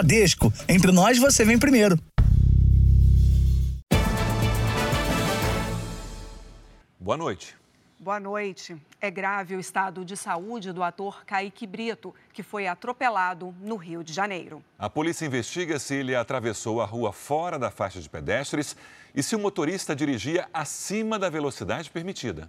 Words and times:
Bradesco. 0.00 0.50
Entre 0.66 0.90
nós, 0.90 1.18
você 1.18 1.44
vem 1.44 1.58
primeiro. 1.58 1.98
Boa 6.98 7.16
noite. 7.18 7.54
Boa 7.98 8.18
noite. 8.18 8.76
É 8.98 9.10
grave 9.10 9.54
o 9.54 9.60
estado 9.60 10.02
de 10.02 10.16
saúde 10.16 10.72
do 10.72 10.82
ator 10.82 11.22
Kaique 11.26 11.66
Brito, 11.66 12.14
que 12.32 12.42
foi 12.42 12.66
atropelado 12.66 13.54
no 13.60 13.76
Rio 13.76 14.02
de 14.02 14.12
Janeiro. 14.12 14.64
A 14.78 14.88
polícia 14.88 15.26
investiga 15.26 15.78
se 15.78 15.96
ele 15.96 16.14
atravessou 16.14 16.80
a 16.80 16.86
rua 16.86 17.12
fora 17.12 17.58
da 17.58 17.70
faixa 17.70 18.00
de 18.00 18.08
pedestres 18.08 18.74
e 19.14 19.22
se 19.22 19.36
o 19.36 19.38
motorista 19.38 19.94
dirigia 19.94 20.48
acima 20.54 21.18
da 21.18 21.28
velocidade 21.28 21.90
permitida. 21.90 22.48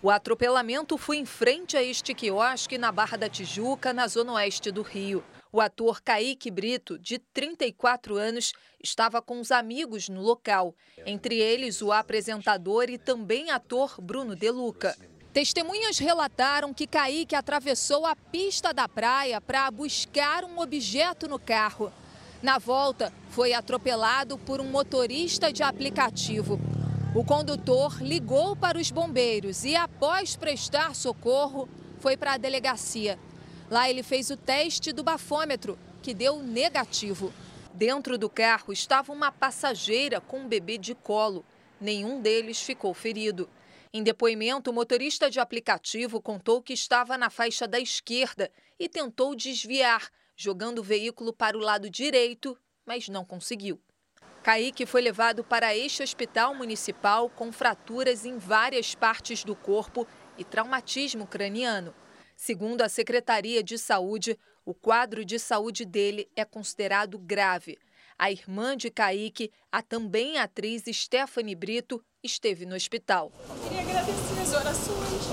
O 0.00 0.08
atropelamento 0.08 0.96
foi 0.96 1.16
em 1.16 1.26
frente 1.26 1.76
a 1.76 1.82
este 1.82 2.14
quiosque 2.14 2.78
na 2.78 2.92
Barra 2.92 3.18
da 3.18 3.28
Tijuca, 3.28 3.92
na 3.92 4.06
zona 4.06 4.34
oeste 4.34 4.70
do 4.70 4.82
Rio. 4.82 5.22
O 5.52 5.60
ator 5.60 6.00
Kaique 6.00 6.48
Brito, 6.48 6.96
de 6.96 7.18
34 7.18 8.16
anos, 8.16 8.52
estava 8.82 9.20
com 9.20 9.40
os 9.40 9.50
amigos 9.50 10.08
no 10.08 10.20
local, 10.22 10.74
entre 11.04 11.38
eles 11.38 11.82
o 11.82 11.90
apresentador 11.90 12.88
e 12.88 12.96
também 12.96 13.50
ator 13.50 14.00
Bruno 14.00 14.36
Deluca. 14.36 14.96
Testemunhas 15.32 15.98
relataram 15.98 16.72
que 16.72 16.86
Kaique 16.86 17.34
atravessou 17.34 18.06
a 18.06 18.14
pista 18.14 18.72
da 18.72 18.88
praia 18.88 19.40
para 19.40 19.68
buscar 19.72 20.44
um 20.44 20.60
objeto 20.60 21.26
no 21.26 21.38
carro. 21.38 21.92
Na 22.40 22.58
volta, 22.58 23.12
foi 23.30 23.52
atropelado 23.52 24.38
por 24.38 24.60
um 24.60 24.70
motorista 24.70 25.52
de 25.52 25.64
aplicativo. 25.64 26.60
O 27.12 27.24
condutor 27.24 28.00
ligou 28.00 28.54
para 28.54 28.78
os 28.78 28.92
bombeiros 28.92 29.64
e, 29.64 29.74
após 29.74 30.36
prestar 30.36 30.94
socorro, 30.94 31.68
foi 31.98 32.16
para 32.16 32.34
a 32.34 32.38
delegacia. 32.38 33.18
Lá 33.70 33.88
ele 33.88 34.02
fez 34.02 34.30
o 34.30 34.36
teste 34.36 34.92
do 34.92 35.04
bafômetro, 35.04 35.78
que 36.02 36.12
deu 36.12 36.42
negativo. 36.42 37.32
Dentro 37.72 38.18
do 38.18 38.28
carro 38.28 38.72
estava 38.72 39.12
uma 39.12 39.30
passageira 39.30 40.20
com 40.20 40.40
um 40.40 40.48
bebê 40.48 40.76
de 40.76 40.92
colo. 40.92 41.44
Nenhum 41.80 42.20
deles 42.20 42.60
ficou 42.60 42.92
ferido. 42.92 43.48
Em 43.92 44.02
depoimento, 44.02 44.70
o 44.70 44.74
motorista 44.74 45.30
de 45.30 45.38
aplicativo 45.38 46.20
contou 46.20 46.60
que 46.60 46.72
estava 46.72 47.16
na 47.16 47.30
faixa 47.30 47.68
da 47.68 47.78
esquerda 47.78 48.50
e 48.76 48.88
tentou 48.88 49.36
desviar, 49.36 50.10
jogando 50.36 50.80
o 50.80 50.84
veículo 50.84 51.32
para 51.32 51.56
o 51.56 51.60
lado 51.60 51.88
direito, 51.88 52.58
mas 52.84 53.08
não 53.08 53.24
conseguiu. 53.24 53.80
Kaique 54.42 54.84
foi 54.84 55.00
levado 55.00 55.44
para 55.44 55.76
este 55.76 56.02
hospital 56.02 56.54
municipal 56.54 57.30
com 57.30 57.52
fraturas 57.52 58.24
em 58.24 58.36
várias 58.36 58.96
partes 58.96 59.44
do 59.44 59.54
corpo 59.54 60.06
e 60.36 60.42
traumatismo 60.42 61.24
craniano. 61.26 61.94
Segundo 62.42 62.80
a 62.80 62.88
Secretaria 62.88 63.62
de 63.62 63.76
Saúde, 63.76 64.34
o 64.64 64.72
quadro 64.72 65.26
de 65.26 65.38
saúde 65.38 65.84
dele 65.84 66.26
é 66.34 66.42
considerado 66.42 67.18
grave. 67.18 67.76
A 68.18 68.32
irmã 68.32 68.74
de 68.74 68.88
Kaique, 68.88 69.52
a 69.70 69.82
também 69.82 70.38
atriz 70.38 70.84
Stephanie 70.90 71.54
Brito, 71.54 72.02
esteve 72.24 72.64
no 72.64 72.74
hospital. 72.74 73.30
Queria 73.62 73.82
agradecer 73.82 74.40
as 74.40 74.54
orações. 74.54 75.30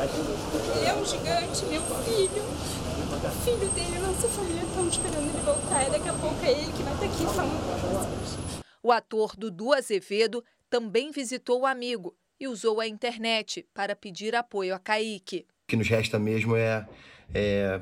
Ele 0.76 0.86
é 0.86 0.94
um 0.94 1.06
gigante, 1.06 1.66
meu 1.68 1.82
filho. 2.04 2.44
O 2.44 3.46
filho 3.46 3.70
dele, 3.70 4.00
nossa 4.00 4.28
família 4.28 4.64
estão 4.64 4.90
esperando 4.90 5.30
ele 5.30 5.46
voltar. 5.46 5.88
E 5.88 5.92
daqui 5.92 6.10
a 6.10 6.14
pouco 6.14 6.46
é 6.46 6.52
ele 6.52 6.74
que 6.74 6.84
vai 6.84 6.94
estar 6.94 7.06
aqui 7.06 7.26
falando. 7.34 8.64
O 8.84 8.92
ator 8.92 9.34
Dudu 9.38 9.72
Azevedo 9.72 10.44
também 10.70 11.12
visitou 11.12 11.62
o 11.62 11.66
amigo 11.66 12.14
e 12.38 12.50
usou 12.50 12.82
a 12.82 12.88
internet 12.88 13.66
para 13.74 13.96
pedir 13.96 14.36
apoio 14.36 14.76
a 14.76 14.80
Kaique. 14.80 15.48
Que 15.68 15.76
nos 15.76 15.88
resta 15.90 16.18
mesmo 16.18 16.56
é, 16.56 16.88
é 17.34 17.82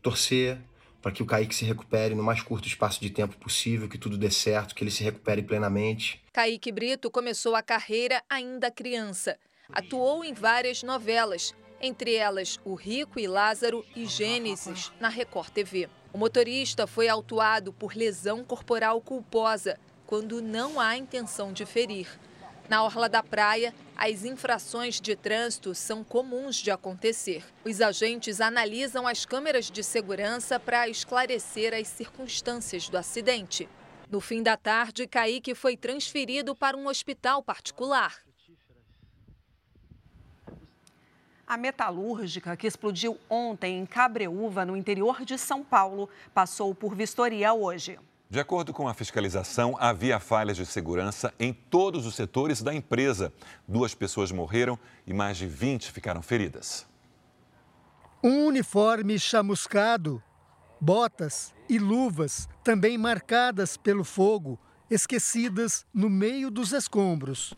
torcer 0.00 0.58
para 1.02 1.12
que 1.12 1.22
o 1.22 1.26
Kaique 1.26 1.54
se 1.54 1.64
recupere 1.64 2.14
no 2.14 2.22
mais 2.22 2.42
curto 2.42 2.66
espaço 2.66 3.00
de 3.00 3.10
tempo 3.10 3.36
possível, 3.36 3.88
que 3.88 3.98
tudo 3.98 4.18
dê 4.18 4.30
certo, 4.30 4.74
que 4.74 4.82
ele 4.82 4.90
se 4.90 5.04
recupere 5.04 5.42
plenamente. 5.42 6.20
Kaique 6.32 6.72
Brito 6.72 7.10
começou 7.10 7.54
a 7.54 7.62
carreira 7.62 8.22
ainda 8.28 8.70
criança. 8.70 9.38
Atuou 9.72 10.24
em 10.24 10.32
várias 10.32 10.82
novelas, 10.82 11.54
entre 11.80 12.14
elas 12.14 12.58
O 12.64 12.74
Rico 12.74 13.20
e 13.20 13.28
Lázaro 13.28 13.84
e 13.94 14.06
Gênesis, 14.06 14.90
na 14.98 15.08
Record 15.08 15.50
TV. 15.50 15.88
O 16.12 16.18
motorista 16.18 16.86
foi 16.86 17.08
autuado 17.08 17.72
por 17.72 17.94
lesão 17.94 18.42
corporal 18.42 19.00
culposa, 19.00 19.78
quando 20.06 20.40
não 20.40 20.80
há 20.80 20.96
intenção 20.96 21.52
de 21.52 21.66
ferir. 21.66 22.08
Na 22.68 22.82
orla 22.82 23.08
da 23.08 23.22
praia, 23.22 23.74
as 23.96 24.24
infrações 24.24 25.00
de 25.00 25.16
trânsito 25.16 25.74
são 25.74 26.04
comuns 26.04 26.56
de 26.56 26.70
acontecer. 26.70 27.42
Os 27.64 27.80
agentes 27.80 28.42
analisam 28.42 29.06
as 29.06 29.24
câmeras 29.24 29.70
de 29.70 29.82
segurança 29.82 30.60
para 30.60 30.86
esclarecer 30.86 31.72
as 31.72 31.88
circunstâncias 31.88 32.90
do 32.90 32.98
acidente. 32.98 33.66
No 34.10 34.20
fim 34.20 34.42
da 34.42 34.56
tarde, 34.56 35.06
Kaique 35.06 35.54
foi 35.54 35.76
transferido 35.76 36.54
para 36.54 36.76
um 36.76 36.86
hospital 36.88 37.42
particular. 37.42 38.14
A 41.46 41.56
metalúrgica 41.56 42.56
que 42.56 42.66
explodiu 42.66 43.18
ontem 43.30 43.78
em 43.78 43.86
Cabreúva, 43.86 44.64
no 44.64 44.76
interior 44.76 45.24
de 45.24 45.38
São 45.38 45.64
Paulo, 45.64 46.08
passou 46.34 46.74
por 46.74 46.94
vistoria 46.94 47.54
hoje. 47.54 47.98
De 48.28 48.40
acordo 48.40 48.72
com 48.72 48.88
a 48.88 48.94
fiscalização, 48.94 49.76
havia 49.78 50.18
falhas 50.18 50.56
de 50.56 50.66
segurança 50.66 51.32
em 51.38 51.52
todos 51.52 52.06
os 52.06 52.16
setores 52.16 52.60
da 52.60 52.74
empresa. 52.74 53.32
Duas 53.68 53.94
pessoas 53.94 54.32
morreram 54.32 54.76
e 55.06 55.14
mais 55.14 55.36
de 55.36 55.46
20 55.46 55.92
ficaram 55.92 56.20
feridas. 56.20 56.86
Um 58.24 58.46
uniforme 58.46 59.16
chamuscado, 59.16 60.20
botas 60.80 61.54
e 61.68 61.78
luvas 61.78 62.48
também 62.64 62.98
marcadas 62.98 63.76
pelo 63.76 64.02
fogo, 64.02 64.58
esquecidas 64.90 65.86
no 65.94 66.10
meio 66.10 66.50
dos 66.50 66.72
escombros. 66.72 67.54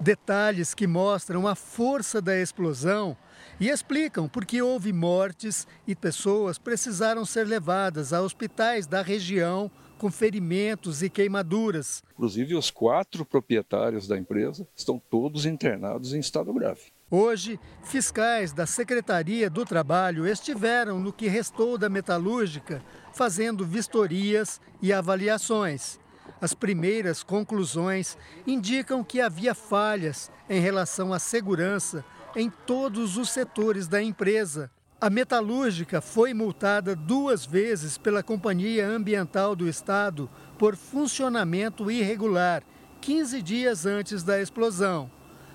Detalhes 0.00 0.74
que 0.74 0.86
mostram 0.86 1.48
a 1.48 1.56
força 1.56 2.22
da 2.22 2.36
explosão 2.40 3.16
e 3.58 3.68
explicam 3.68 4.28
por 4.28 4.44
que 4.44 4.62
houve 4.62 4.92
mortes 4.92 5.66
e 5.88 5.96
pessoas 5.96 6.56
precisaram 6.56 7.24
ser 7.24 7.48
levadas 7.48 8.12
a 8.12 8.20
hospitais 8.20 8.86
da 8.86 9.02
região 9.02 9.70
com 9.98 10.10
ferimentos 10.10 11.02
e 11.02 11.10
queimaduras. 11.10 12.02
Inclusive, 12.12 12.54
os 12.54 12.70
quatro 12.70 13.24
proprietários 13.24 14.06
da 14.06 14.18
empresa 14.18 14.66
estão 14.76 15.00
todos 15.10 15.46
internados 15.46 16.12
em 16.12 16.20
estado 16.20 16.52
grave. 16.52 16.92
Hoje, 17.10 17.60
fiscais 17.82 18.52
da 18.52 18.66
Secretaria 18.66 19.48
do 19.48 19.64
Trabalho 19.64 20.26
estiveram 20.26 20.98
no 20.98 21.12
que 21.12 21.28
restou 21.28 21.78
da 21.78 21.88
metalúrgica, 21.88 22.82
fazendo 23.12 23.64
vistorias 23.64 24.60
e 24.82 24.92
avaliações. 24.92 26.00
As 26.40 26.54
primeiras 26.54 27.22
conclusões 27.22 28.18
indicam 28.46 29.04
que 29.04 29.20
havia 29.20 29.54
falhas 29.54 30.30
em 30.48 30.60
relação 30.60 31.12
à 31.12 31.18
segurança 31.18 32.04
em 32.34 32.50
todos 32.50 33.16
os 33.16 33.30
setores 33.30 33.86
da 33.86 34.02
empresa. 34.02 34.70
A 35.04 35.10
metalúrgica 35.10 36.00
foi 36.00 36.32
multada 36.32 36.96
duas 36.96 37.44
vezes 37.44 37.98
pela 37.98 38.22
Companhia 38.22 38.86
Ambiental 38.86 39.54
do 39.54 39.68
Estado 39.68 40.30
por 40.58 40.76
funcionamento 40.76 41.90
irregular, 41.90 42.62
15 43.02 43.42
dias 43.42 43.84
antes 43.84 44.22
da 44.22 44.40
explosão. 44.40 45.10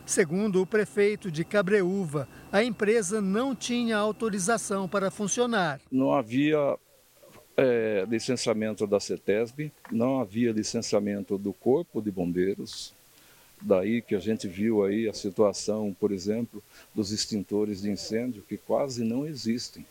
Segundo 0.05 0.61
o 0.61 0.67
prefeito 0.67 1.31
de 1.31 1.43
Cabreúva, 1.43 2.27
a 2.51 2.63
empresa 2.63 3.19
não 3.19 3.55
tinha 3.55 3.97
autorização 3.97 4.87
para 4.87 5.09
funcionar. 5.09 5.81
Não 5.91 6.13
havia 6.13 6.77
é, 7.57 8.05
licenciamento 8.07 8.85
da 8.85 8.99
CETESB, 8.99 9.71
não 9.91 10.19
havia 10.19 10.51
licenciamento 10.51 11.39
do 11.39 11.53
Corpo 11.53 12.03
de 12.03 12.11
Bombeiros, 12.11 12.93
Daí 13.61 14.01
que 14.01 14.15
a 14.15 14.19
gente 14.19 14.47
viu 14.47 14.83
aí 14.83 15.07
a 15.07 15.13
situação, 15.13 15.95
por 15.99 16.11
exemplo, 16.11 16.63
dos 16.93 17.11
extintores 17.11 17.81
de 17.81 17.89
incêndio, 17.89 18.43
que 18.47 18.57
quase 18.57 19.03
não 19.03 19.25
existem. 19.25 19.85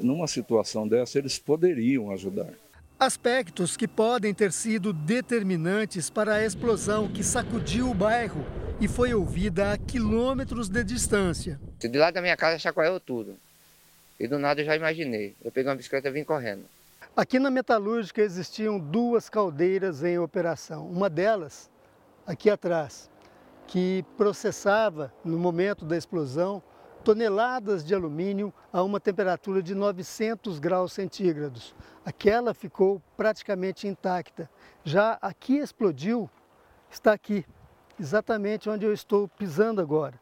Numa 0.00 0.26
situação 0.26 0.86
dessa, 0.86 1.18
eles 1.18 1.38
poderiam 1.38 2.10
ajudar. 2.10 2.52
Aspectos 2.98 3.76
que 3.76 3.88
podem 3.88 4.32
ter 4.32 4.52
sido 4.52 4.92
determinantes 4.92 6.08
para 6.08 6.34
a 6.34 6.44
explosão 6.44 7.08
que 7.08 7.24
sacudiu 7.24 7.90
o 7.90 7.94
bairro 7.94 8.44
e 8.80 8.86
foi 8.86 9.12
ouvida 9.12 9.72
a 9.72 9.78
quilômetros 9.78 10.68
de 10.68 10.82
distância. 10.84 11.60
De 11.78 11.98
lá 11.98 12.10
da 12.10 12.22
minha 12.22 12.36
casa 12.36 12.58
chacoalhou 12.58 13.00
tudo. 13.00 13.36
E 14.18 14.28
do 14.28 14.38
nada 14.38 14.60
eu 14.60 14.64
já 14.64 14.76
imaginei. 14.76 15.34
Eu 15.44 15.50
peguei 15.50 15.68
uma 15.68 15.76
bicicleta 15.76 16.08
e 16.08 16.12
vim 16.12 16.24
correndo. 16.24 16.64
Aqui 17.16 17.38
na 17.38 17.50
metalúrgica 17.50 18.22
existiam 18.22 18.78
duas 18.78 19.28
caldeiras 19.28 20.02
em 20.02 20.18
operação. 20.18 20.86
Uma 20.88 21.10
delas 21.10 21.68
aqui 22.26 22.50
atrás, 22.50 23.10
que 23.66 24.04
processava, 24.16 25.12
no 25.24 25.38
momento 25.38 25.84
da 25.84 25.96
explosão, 25.96 26.62
toneladas 27.04 27.84
de 27.84 27.94
alumínio 27.94 28.52
a 28.72 28.82
uma 28.82 28.98
temperatura 28.98 29.62
de 29.62 29.74
900 29.74 30.58
graus 30.58 30.92
centígrados. 30.92 31.74
Aquela 32.04 32.54
ficou 32.54 33.00
praticamente 33.16 33.86
intacta. 33.86 34.50
Já 34.82 35.18
aqui 35.20 35.58
explodiu, 35.58 36.30
está 36.90 37.12
aqui, 37.12 37.44
exatamente 38.00 38.70
onde 38.70 38.86
eu 38.86 38.92
estou 38.92 39.28
pisando 39.28 39.80
agora. 39.80 40.18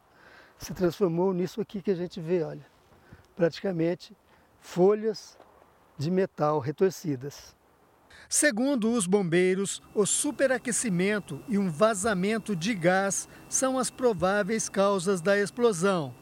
Se 0.57 0.73
transformou 0.73 1.33
nisso 1.33 1.61
aqui 1.61 1.81
que 1.81 1.91
a 1.91 1.95
gente 1.95 2.19
vê, 2.19 2.43
olha, 2.43 2.65
praticamente 3.35 4.15
folhas 4.59 5.37
de 5.97 6.11
metal 6.11 6.59
retorcidas. 6.59 7.55
Segundo 8.35 8.91
os 8.91 9.05
bombeiros, 9.05 9.79
o 9.93 10.07
superaquecimento 10.07 11.39
e 11.47 11.55
um 11.55 11.69
vazamento 11.69 12.55
de 12.55 12.73
gás 12.73 13.29
são 13.47 13.77
as 13.77 13.91
prováveis 13.91 14.67
causas 14.67 15.21
da 15.21 15.37
explosão. 15.37 16.15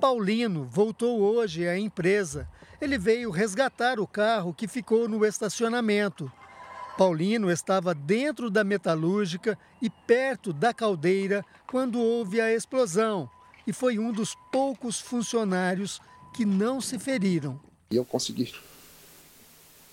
Paulino 0.00 0.68
voltou 0.70 1.20
hoje 1.20 1.66
à 1.66 1.76
empresa. 1.76 2.48
Ele 2.80 2.96
veio 2.96 3.32
resgatar 3.32 3.98
o 3.98 4.06
carro 4.06 4.54
que 4.54 4.68
ficou 4.68 5.08
no 5.08 5.26
estacionamento. 5.26 6.30
Paulino 6.96 7.50
estava 7.50 7.92
dentro 7.92 8.50
da 8.50 8.62
metalúrgica 8.62 9.58
e 9.82 9.90
perto 9.90 10.52
da 10.52 10.72
caldeira 10.72 11.44
quando 11.66 11.98
houve 11.98 12.40
a 12.40 12.54
explosão 12.54 13.28
e 13.66 13.72
foi 13.72 13.98
um 13.98 14.12
dos 14.12 14.36
poucos 14.52 15.00
funcionários 15.00 16.00
que 16.32 16.44
não 16.44 16.80
se 16.80 17.00
feriram. 17.00 17.60
Eu 17.90 18.04
consegui 18.04 18.54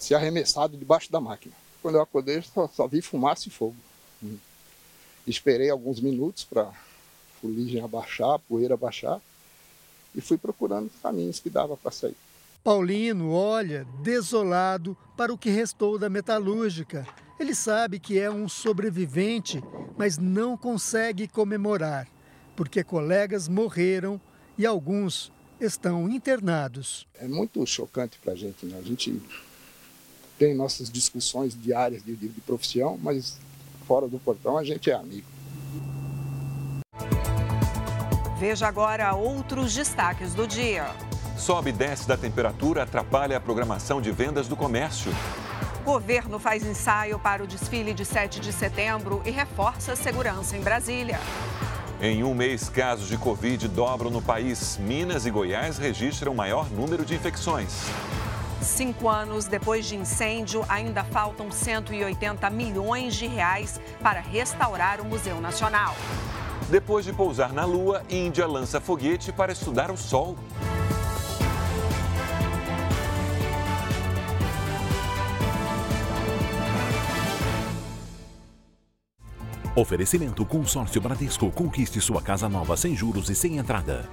ser 0.06 0.16
arremessado 0.16 0.78
debaixo 0.78 1.12
da 1.12 1.20
máquina. 1.20 1.56
Quando 1.82 1.96
eu 1.96 2.02
acordei, 2.02 2.42
só, 2.42 2.68
só 2.68 2.88
vi 2.88 3.02
fumaça 3.02 3.48
e 3.48 3.52
fogo. 3.52 3.76
Hum. 4.24 4.38
Esperei 5.26 5.70
alguns 5.70 6.00
minutos 6.00 6.44
para 6.44 6.64
a 6.64 6.74
fuligem 7.42 7.82
abaixar, 7.82 8.36
a 8.36 8.40
poeira 8.40 8.76
abaixar, 8.76 9.20
e 10.14 10.22
fui 10.22 10.38
procurando 10.38 10.90
caminhos 11.02 11.40
que 11.40 11.50
dava 11.50 11.76
para 11.76 11.92
sair. 11.92 12.16
Paulino 12.64 13.32
olha 13.32 13.86
desolado 14.02 14.98
para 15.16 15.34
o 15.34 15.38
que 15.38 15.50
restou 15.50 16.00
da 16.00 16.10
metalúrgica. 16.10 17.06
Ele 17.40 17.54
sabe 17.54 18.00
que 18.00 18.18
é 18.18 18.32
um 18.32 18.48
sobrevivente, 18.48 19.62
mas 19.98 20.18
não 20.18 20.56
consegue 20.56 21.28
comemorar, 21.28 22.08
porque 22.56 22.84
colegas 22.84 23.48
morreram 23.48 24.20
e 24.58 24.66
alguns 24.66 25.32
estão 25.60 26.10
internados. 26.10 27.06
É 27.16 27.28
muito 27.28 27.66
chocante 27.66 28.18
para 28.20 28.34
a 28.34 28.36
gente, 28.36 28.66
né? 28.66 28.78
A 28.80 28.82
gente 28.82 29.22
tem 30.38 30.54
nossas 30.54 30.90
discussões 30.90 31.56
diárias 31.60 32.04
de, 32.04 32.16
de, 32.16 32.28
de 32.28 32.42
profissão, 32.42 33.00
mas 33.02 33.38
fora 33.88 34.08
do 34.08 34.20
portão 34.20 34.58
a 34.58 34.64
gente 34.64 34.90
é 34.90 34.94
amigo. 34.94 35.28
Veja 38.38 38.68
agora 38.68 39.14
outros 39.14 39.74
destaques 39.74 40.34
do 40.34 40.46
dia. 40.46 40.92
Sobe 41.38 41.70
e 41.70 41.74
desce 41.74 42.08
da 42.08 42.18
temperatura 42.18 42.84
atrapalha 42.84 43.38
a 43.38 43.40
programação 43.40 44.02
de 44.02 44.12
vendas 44.12 44.48
do 44.48 44.56
comércio. 44.56 45.12
Governo 45.86 46.40
faz 46.40 46.66
ensaio 46.66 47.20
para 47.20 47.44
o 47.44 47.48
desfile 47.48 47.94
de 47.94 48.04
7 48.04 48.40
de 48.40 48.52
setembro 48.52 49.22
e 49.26 49.32
reforça 49.32 49.94
a 49.94 49.96
segurança 49.96 50.58
em 50.58 50.62
Brasília. 50.62 51.20
Em 52.02 52.24
um 52.24 52.34
mês, 52.34 52.68
casos 52.68 53.08
de 53.08 53.18
Covid 53.18 53.68
dobram 53.68 54.10
no 54.10 54.22
país. 54.22 54.78
Minas 54.78 55.26
e 55.26 55.32
Goiás 55.32 55.78
registram 55.78 56.34
maior 56.34 56.70
número 56.70 57.06
de 57.06 57.16
infecções. 57.16 57.86
Cinco 58.62 59.10
anos 59.10 59.46
depois 59.46 59.86
de 59.86 59.96
incêndio, 59.96 60.66
ainda 60.68 61.04
faltam 61.04 61.52
180 61.52 62.50
milhões 62.50 63.16
de 63.16 63.28
reais 63.28 63.80
para 64.02 64.20
restaurar 64.20 65.02
o 65.02 65.06
Museu 65.06 65.40
Nacional. 65.40 65.96
Depois 66.70 67.06
de 67.06 67.14
pousar 67.14 67.54
na 67.54 67.64
Lua, 67.64 68.02
Índia 68.10 68.48
lança 68.48 68.82
foguete 68.82 69.32
para 69.32 69.52
estudar 69.52 69.92
o 69.92 69.98
Sol. 69.98 70.36
Oferecimento 79.76 80.46
Consórcio 80.46 81.02
Bradesco. 81.02 81.52
Conquiste 81.52 82.00
sua 82.00 82.22
casa 82.22 82.48
nova 82.48 82.78
sem 82.78 82.96
juros 82.96 83.30
e 83.30 83.36
sem 83.36 83.58
entrada. 83.58 84.10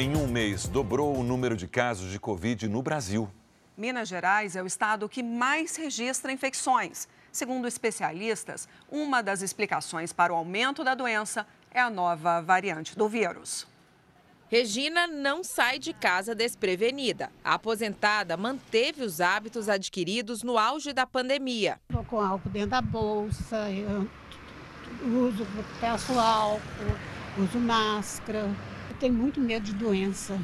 Em 0.00 0.14
um 0.14 0.28
mês, 0.28 0.68
dobrou 0.68 1.18
o 1.18 1.24
número 1.24 1.56
de 1.56 1.66
casos 1.66 2.12
de 2.12 2.20
Covid 2.20 2.68
no 2.68 2.80
Brasil. 2.80 3.28
Minas 3.76 4.06
Gerais 4.06 4.54
é 4.54 4.62
o 4.62 4.66
estado 4.66 5.08
que 5.08 5.24
mais 5.24 5.74
registra 5.74 6.30
infecções. 6.30 7.08
Segundo 7.32 7.66
especialistas, 7.66 8.68
uma 8.88 9.20
das 9.20 9.42
explicações 9.42 10.12
para 10.12 10.32
o 10.32 10.36
aumento 10.36 10.84
da 10.84 10.94
doença 10.94 11.44
é 11.72 11.80
a 11.80 11.90
nova 11.90 12.40
variante 12.40 12.96
do 12.96 13.08
vírus. 13.08 13.66
Regina 14.48 15.08
não 15.08 15.42
sai 15.42 15.80
de 15.80 15.92
casa 15.92 16.32
desprevenida. 16.32 17.32
A 17.42 17.54
aposentada 17.54 18.36
manteve 18.36 19.02
os 19.02 19.20
hábitos 19.20 19.68
adquiridos 19.68 20.44
no 20.44 20.56
auge 20.56 20.92
da 20.92 21.06
pandemia. 21.06 21.80
Vou 21.90 22.04
com 22.04 22.20
álcool 22.20 22.50
dentro 22.50 22.70
da 22.70 22.80
bolsa, 22.80 23.66
uso, 25.02 25.44
peço 25.80 26.16
álcool, 26.16 26.60
uso 27.36 27.58
máscara 27.58 28.48
tem 28.98 29.10
muito 29.10 29.40
medo 29.40 29.64
de 29.64 29.72
doença. 29.72 30.38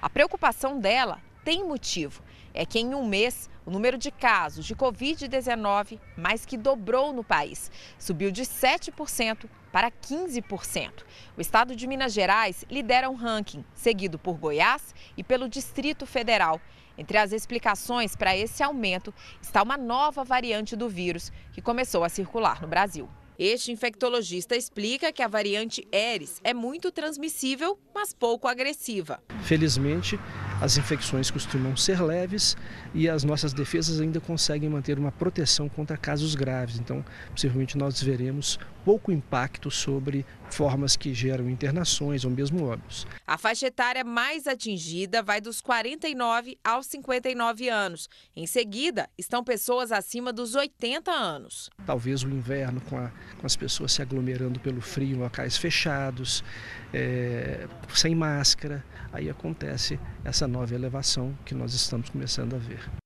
A 0.00 0.10
preocupação 0.10 0.78
dela 0.78 1.20
tem 1.44 1.64
motivo. 1.64 2.22
É 2.52 2.64
que 2.64 2.78
em 2.78 2.94
um 2.94 3.04
mês, 3.04 3.50
o 3.66 3.70
número 3.70 3.98
de 3.98 4.12
casos 4.12 4.64
de 4.64 4.76
Covid-19 4.76 5.98
mais 6.16 6.46
que 6.46 6.56
dobrou 6.56 7.12
no 7.12 7.24
país. 7.24 7.70
Subiu 7.98 8.30
de 8.30 8.42
7% 8.42 9.48
para 9.72 9.90
15%. 9.90 11.02
O 11.36 11.40
estado 11.40 11.74
de 11.74 11.86
Minas 11.86 12.12
Gerais 12.12 12.64
lidera 12.70 13.10
um 13.10 13.14
ranking, 13.14 13.64
seguido 13.74 14.18
por 14.18 14.36
Goiás 14.36 14.94
e 15.16 15.24
pelo 15.24 15.48
Distrito 15.48 16.06
Federal. 16.06 16.60
Entre 16.96 17.18
as 17.18 17.32
explicações 17.32 18.14
para 18.14 18.36
esse 18.36 18.62
aumento 18.62 19.12
está 19.42 19.62
uma 19.62 19.76
nova 19.76 20.22
variante 20.22 20.76
do 20.76 20.88
vírus 20.88 21.32
que 21.52 21.60
começou 21.60 22.04
a 22.04 22.08
circular 22.08 22.62
no 22.62 22.68
Brasil. 22.68 23.08
Este 23.36 23.72
infectologista 23.72 24.54
explica 24.54 25.12
que 25.12 25.20
a 25.20 25.26
variante 25.26 25.84
Eris 25.90 26.40
é 26.44 26.54
muito 26.54 26.92
transmissível, 26.92 27.76
mas 27.92 28.14
pouco 28.14 28.46
agressiva. 28.46 29.20
Felizmente, 29.42 30.16
as 30.60 30.76
infecções 30.76 31.32
costumam 31.32 31.76
ser 31.76 32.00
leves 32.00 32.56
e 32.94 33.08
as 33.08 33.24
nossas 33.24 33.52
defesas 33.52 34.00
ainda 34.00 34.20
conseguem 34.20 34.68
manter 34.68 35.00
uma 35.00 35.10
proteção 35.10 35.68
contra 35.68 35.96
casos 35.96 36.36
graves. 36.36 36.78
Então, 36.78 37.04
possivelmente 37.30 37.76
nós 37.76 38.00
veremos 38.00 38.56
pouco 38.84 39.10
impacto 39.10 39.68
sobre 39.68 40.24
formas 40.50 40.96
que 40.96 41.12
geram 41.14 41.48
internações 41.48 42.24
ou 42.24 42.30
mesmo 42.30 42.64
óbitos. 42.66 43.06
A 43.26 43.36
faixa 43.36 43.66
etária 43.66 44.04
mais 44.04 44.46
atingida 44.46 45.22
vai 45.22 45.40
dos 45.40 45.60
49 45.60 46.58
aos 46.62 46.86
59 46.86 47.68
anos. 47.68 48.08
Em 48.36 48.46
seguida, 48.46 49.08
estão 49.18 49.42
pessoas 49.42 49.92
acima 49.92 50.32
dos 50.32 50.54
80 50.54 51.10
anos. 51.10 51.70
Talvez 51.86 52.22
o 52.22 52.28
inverno, 52.28 52.80
com, 52.82 52.96
a, 52.96 53.10
com 53.38 53.46
as 53.46 53.56
pessoas 53.56 53.92
se 53.92 54.02
aglomerando 54.02 54.60
pelo 54.60 54.80
frio 54.80 55.16
em 55.16 55.20
locais 55.20 55.56
fechados, 55.56 56.44
é, 56.92 57.66
sem 57.94 58.14
máscara, 58.14 58.84
aí 59.12 59.28
acontece 59.28 59.98
essa 60.24 60.46
nova 60.46 60.74
elevação 60.74 61.36
que 61.44 61.54
nós 61.54 61.74
estamos 61.74 62.10
começando 62.10 62.54
a 62.54 62.58
ver. 62.58 63.03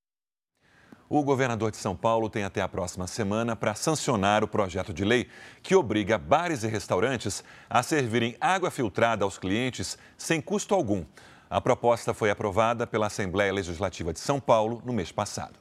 O 1.10 1.22
governador 1.22 1.70
de 1.70 1.78
São 1.78 1.96
Paulo 1.96 2.28
tem 2.28 2.44
até 2.44 2.60
a 2.60 2.68
próxima 2.68 3.06
semana 3.06 3.56
para 3.56 3.74
sancionar 3.74 4.44
o 4.44 4.48
projeto 4.48 4.92
de 4.92 5.06
lei 5.06 5.26
que 5.62 5.74
obriga 5.74 6.18
bares 6.18 6.64
e 6.64 6.68
restaurantes 6.68 7.42
a 7.68 7.82
servirem 7.82 8.36
água 8.38 8.70
filtrada 8.70 9.24
aos 9.24 9.38
clientes 9.38 9.96
sem 10.18 10.38
custo 10.38 10.74
algum. 10.74 11.06
A 11.48 11.62
proposta 11.62 12.12
foi 12.12 12.30
aprovada 12.30 12.86
pela 12.86 13.06
Assembleia 13.06 13.50
Legislativa 13.50 14.12
de 14.12 14.20
São 14.20 14.38
Paulo 14.38 14.82
no 14.84 14.92
mês 14.92 15.10
passado. 15.10 15.58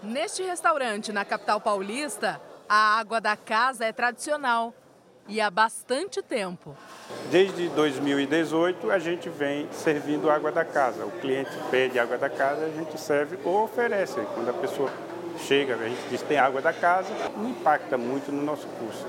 Neste 0.00 0.44
restaurante 0.44 1.12
na 1.12 1.24
capital 1.24 1.60
paulista, 1.60 2.40
a 2.68 3.00
água 3.00 3.20
da 3.20 3.36
casa 3.36 3.84
é 3.84 3.92
tradicional 3.92 4.72
e 5.32 5.40
há 5.40 5.50
bastante 5.50 6.20
tempo. 6.20 6.76
Desde 7.30 7.70
2018 7.70 8.90
a 8.90 8.98
gente 8.98 9.30
vem 9.30 9.66
servindo 9.72 10.30
água 10.30 10.52
da 10.52 10.62
casa. 10.62 11.06
O 11.06 11.10
cliente 11.10 11.50
pede 11.70 11.98
água 11.98 12.18
da 12.18 12.28
casa, 12.28 12.66
a 12.66 12.68
gente 12.68 13.00
serve 13.00 13.38
ou 13.42 13.64
oferece. 13.64 14.20
Quando 14.34 14.50
a 14.50 14.52
pessoa 14.52 14.92
chega, 15.38 15.74
a 15.74 15.88
gente 15.88 16.02
diz 16.10 16.20
que 16.20 16.28
tem 16.28 16.36
água 16.36 16.60
da 16.60 16.72
casa, 16.72 17.08
não 17.34 17.48
impacta 17.48 17.96
muito 17.96 18.30
no 18.30 18.42
nosso 18.42 18.66
custo. 18.66 19.06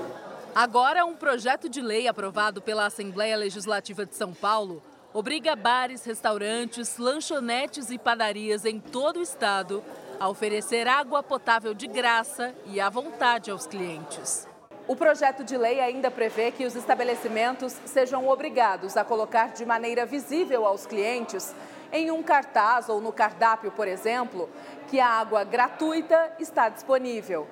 Agora, 0.54 1.04
um 1.04 1.14
projeto 1.14 1.68
de 1.68 1.82
lei 1.82 2.08
aprovado 2.08 2.62
pela 2.62 2.86
Assembleia 2.86 3.36
Legislativa 3.36 4.06
de 4.06 4.14
São 4.14 4.32
Paulo 4.32 4.82
obriga 5.12 5.54
bares, 5.54 6.06
restaurantes, 6.06 6.96
lanchonetes 6.96 7.90
e 7.90 7.98
padarias 7.98 8.64
em 8.64 8.80
todo 8.80 9.18
o 9.18 9.22
estado 9.22 9.84
a 10.18 10.26
oferecer 10.26 10.88
água 10.88 11.22
potável 11.22 11.74
de 11.74 11.86
graça 11.86 12.54
e 12.64 12.80
à 12.80 12.88
vontade 12.88 13.50
aos 13.50 13.66
clientes. 13.66 14.53
O 14.86 14.94
projeto 14.94 15.42
de 15.42 15.56
lei 15.56 15.80
ainda 15.80 16.10
prevê 16.10 16.50
que 16.50 16.66
os 16.66 16.76
estabelecimentos 16.76 17.72
sejam 17.86 18.28
obrigados 18.28 18.98
a 18.98 19.04
colocar 19.04 19.52
de 19.52 19.64
maneira 19.64 20.04
visível 20.04 20.66
aos 20.66 20.84
clientes, 20.84 21.54
em 21.90 22.10
um 22.10 22.22
cartaz 22.22 22.90
ou 22.90 23.00
no 23.00 23.10
cardápio, 23.10 23.70
por 23.70 23.88
exemplo, 23.88 24.46
que 24.88 25.00
a 25.00 25.08
água 25.08 25.42
gratuita 25.42 26.34
está 26.38 26.68
disponível. 26.68 27.48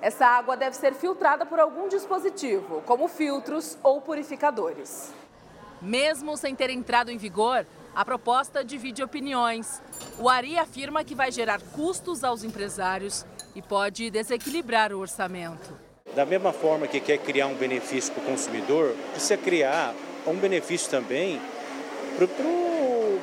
Essa 0.00 0.26
água 0.26 0.56
deve 0.56 0.74
ser 0.74 0.94
filtrada 0.94 1.44
por 1.44 1.60
algum 1.60 1.88
dispositivo, 1.88 2.82
como 2.86 3.06
filtros 3.06 3.76
ou 3.82 4.00
purificadores. 4.00 5.12
Mesmo 5.80 6.38
sem 6.38 6.54
ter 6.54 6.70
entrado 6.70 7.10
em 7.10 7.18
vigor, 7.18 7.66
a 7.94 8.02
proposta 8.02 8.64
divide 8.64 9.02
opiniões. 9.02 9.82
O 10.18 10.26
Ari 10.26 10.58
afirma 10.58 11.04
que 11.04 11.14
vai 11.14 11.30
gerar 11.30 11.60
custos 11.60 12.24
aos 12.24 12.42
empresários 12.42 13.26
e 13.54 13.60
pode 13.60 14.10
desequilibrar 14.10 14.90
o 14.92 15.00
orçamento. 15.00 15.91
Da 16.14 16.26
mesma 16.26 16.52
forma 16.52 16.86
que 16.86 17.00
quer 17.00 17.18
criar 17.18 17.46
um 17.46 17.54
benefício 17.54 18.12
para 18.12 18.22
o 18.22 18.26
consumidor, 18.26 18.94
precisa 19.12 19.36
criar 19.36 19.94
um 20.26 20.34
benefício 20.34 20.90
também 20.90 21.40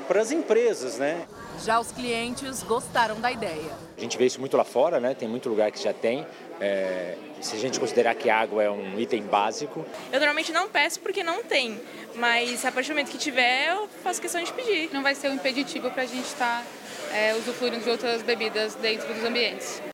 para 0.08 0.22
as 0.22 0.32
empresas, 0.32 0.98
né? 0.98 1.28
Já 1.64 1.80
os 1.80 1.92
clientes 1.92 2.64
gostaram 2.64 3.20
da 3.20 3.32
ideia. 3.32 3.72
A 3.98 4.02
gente 4.02 4.18
vê 4.18 4.26
isso 4.26 4.40
muito 4.40 4.58
lá 4.58 4.64
fora, 4.64 5.00
né? 5.00 5.14
Tem 5.14 5.28
muito 5.28 5.50
lugar 5.50 5.72
que 5.72 5.82
já 5.82 5.94
tem. 5.94 6.26
É, 6.60 7.16
se 7.42 7.56
a 7.56 7.60
gente 7.60 7.80
considerar 7.80 8.16
que 8.16 8.30
água 8.30 8.64
é 8.64 8.70
um 8.72 9.00
item 9.00 9.22
básico. 9.24 9.86
Eu 10.12 10.20
normalmente 10.20 10.52
não 10.52 10.68
peço 10.68 11.00
porque 11.00 11.24
não 11.24 11.44
tem, 11.44 11.80
mas 12.16 12.66
a 12.66 12.72
partir 12.72 12.90
do 12.90 12.94
momento 12.94 13.12
que 13.12 13.18
tiver, 13.18 13.70
eu 13.70 13.88
faço 14.04 14.22
questão 14.22 14.42
de 14.44 14.52
pedir. 14.52 14.90
Não 14.92 15.04
vai 15.04 15.14
ser 15.16 15.30
um 15.30 15.36
impeditivo 15.36 15.92
para 15.92 16.04
a 16.04 16.06
gente 16.06 16.26
estar 16.26 16.64
tá, 16.64 17.16
é, 17.16 17.36
usufruindo 17.36 17.80
de 17.80 17.90
outras 17.90 18.22
bebidas 18.22 18.76
dentro 18.76 19.14
dos 19.14 19.24
ambientes. 19.24 19.89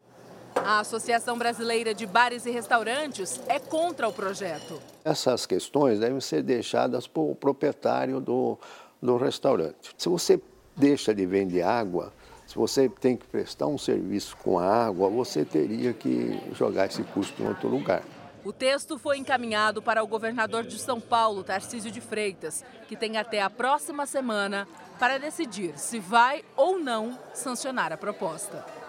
A 0.56 0.80
Associação 0.80 1.38
Brasileira 1.38 1.94
de 1.94 2.06
Bares 2.06 2.46
e 2.46 2.52
Restaurantes 2.52 3.40
é 3.48 3.60
contra 3.60 4.08
o 4.08 4.14
projeto. 4.14 4.82
Essas 5.04 5.46
questões 5.46 6.00
devem 6.00 6.20
ser 6.20 6.42
deixadas 6.42 7.08
para 7.08 7.22
o 7.22 7.36
proprietário 7.36 8.20
do, 8.20 8.58
do 9.02 9.18
restaurante. 9.18 9.94
Se 9.98 10.10
você 10.10 10.42
deixa 10.76 11.14
de 11.14 11.26
vender 11.26 11.62
água, 11.62 12.12
se 12.48 12.56
você 12.56 12.90
tem 12.90 13.16
que 13.16 13.28
prestar 13.28 13.68
um 13.68 13.78
serviço 13.78 14.36
com 14.38 14.58
a 14.58 14.86
água, 14.88 15.10
você 15.10 15.46
teria 15.46 15.94
que 15.94 16.40
jogar 16.54 16.88
esse 16.88 17.04
custo 17.04 17.42
em 17.42 17.48
outro 17.48 17.68
lugar. 17.68 18.04
O 18.44 18.54
texto 18.54 19.00
foi 19.00 19.18
encaminhado 19.18 19.82
para 19.82 20.04
o 20.04 20.08
governador 20.08 20.64
de 20.64 20.78
São 20.78 21.02
Paulo, 21.02 21.44
Tarcísio 21.44 21.90
de 21.90 22.00
Freitas, 22.00 22.64
que 22.88 22.96
tem 22.96 23.18
até 23.18 23.42
a 23.42 23.50
próxima 23.50 24.06
semana 24.06 24.68
para 25.00 25.18
decidir 25.18 25.78
se 25.80 26.00
vai 26.00 26.44
ou 26.56 26.80
não 26.80 27.18
sancionar 27.34 27.92
a 27.92 27.98
proposta. 27.98 28.85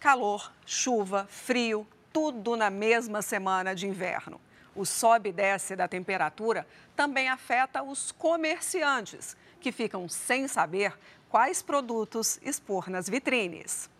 Calor, 0.00 0.50
chuva, 0.64 1.26
frio, 1.28 1.86
tudo 2.10 2.56
na 2.56 2.70
mesma 2.70 3.20
semana 3.20 3.74
de 3.74 3.86
inverno. 3.86 4.40
O 4.74 4.86
sobe 4.86 5.28
e 5.28 5.32
desce 5.32 5.76
da 5.76 5.86
temperatura 5.86 6.66
também 6.96 7.28
afeta 7.28 7.82
os 7.82 8.10
comerciantes, 8.10 9.36
que 9.60 9.70
ficam 9.70 10.08
sem 10.08 10.48
saber 10.48 10.98
quais 11.28 11.60
produtos 11.60 12.40
expor 12.42 12.88
nas 12.88 13.10
vitrines. 13.10 13.90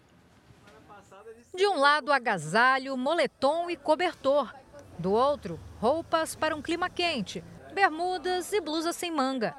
De 1.54 1.66
um 1.66 1.76
lado, 1.76 2.10
agasalho, 2.10 2.96
moletom 2.96 3.68
e 3.68 3.76
cobertor. 3.76 4.54
Do 4.98 5.12
outro, 5.12 5.60
roupas 5.80 6.34
para 6.34 6.56
um 6.56 6.62
clima 6.62 6.88
quente, 6.88 7.44
bermudas 7.74 8.54
e 8.54 8.60
blusas 8.60 8.96
sem 8.96 9.10
manga. 9.10 9.54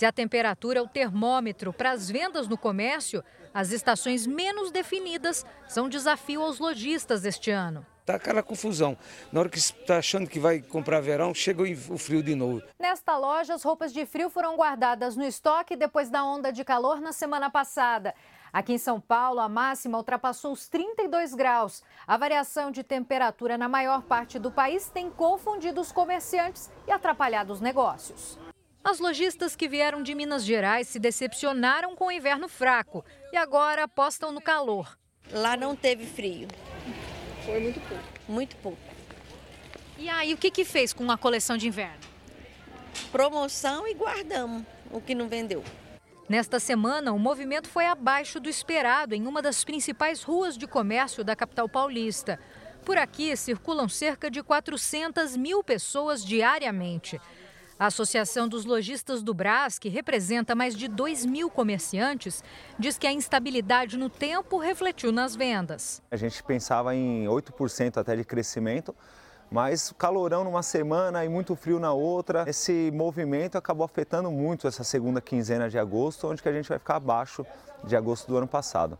Se 0.00 0.06
a 0.06 0.12
temperatura 0.12 0.78
é 0.78 0.82
o 0.82 0.88
termômetro 0.88 1.74
para 1.74 1.90
as 1.90 2.10
vendas 2.10 2.48
no 2.48 2.56
comércio, 2.56 3.22
as 3.52 3.70
estações 3.70 4.26
menos 4.26 4.70
definidas 4.70 5.44
são 5.68 5.84
um 5.84 5.88
desafio 5.90 6.40
aos 6.40 6.58
lojistas 6.58 7.26
este 7.26 7.50
ano. 7.50 7.84
Está 8.00 8.14
aquela 8.14 8.42
confusão. 8.42 8.96
Na 9.30 9.40
hora 9.40 9.50
que 9.50 9.58
está 9.58 9.98
achando 9.98 10.26
que 10.26 10.40
vai 10.40 10.62
comprar 10.62 11.02
verão, 11.02 11.34
chega 11.34 11.62
o 11.62 11.98
frio 11.98 12.22
de 12.22 12.34
novo. 12.34 12.62
Nesta 12.78 13.14
loja, 13.18 13.52
as 13.52 13.62
roupas 13.62 13.92
de 13.92 14.06
frio 14.06 14.30
foram 14.30 14.56
guardadas 14.56 15.16
no 15.16 15.22
estoque 15.22 15.76
depois 15.76 16.08
da 16.08 16.24
onda 16.24 16.50
de 16.50 16.64
calor 16.64 16.98
na 16.98 17.12
semana 17.12 17.50
passada. 17.50 18.14
Aqui 18.50 18.72
em 18.72 18.78
São 18.78 18.98
Paulo, 18.98 19.38
a 19.38 19.50
máxima 19.50 19.98
ultrapassou 19.98 20.52
os 20.52 20.66
32 20.66 21.34
graus. 21.34 21.82
A 22.06 22.16
variação 22.16 22.70
de 22.70 22.82
temperatura 22.82 23.58
na 23.58 23.68
maior 23.68 24.00
parte 24.00 24.38
do 24.38 24.50
país 24.50 24.88
tem 24.88 25.10
confundido 25.10 25.78
os 25.78 25.92
comerciantes 25.92 26.70
e 26.88 26.90
atrapalhado 26.90 27.52
os 27.52 27.60
negócios. 27.60 28.38
As 28.82 28.98
lojistas 28.98 29.54
que 29.54 29.68
vieram 29.68 30.02
de 30.02 30.14
Minas 30.14 30.42
Gerais 30.42 30.88
se 30.88 30.98
decepcionaram 30.98 31.94
com 31.94 32.06
o 32.06 32.12
inverno 32.12 32.48
fraco 32.48 33.04
e 33.30 33.36
agora 33.36 33.84
apostam 33.84 34.32
no 34.32 34.40
calor. 34.40 34.98
Lá 35.30 35.54
não 35.56 35.76
teve 35.76 36.06
frio. 36.06 36.48
Foi 37.44 37.60
muito 37.60 37.80
pouco. 37.80 38.04
Muito 38.26 38.56
pouco. 38.56 38.78
E 39.98 40.08
aí, 40.08 40.32
o 40.32 40.36
que, 40.36 40.50
que 40.50 40.64
fez 40.64 40.94
com 40.94 41.10
a 41.10 41.18
coleção 41.18 41.58
de 41.58 41.68
inverno? 41.68 42.00
Promoção 43.12 43.86
e 43.86 43.92
guardamos 43.92 44.64
o 44.90 44.98
que 44.98 45.14
não 45.14 45.28
vendeu. 45.28 45.62
Nesta 46.26 46.58
semana, 46.58 47.12
o 47.12 47.18
movimento 47.18 47.68
foi 47.68 47.86
abaixo 47.86 48.40
do 48.40 48.48
esperado 48.48 49.14
em 49.14 49.26
uma 49.26 49.42
das 49.42 49.62
principais 49.62 50.22
ruas 50.22 50.56
de 50.56 50.66
comércio 50.66 51.22
da 51.22 51.36
capital 51.36 51.68
paulista. 51.68 52.40
Por 52.84 52.96
aqui 52.96 53.36
circulam 53.36 53.88
cerca 53.88 54.30
de 54.30 54.42
400 54.42 55.36
mil 55.36 55.62
pessoas 55.62 56.24
diariamente. 56.24 57.20
A 57.80 57.86
Associação 57.86 58.46
dos 58.46 58.66
Lojistas 58.66 59.22
do 59.22 59.32
Brás, 59.32 59.78
que 59.78 59.88
representa 59.88 60.54
mais 60.54 60.76
de 60.76 60.86
2 60.86 61.24
mil 61.24 61.48
comerciantes, 61.48 62.44
diz 62.78 62.98
que 62.98 63.06
a 63.06 63.12
instabilidade 63.12 63.96
no 63.96 64.10
tempo 64.10 64.58
refletiu 64.58 65.10
nas 65.10 65.34
vendas. 65.34 66.02
A 66.10 66.16
gente 66.16 66.42
pensava 66.42 66.94
em 66.94 67.24
8% 67.24 67.96
até 67.96 68.14
de 68.14 68.22
crescimento, 68.22 68.94
mas 69.50 69.94
calorão 69.96 70.44
numa 70.44 70.62
semana 70.62 71.24
e 71.24 71.28
muito 71.30 71.56
frio 71.56 71.80
na 71.80 71.90
outra. 71.90 72.44
Esse 72.46 72.90
movimento 72.92 73.56
acabou 73.56 73.86
afetando 73.86 74.30
muito 74.30 74.68
essa 74.68 74.84
segunda 74.84 75.18
quinzena 75.22 75.70
de 75.70 75.78
agosto, 75.78 76.28
onde 76.28 76.42
que 76.42 76.50
a 76.50 76.52
gente 76.52 76.68
vai 76.68 76.78
ficar 76.78 76.96
abaixo 76.96 77.46
de 77.82 77.96
agosto 77.96 78.26
do 78.28 78.36
ano 78.36 78.46
passado. 78.46 78.98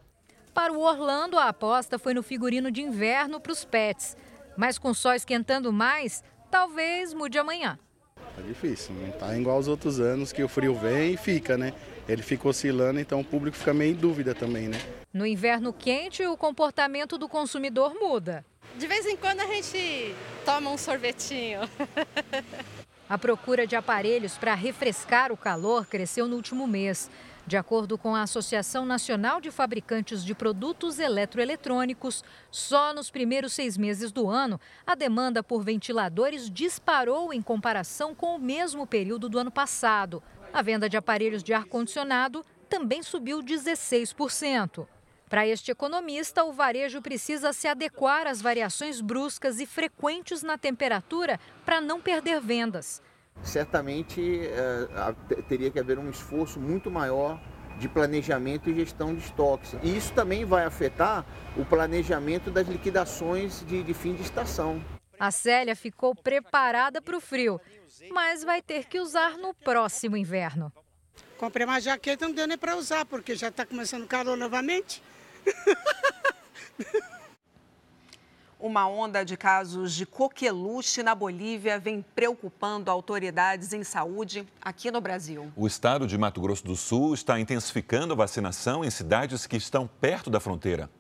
Para 0.55 0.73
o 0.73 0.81
Orlando, 0.81 1.39
a 1.39 1.49
aposta 1.49 1.99
foi 1.99 2.15
no 2.15 2.23
figurino 2.23 2.71
de 2.71 2.81
inverno 2.81 3.41
para 3.41 3.53
os 3.53 3.63
pets. 3.63 4.17
Mas 4.57 4.79
com 4.79 4.89
o 4.89 4.95
sol 4.95 5.13
esquentando 5.13 5.71
mais, 5.71 6.25
talvez 6.51 7.13
mude 7.13 7.39
amanhã. 7.39 7.79
Tá 8.37 8.43
difícil, 8.43 8.95
não 8.95 9.11
tá 9.11 9.37
igual 9.37 9.57
aos 9.57 9.69
outros 9.69 10.01
anos 10.01 10.33
que 10.33 10.43
o 10.43 10.49
frio 10.49 10.75
vem 10.75 11.15
e 11.15 11.17
fica, 11.17 11.59
né? 11.59 11.73
Ele 12.09 12.23
fica 12.23 12.49
oscilando, 12.49 12.99
então 12.99 13.21
o 13.21 13.25
público 13.25 13.57
fica 13.57 13.75
meio 13.75 13.93
em 13.93 13.97
dúvida 13.97 14.35
também, 14.35 14.69
né? 14.69 14.81
No 15.13 15.27
inverno 15.27 15.73
quente, 15.73 16.25
o 16.25 16.37
comportamento 16.37 17.19
do 17.19 17.29
consumidor 17.29 17.95
muda. 17.95 18.45
De 18.79 18.87
vez 18.87 19.05
em 19.07 19.17
quando 19.17 19.41
a 19.41 19.47
gente 19.47 20.15
toma 20.45 20.71
um 20.71 20.79
sorvetinho. 20.79 21.61
A 23.11 23.19
procura 23.19 23.67
de 23.67 23.75
aparelhos 23.75 24.39
para 24.39 24.55
refrescar 24.55 25.33
o 25.33 25.37
calor 25.37 25.85
cresceu 25.85 26.29
no 26.29 26.37
último 26.37 26.69
mês. 26.69 27.11
De 27.51 27.57
acordo 27.57 27.99
com 27.99 28.15
a 28.15 28.23
Associação 28.23 28.87
Nacional 28.87 29.41
de 29.41 29.51
Fabricantes 29.51 30.25
de 30.25 30.37
Produtos 30.37 31.01
Eletroeletrônicos, 31.01 32.23
só 32.49 32.95
nos 32.95 33.11
primeiros 33.11 33.53
seis 33.55 33.77
meses 33.77 34.13
do 34.13 34.29
ano, 34.29 34.61
a 34.87 34.95
demanda 34.95 35.43
por 35.43 35.65
ventiladores 35.65 36.49
disparou 36.49 37.33
em 37.33 37.43
comparação 37.43 38.15
com 38.15 38.37
o 38.37 38.39
mesmo 38.39 38.87
período 38.87 39.29
do 39.29 39.37
ano 39.37 39.51
passado. 39.51 40.23
A 40.53 40.63
venda 40.63 40.89
de 40.89 40.97
aparelhos 40.97 41.43
de 41.43 41.53
ar-condicionado 41.53 42.47
também 42.69 43.03
subiu 43.03 43.43
16%. 43.43 44.87
Para 45.29 45.45
este 45.45 45.73
economista, 45.73 46.45
o 46.45 46.53
varejo 46.53 47.03
precisa 47.03 47.53
se 47.53 47.67
adequar 47.67 48.29
às 48.29 48.41
variações 48.41 49.01
bruscas 49.01 49.59
e 49.59 49.67
frequentes 49.67 50.45
na 50.45 50.57
temperatura 50.57 51.41
para 51.65 51.81
não 51.81 52.01
perder 52.01 52.41
vendas 52.41 53.03
certamente 53.43 54.41
é, 54.47 55.15
teria 55.49 55.71
que 55.71 55.79
haver 55.79 55.99
um 55.99 56.11
esforço 56.11 56.61
muito 56.61 56.91
maior 56.91 57.41
de 57.79 57.89
planejamento 57.89 58.69
e 58.69 58.75
gestão 58.75 59.15
de 59.15 59.25
estoques. 59.25 59.75
E 59.83 59.97
isso 59.97 60.13
também 60.13 60.45
vai 60.45 60.65
afetar 60.65 61.25
o 61.57 61.65
planejamento 61.65 62.51
das 62.51 62.69
liquidações 62.69 63.65
de, 63.67 63.83
de 63.83 63.95
fim 63.95 64.15
de 64.15 64.23
estação. 64.23 64.83
A 65.19 65.31
Célia 65.31 65.75
ficou 65.75 66.15
preparada 66.15 67.01
para 67.01 67.17
o 67.17 67.21
frio, 67.21 67.61
mas 68.11 68.45
vai 68.45 68.61
ter 68.63 68.87
que 68.87 69.01
usar 69.01 69.37
no 69.39 69.55
próximo 69.55 70.17
inverno. 70.17 70.73
Comprei 71.39 71.65
uma 71.65 71.81
jaqueta, 71.81 72.27
não 72.27 72.35
deu 72.35 72.47
nem 72.47 72.59
para 72.59 72.77
usar, 72.77 73.07
porque 73.07 73.35
já 73.35 73.49
está 73.49 73.65
começando 73.65 74.07
calor 74.07 74.37
novamente. 74.37 75.03
Uma 78.63 78.87
onda 78.87 79.25
de 79.25 79.39
casos 79.39 79.95
de 79.95 80.05
coqueluche 80.05 81.03
na 81.03 81.15
Bolívia 81.15 81.79
vem 81.79 82.05
preocupando 82.15 82.91
autoridades 82.91 83.73
em 83.73 83.83
saúde 83.83 84.47
aqui 84.61 84.91
no 84.91 85.01
Brasil. 85.01 85.51
O 85.57 85.67
estado 85.67 86.07
de 86.07 86.19
Mato 86.19 86.43
Grosso 86.43 86.63
do 86.67 86.77
Sul 86.77 87.15
está 87.15 87.41
intensificando 87.41 88.13
a 88.13 88.17
vacinação 88.17 88.85
em 88.85 88.91
cidades 88.91 89.47
que 89.47 89.57
estão 89.57 89.87
perto 89.87 90.29
da 90.29 90.39
fronteira. 90.39 90.91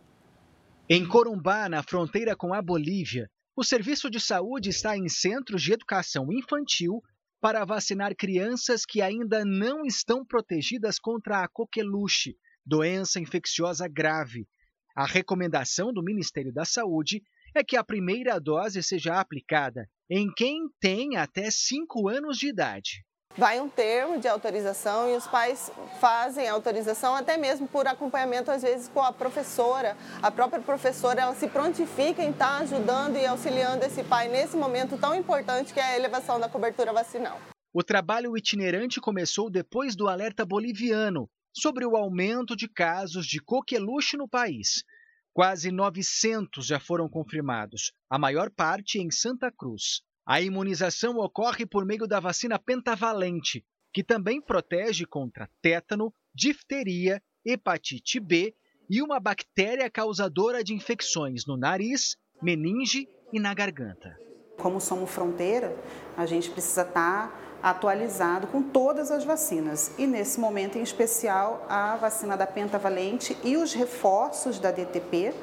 Em 0.89 1.07
Corumbá, 1.07 1.69
na 1.69 1.83
fronteira 1.83 2.35
com 2.35 2.55
a 2.55 2.63
Bolívia, 2.63 3.29
o 3.55 3.63
serviço 3.63 4.09
de 4.09 4.19
saúde 4.19 4.71
está 4.71 4.97
em 4.97 5.07
centros 5.11 5.63
de 5.63 5.75
educação 5.75 6.33
infantil 6.33 7.03
para 7.43 7.67
vacinar 7.67 8.17
crianças 8.17 8.87
que 8.87 9.03
ainda 9.03 9.45
não 9.45 9.85
estão 9.85 10.25
protegidas 10.25 10.99
contra 10.99 11.45
a 11.45 11.49
coqueluche, 11.49 12.37
doença 12.65 13.21
infecciosa 13.21 13.87
grave. 13.87 14.49
A 14.97 15.05
recomendação 15.05 15.93
do 15.93 16.03
Ministério 16.03 16.53
da 16.53 16.65
Saúde 16.65 17.23
é 17.55 17.65
que 17.65 17.77
a 17.77 17.85
primeira 17.85 18.39
dose 18.39 18.83
seja 18.83 19.21
aplicada 19.21 19.87
em 20.09 20.33
quem 20.35 20.69
tem 20.81 21.17
até 21.17 21.51
5 21.51 22.09
anos 22.09 22.37
de 22.37 22.49
idade. 22.49 23.05
Vai 23.37 23.61
um 23.61 23.69
termo 23.69 24.19
de 24.19 24.27
autorização 24.27 25.09
e 25.09 25.17
os 25.17 25.25
pais 25.27 25.71
fazem 26.01 26.49
a 26.49 26.53
autorização 26.53 27.15
até 27.15 27.37
mesmo 27.37 27.69
por 27.69 27.87
acompanhamento, 27.87 28.51
às 28.51 28.63
vezes, 28.63 28.89
com 28.89 29.01
a 29.01 29.13
professora. 29.13 29.97
A 30.21 30.33
própria 30.33 30.61
professora 30.61 31.23
ela 31.23 31.35
se 31.35 31.47
prontifica 31.47 32.23
em 32.23 32.31
estar 32.31 32.59
ajudando 32.63 33.17
e 33.17 33.25
auxiliando 33.25 33.85
esse 33.85 34.03
pai 34.03 34.29
nesse 34.29 34.57
momento 34.57 34.99
tão 34.99 35.15
importante 35.15 35.73
que 35.73 35.79
é 35.79 35.85
a 35.85 35.97
elevação 35.97 36.41
da 36.41 36.49
cobertura 36.49 36.93
vacinal. 36.93 37.41
O 37.73 37.85
trabalho 37.85 38.37
itinerante 38.37 39.01
começou 39.01 39.49
depois 39.49 39.95
do 39.95 40.09
alerta 40.09 40.45
boliviano 40.45 41.31
sobre 41.55 41.87
o 41.87 41.97
aumento 41.97 42.57
de 42.57 42.69
casos 42.69 43.25
de 43.27 43.41
coqueluche 43.41 44.17
no 44.17 44.29
país. 44.29 44.83
Quase 45.33 45.71
900 45.71 46.67
já 46.67 46.81
foram 46.81 47.09
confirmados, 47.09 47.93
a 48.09 48.19
maior 48.19 48.51
parte 48.51 48.99
em 48.99 49.11
Santa 49.11 49.51
Cruz. 49.51 50.03
A 50.27 50.41
imunização 50.41 51.17
ocorre 51.19 51.65
por 51.65 51.85
meio 51.87 52.07
da 52.07 52.19
vacina 52.19 52.59
pentavalente, 52.59 53.65
que 53.93 54.03
também 54.03 54.41
protege 54.41 55.05
contra 55.07 55.49
tétano, 55.63 56.13
difteria, 56.35 57.23
hepatite 57.45 58.19
B 58.19 58.55
e 58.89 59.01
uma 59.03 59.21
bactéria 59.21 59.89
causadora 59.89 60.65
de 60.65 60.75
infecções 60.75 61.47
no 61.47 61.57
nariz, 61.57 62.17
meninge 62.43 63.09
e 63.33 63.39
na 63.39 63.55
garganta. 63.55 64.17
Como 64.59 64.81
somos 64.81 65.11
fronteira, 65.11 65.75
a 66.17 66.27
gente 66.27 66.51
precisa 66.51 66.83
estar 66.83 67.50
atualizado 67.63 68.47
com 68.47 68.63
todas 68.63 69.11
as 69.11 69.25
vacinas 69.25 69.93
e 69.99 70.07
nesse 70.07 70.41
momento 70.41 70.79
em 70.79 70.83
especial 70.83 71.65
a 71.69 71.97
vacina 71.97 72.37
da 72.37 72.47
pentavalente 72.47 73.37
e 73.45 73.57
os 73.57 73.73
reforços 73.73 74.59
da 74.59 74.71
DTP 74.71 75.35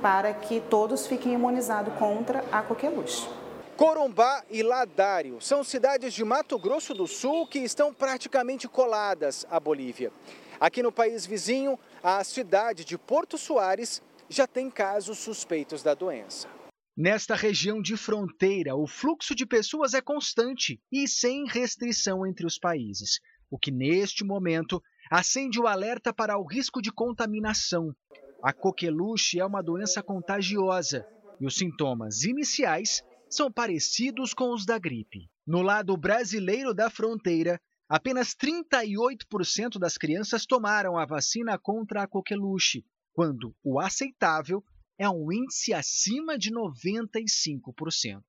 para 0.00 0.32
que 0.34 0.60
todos 0.60 1.06
fiquem 1.06 1.34
imunizados 1.34 1.94
contra 1.94 2.44
a 2.50 2.62
coqueluche. 2.62 3.28
Corumbá 3.76 4.44
e 4.50 4.62
Ladário 4.62 5.40
são 5.40 5.64
cidades 5.64 6.12
de 6.12 6.24
Mato 6.24 6.58
Grosso 6.58 6.92
do 6.94 7.06
Sul 7.06 7.46
que 7.46 7.60
estão 7.60 7.92
praticamente 7.92 8.68
coladas 8.68 9.46
à 9.50 9.58
Bolívia. 9.58 10.12
Aqui 10.60 10.82
no 10.82 10.92
país 10.92 11.26
vizinho, 11.26 11.78
a 12.02 12.22
cidade 12.22 12.84
de 12.84 12.96
Porto 12.96 13.36
Soares 13.38 14.02
já 14.28 14.46
tem 14.46 14.70
casos 14.70 15.18
suspeitos 15.18 15.82
da 15.82 15.94
doença. 15.94 16.48
Nesta 16.96 17.34
região 17.34 17.80
de 17.80 17.96
fronteira, 17.96 18.76
o 18.76 18.86
fluxo 18.86 19.34
de 19.34 19.46
pessoas 19.46 19.94
é 19.94 20.02
constante 20.02 20.78
e 20.92 21.08
sem 21.08 21.46
restrição 21.46 22.26
entre 22.26 22.44
os 22.44 22.58
países, 22.58 23.18
o 23.50 23.58
que 23.58 23.70
neste 23.70 24.22
momento 24.22 24.82
acende 25.10 25.58
o 25.58 25.66
alerta 25.66 26.12
para 26.12 26.36
o 26.36 26.44
risco 26.44 26.82
de 26.82 26.92
contaminação. 26.92 27.96
A 28.42 28.52
coqueluche 28.52 29.40
é 29.40 29.44
uma 29.44 29.62
doença 29.62 30.02
contagiosa 30.02 31.06
e 31.40 31.46
os 31.46 31.56
sintomas 31.56 32.24
iniciais 32.24 33.02
são 33.26 33.50
parecidos 33.50 34.34
com 34.34 34.52
os 34.52 34.66
da 34.66 34.78
gripe. 34.78 35.30
No 35.46 35.62
lado 35.62 35.96
brasileiro 35.96 36.74
da 36.74 36.90
fronteira, 36.90 37.58
apenas 37.88 38.34
38% 38.34 39.78
das 39.78 39.96
crianças 39.96 40.44
tomaram 40.44 40.98
a 40.98 41.06
vacina 41.06 41.58
contra 41.58 42.02
a 42.02 42.06
coqueluche, 42.06 42.84
quando 43.14 43.54
o 43.64 43.80
aceitável 43.80 44.62
é 45.02 45.10
um 45.10 45.32
índice 45.32 45.74
acima 45.74 46.38
de 46.38 46.52
95%. 46.52 48.22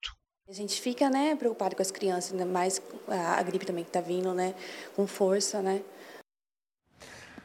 A 0.49 0.53
gente 0.53 0.81
fica, 0.81 1.07
né, 1.07 1.35
preocupado 1.35 1.75
com 1.75 1.83
as 1.83 1.91
crianças, 1.91 2.31
ainda 2.31 2.47
mais 2.47 2.81
a 3.07 3.43
gripe 3.43 3.63
também 3.63 3.83
que 3.83 3.91
está 3.91 4.01
vindo, 4.01 4.33
né, 4.33 4.55
com 4.95 5.05
força, 5.05 5.61
né. 5.61 5.83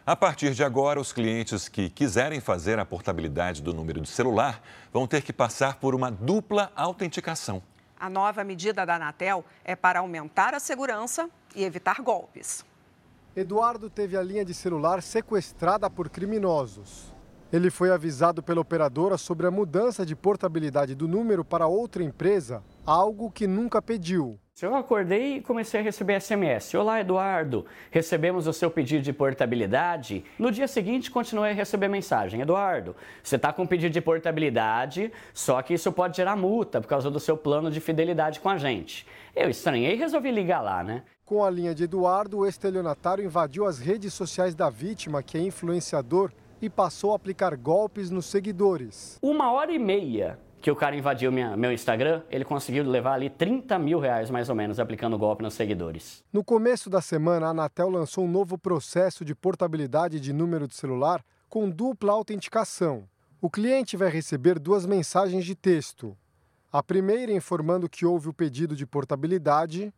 A 0.06 0.16
partir 0.16 0.54
de 0.54 0.64
agora, 0.64 0.98
os 0.98 1.12
clientes 1.12 1.68
que 1.68 1.90
quiserem 1.90 2.40
fazer 2.40 2.78
a 2.78 2.86
portabilidade 2.86 3.60
do 3.60 3.74
número 3.74 4.00
de 4.00 4.08
celular 4.08 4.62
vão 4.90 5.06
ter 5.06 5.20
que 5.20 5.34
passar 5.34 5.78
por 5.78 5.94
uma 5.94 6.10
dupla 6.10 6.72
autenticação. 6.74 7.62
A 8.00 8.08
nova 8.08 8.42
medida 8.42 8.86
da 8.86 8.94
Anatel 8.94 9.44
é 9.62 9.76
para 9.76 9.98
aumentar 10.00 10.54
a 10.54 10.60
segurança 10.60 11.28
e 11.54 11.62
evitar 11.64 12.00
golpes. 12.00 12.64
Eduardo 13.36 13.90
teve 13.90 14.16
a 14.16 14.22
linha 14.22 14.44
de 14.44 14.54
celular 14.54 15.02
sequestrada 15.02 15.90
por 15.90 16.08
criminosos. 16.08 17.17
Ele 17.50 17.70
foi 17.70 17.90
avisado 17.90 18.42
pela 18.42 18.60
operadora 18.60 19.16
sobre 19.16 19.46
a 19.46 19.50
mudança 19.50 20.04
de 20.04 20.14
portabilidade 20.14 20.94
do 20.94 21.08
número 21.08 21.42
para 21.42 21.66
outra 21.66 22.02
empresa, 22.04 22.62
algo 22.84 23.30
que 23.30 23.46
nunca 23.46 23.80
pediu. 23.80 24.38
Eu 24.60 24.74
acordei 24.74 25.36
e 25.36 25.40
comecei 25.40 25.80
a 25.80 25.82
receber 25.82 26.20
SMS. 26.20 26.74
Olá, 26.74 27.00
Eduardo. 27.00 27.64
Recebemos 27.90 28.46
o 28.46 28.52
seu 28.52 28.70
pedido 28.70 29.02
de 29.02 29.14
portabilidade. 29.14 30.24
No 30.38 30.50
dia 30.50 30.68
seguinte, 30.68 31.10
continuei 31.10 31.52
a 31.52 31.54
receber 31.54 31.88
mensagem. 31.88 32.42
Eduardo, 32.42 32.94
você 33.22 33.36
está 33.36 33.50
com 33.50 33.66
pedido 33.66 33.92
de 33.92 34.00
portabilidade, 34.02 35.10
só 35.32 35.62
que 35.62 35.72
isso 35.72 35.90
pode 35.90 36.18
gerar 36.18 36.36
multa 36.36 36.82
por 36.82 36.88
causa 36.88 37.10
do 37.10 37.20
seu 37.20 37.36
plano 37.36 37.70
de 37.70 37.80
fidelidade 37.80 38.40
com 38.40 38.50
a 38.50 38.58
gente. 38.58 39.06
Eu 39.34 39.48
estranhei 39.48 39.94
e 39.94 39.96
resolvi 39.96 40.30
ligar 40.30 40.60
lá, 40.60 40.84
né? 40.84 41.02
Com 41.24 41.42
a 41.42 41.48
linha 41.48 41.74
de 41.74 41.84
Eduardo, 41.84 42.38
o 42.38 42.46
estelionatário 42.46 43.24
invadiu 43.24 43.64
as 43.64 43.78
redes 43.78 44.12
sociais 44.12 44.54
da 44.54 44.68
vítima, 44.68 45.22
que 45.22 45.38
é 45.38 45.40
influenciador, 45.40 46.30
e 46.60 46.68
passou 46.68 47.12
a 47.12 47.16
aplicar 47.16 47.56
golpes 47.56 48.10
nos 48.10 48.26
seguidores. 48.26 49.18
Uma 49.22 49.52
hora 49.52 49.72
e 49.72 49.78
meia 49.78 50.38
que 50.60 50.70
o 50.70 50.76
cara 50.76 50.96
invadiu 50.96 51.30
minha, 51.30 51.56
meu 51.56 51.72
Instagram, 51.72 52.22
ele 52.30 52.44
conseguiu 52.44 52.84
levar 52.84 53.14
ali 53.14 53.30
30 53.30 53.78
mil 53.78 53.98
reais 54.00 54.28
mais 54.28 54.48
ou 54.48 54.54
menos 54.54 54.80
aplicando 54.80 55.16
golpe 55.16 55.42
nos 55.42 55.54
seguidores. 55.54 56.24
No 56.32 56.42
começo 56.42 56.90
da 56.90 57.00
semana, 57.00 57.46
a 57.46 57.50
Anatel 57.50 57.88
lançou 57.88 58.24
um 58.24 58.30
novo 58.30 58.58
processo 58.58 59.24
de 59.24 59.34
portabilidade 59.34 60.20
de 60.20 60.32
número 60.32 60.66
de 60.66 60.74
celular 60.74 61.24
com 61.48 61.70
dupla 61.70 62.12
autenticação. 62.12 63.04
O 63.40 63.48
cliente 63.48 63.96
vai 63.96 64.10
receber 64.10 64.58
duas 64.58 64.84
mensagens 64.84 65.44
de 65.44 65.54
texto. 65.54 66.16
A 66.72 66.82
primeira 66.82 67.32
informando 67.32 67.88
que 67.88 68.04
houve 68.04 68.28
o 68.28 68.34
pedido 68.34 68.74
de 68.74 68.84
portabilidade 68.84 69.94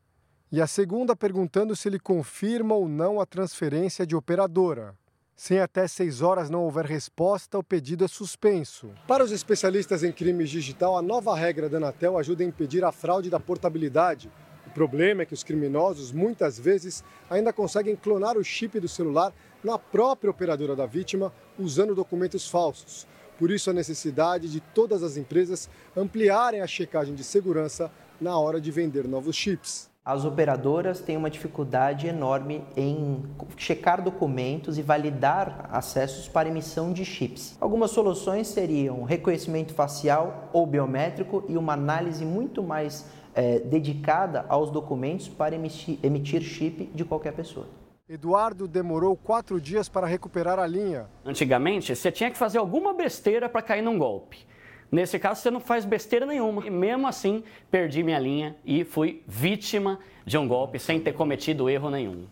e 0.53 0.61
a 0.61 0.66
segunda 0.66 1.16
perguntando 1.16 1.75
se 1.75 1.88
ele 1.88 1.99
confirma 1.99 2.75
ou 2.75 2.87
não 2.87 3.20
a 3.20 3.27
transferência 3.27 4.07
de 4.07 4.14
operadora. 4.14 4.94
Se 5.42 5.59
até 5.59 5.88
seis 5.88 6.20
horas 6.20 6.50
não 6.50 6.64
houver 6.64 6.85
resposta, 6.85 7.59
o 7.59 7.64
pedido 7.64 8.05
é 8.05 8.09
suspenso. 8.09 8.90
Para 9.09 9.24
os 9.24 9.33
especialistas 9.33 10.05
em 10.05 10.12
crimes 10.12 10.50
digital, 10.50 10.98
a 10.98 11.00
nova 11.00 11.35
regra 11.35 11.66
da 11.66 11.79
Anatel 11.79 12.18
ajuda 12.18 12.44
a 12.44 12.46
impedir 12.46 12.85
a 12.85 12.92
fraude 12.92 13.31
da 13.31 13.40
portabilidade. 13.40 14.31
O 14.66 14.70
problema 14.70 15.22
é 15.22 15.24
que 15.24 15.33
os 15.33 15.42
criminosos 15.42 16.12
muitas 16.12 16.61
vezes 16.61 17.03
ainda 17.31 17.55
conseguem 17.55 17.96
clonar 17.96 18.37
o 18.37 18.44
chip 18.44 18.79
do 18.79 18.87
celular 18.87 19.33
na 19.64 19.79
própria 19.79 20.31
operadora 20.31 20.76
da 20.76 20.85
vítima 20.85 21.33
usando 21.59 21.94
documentos 21.94 22.46
falsos. 22.46 23.07
Por 23.38 23.50
isso, 23.50 23.70
a 23.70 23.72
necessidade 23.72 24.46
de 24.46 24.61
todas 24.61 25.03
as 25.03 25.16
empresas 25.16 25.70
ampliarem 25.96 26.61
a 26.61 26.66
checagem 26.66 27.14
de 27.14 27.24
segurança 27.24 27.90
na 28.20 28.38
hora 28.38 28.61
de 28.61 28.70
vender 28.70 29.09
novos 29.09 29.37
chips 29.37 29.89
as 30.04 30.24
operadoras 30.24 31.00
têm 31.00 31.16
uma 31.16 31.28
dificuldade 31.28 32.06
enorme 32.08 32.64
em 32.76 33.22
checar 33.56 34.02
documentos 34.02 34.78
e 34.78 34.82
validar 34.82 35.68
acessos 35.70 36.26
para 36.26 36.48
emissão 36.48 36.92
de 36.92 37.04
chips. 37.04 37.56
Algumas 37.60 37.90
soluções 37.90 38.48
seriam 38.48 39.04
reconhecimento 39.04 39.74
facial 39.74 40.48
ou 40.52 40.66
biométrico 40.66 41.44
e 41.48 41.56
uma 41.56 41.74
análise 41.74 42.24
muito 42.24 42.62
mais 42.62 43.06
é, 43.34 43.60
dedicada 43.60 44.46
aos 44.48 44.70
documentos 44.70 45.28
para 45.28 45.54
emitir, 45.54 45.98
emitir 46.02 46.40
chip 46.40 46.90
de 46.94 47.04
qualquer 47.04 47.32
pessoa. 47.34 47.68
Eduardo 48.08 48.66
demorou 48.66 49.14
quatro 49.16 49.60
dias 49.60 49.88
para 49.88 50.06
recuperar 50.06 50.58
a 50.58 50.66
linha. 50.66 51.06
Antigamente, 51.24 51.94
você 51.94 52.10
tinha 52.10 52.30
que 52.30 52.36
fazer 52.36 52.58
alguma 52.58 52.92
besteira 52.92 53.48
para 53.48 53.62
cair 53.62 53.82
num 53.82 53.96
golpe. 53.96 54.44
Nesse 54.90 55.18
caso, 55.18 55.40
você 55.40 55.50
não 55.50 55.61
faz 55.61 55.85
besteira 55.85 56.26
nenhuma. 56.26 56.66
E 56.66 56.70
mesmo 56.70 57.07
assim, 57.07 57.44
perdi 57.70 58.03
minha 58.03 58.18
linha 58.18 58.57
e 58.64 58.85
fui 58.85 59.22
vítima 59.26 59.98
de 60.26 60.37
um 60.37 60.48
golpe 60.48 60.79
sem 60.79 61.00
ter 61.00 61.12
cometido 61.12 61.70
erro 61.70 61.90
nenhum. 61.90 62.26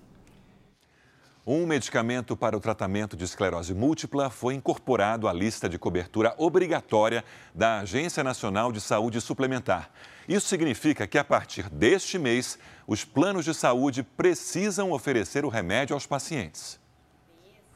Um 1.51 1.65
medicamento 1.65 2.37
para 2.37 2.55
o 2.55 2.61
tratamento 2.61 3.17
de 3.17 3.25
esclerose 3.25 3.73
múltipla 3.73 4.29
foi 4.29 4.53
incorporado 4.53 5.27
à 5.27 5.33
lista 5.33 5.67
de 5.67 5.79
cobertura 5.79 6.35
obrigatória 6.37 7.25
da 7.55 7.79
Agência 7.81 8.23
Nacional 8.23 8.71
de 8.71 8.83
Saúde 8.83 9.19
Suplementar. 9.19 9.91
Isso 10.29 10.47
significa 10.47 11.07
que, 11.07 11.17
a 11.17 11.25
partir 11.25 11.71
deste 11.71 12.19
mês, 12.19 12.59
os 12.87 13.03
planos 13.03 13.47
de 13.47 13.55
saúde 13.55 14.03
precisam 14.03 14.93
oferecer 14.93 15.43
o 15.43 15.49
remédio 15.49 15.95
aos 15.95 16.07
pacientes. 16.07 16.79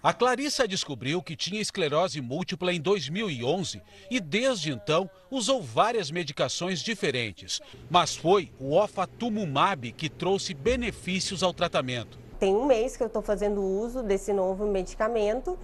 A 0.03 0.13
Clarissa 0.13 0.67
descobriu 0.67 1.23
que 1.23 1.37
tinha 1.37 1.61
esclerose 1.61 2.21
múltipla 2.21 2.73
em 2.73 2.81
2011 2.81 3.81
e 4.11 4.19
desde 4.19 4.73
então 4.73 5.09
usou 5.31 5.63
várias 5.63 6.11
medicações 6.11 6.81
diferentes. 6.81 7.61
Mas 7.89 8.17
foi 8.17 8.51
o 8.59 8.77
ofatumumab 8.77 9.93
que 9.93 10.09
trouxe 10.09 10.55
benefícios 10.55 11.45
ao 11.45 11.55
tratamento. 11.55 12.19
Tem 12.41 12.53
um 12.53 12.67
mês 12.67 12.97
que 12.97 13.05
eu 13.05 13.07
estou 13.07 13.23
fazendo 13.23 13.63
uso 13.63 14.03
desse 14.03 14.33
novo 14.33 14.67
medicamento 14.67 15.57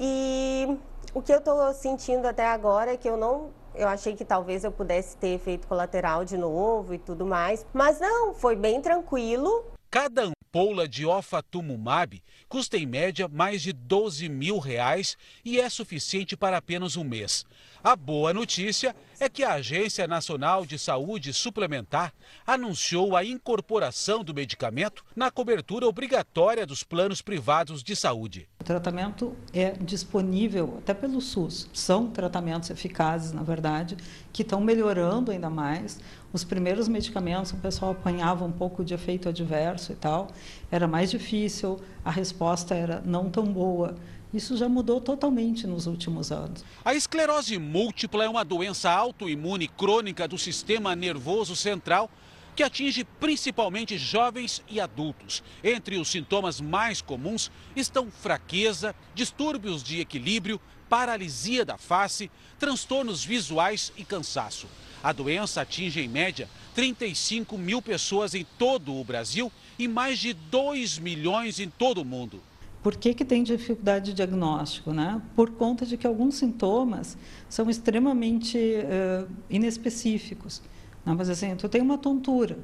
e 0.00 0.66
o 1.14 1.22
que 1.22 1.32
eu 1.32 1.38
estou 1.38 1.72
sentindo 1.72 2.26
até 2.26 2.44
agora 2.44 2.94
é 2.94 2.96
que 2.96 3.08
eu 3.08 3.16
não 3.16 3.50
eu 3.72 3.86
achei 3.86 4.16
que 4.16 4.24
talvez 4.24 4.64
eu 4.64 4.72
pudesse 4.72 5.16
ter 5.18 5.28
efeito 5.28 5.68
colateral 5.68 6.24
de 6.24 6.36
novo 6.36 6.92
e 6.92 6.98
tudo 6.98 7.24
mais. 7.24 7.64
Mas 7.72 8.00
não, 8.00 8.34
foi 8.34 8.56
bem 8.56 8.80
tranquilo. 8.80 9.64
Cada 9.90 10.35
ampoula 10.46 10.88
de 10.88 11.04
ofatumumab 11.04 12.22
custa 12.48 12.78
em 12.78 12.86
média 12.86 13.28
mais 13.28 13.62
de 13.62 13.72
12 13.72 14.28
mil 14.28 14.58
reais 14.58 15.16
e 15.44 15.60
é 15.60 15.68
suficiente 15.68 16.36
para 16.36 16.56
apenas 16.56 16.96
um 16.96 17.04
mês. 17.04 17.44
A 17.86 17.94
boa 17.94 18.34
notícia 18.34 18.96
é 19.20 19.28
que 19.28 19.44
a 19.44 19.52
Agência 19.52 20.08
Nacional 20.08 20.66
de 20.66 20.76
Saúde 20.76 21.32
Suplementar 21.32 22.12
anunciou 22.44 23.14
a 23.14 23.24
incorporação 23.24 24.24
do 24.24 24.34
medicamento 24.34 25.04
na 25.14 25.30
cobertura 25.30 25.86
obrigatória 25.86 26.66
dos 26.66 26.82
planos 26.82 27.22
privados 27.22 27.84
de 27.84 27.94
saúde. 27.94 28.48
O 28.60 28.64
tratamento 28.64 29.36
é 29.54 29.70
disponível 29.70 30.78
até 30.78 30.92
pelo 30.92 31.20
SUS. 31.20 31.70
São 31.72 32.10
tratamentos 32.10 32.70
eficazes, 32.70 33.30
na 33.30 33.44
verdade, 33.44 33.96
que 34.32 34.42
estão 34.42 34.60
melhorando 34.60 35.30
ainda 35.30 35.48
mais. 35.48 36.00
Os 36.32 36.42
primeiros 36.42 36.88
medicamentos, 36.88 37.52
o 37.52 37.56
pessoal 37.58 37.92
apanhava 37.92 38.44
um 38.44 38.50
pouco 38.50 38.84
de 38.84 38.94
efeito 38.94 39.28
adverso 39.28 39.92
e 39.92 39.94
tal, 39.94 40.26
era 40.72 40.88
mais 40.88 41.08
difícil, 41.08 41.80
a 42.04 42.10
resposta 42.10 42.74
era 42.74 43.00
não 43.06 43.30
tão 43.30 43.44
boa. 43.44 43.94
Isso 44.34 44.56
já 44.56 44.68
mudou 44.68 45.00
totalmente 45.00 45.66
nos 45.66 45.86
últimos 45.86 46.32
anos. 46.32 46.64
A 46.84 46.94
esclerose 46.94 47.58
múltipla 47.58 48.24
é 48.24 48.28
uma 48.28 48.44
doença 48.44 48.90
autoimune 48.90 49.68
crônica 49.68 50.26
do 50.26 50.36
sistema 50.36 50.94
nervoso 50.96 51.54
central 51.54 52.10
que 52.56 52.62
atinge 52.62 53.04
principalmente 53.04 53.98
jovens 53.98 54.62
e 54.68 54.80
adultos. 54.80 55.42
Entre 55.62 55.98
os 55.98 56.08
sintomas 56.08 56.58
mais 56.58 57.02
comuns 57.02 57.50
estão 57.76 58.10
fraqueza, 58.10 58.94
distúrbios 59.14 59.82
de 59.82 60.00
equilíbrio, 60.00 60.58
paralisia 60.88 61.64
da 61.66 61.76
face, 61.76 62.30
transtornos 62.58 63.22
visuais 63.22 63.92
e 63.96 64.04
cansaço. 64.04 64.66
A 65.02 65.12
doença 65.12 65.60
atinge, 65.60 66.00
em 66.00 66.08
média, 66.08 66.48
35 66.74 67.58
mil 67.58 67.82
pessoas 67.82 68.34
em 68.34 68.46
todo 68.58 68.94
o 68.94 69.04
Brasil 69.04 69.52
e 69.78 69.86
mais 69.86 70.18
de 70.18 70.32
2 70.32 70.98
milhões 70.98 71.60
em 71.60 71.68
todo 71.68 71.98
o 71.98 72.04
mundo. 72.04 72.42
Por 72.86 72.94
que, 72.94 73.14
que 73.14 73.24
tem 73.24 73.42
dificuldade 73.42 74.04
de 74.04 74.14
diagnóstico? 74.14 74.92
Né? 74.92 75.20
Por 75.34 75.50
conta 75.50 75.84
de 75.84 75.96
que 75.96 76.06
alguns 76.06 76.36
sintomas 76.36 77.18
são 77.48 77.68
extremamente 77.68 78.56
uh, 78.56 79.28
inespecíficos. 79.50 80.62
Né? 81.04 81.12
Mas 81.18 81.28
assim, 81.28 81.56
tu 81.56 81.68
tem 81.68 81.82
uma 81.82 81.98
tontura. 81.98 82.56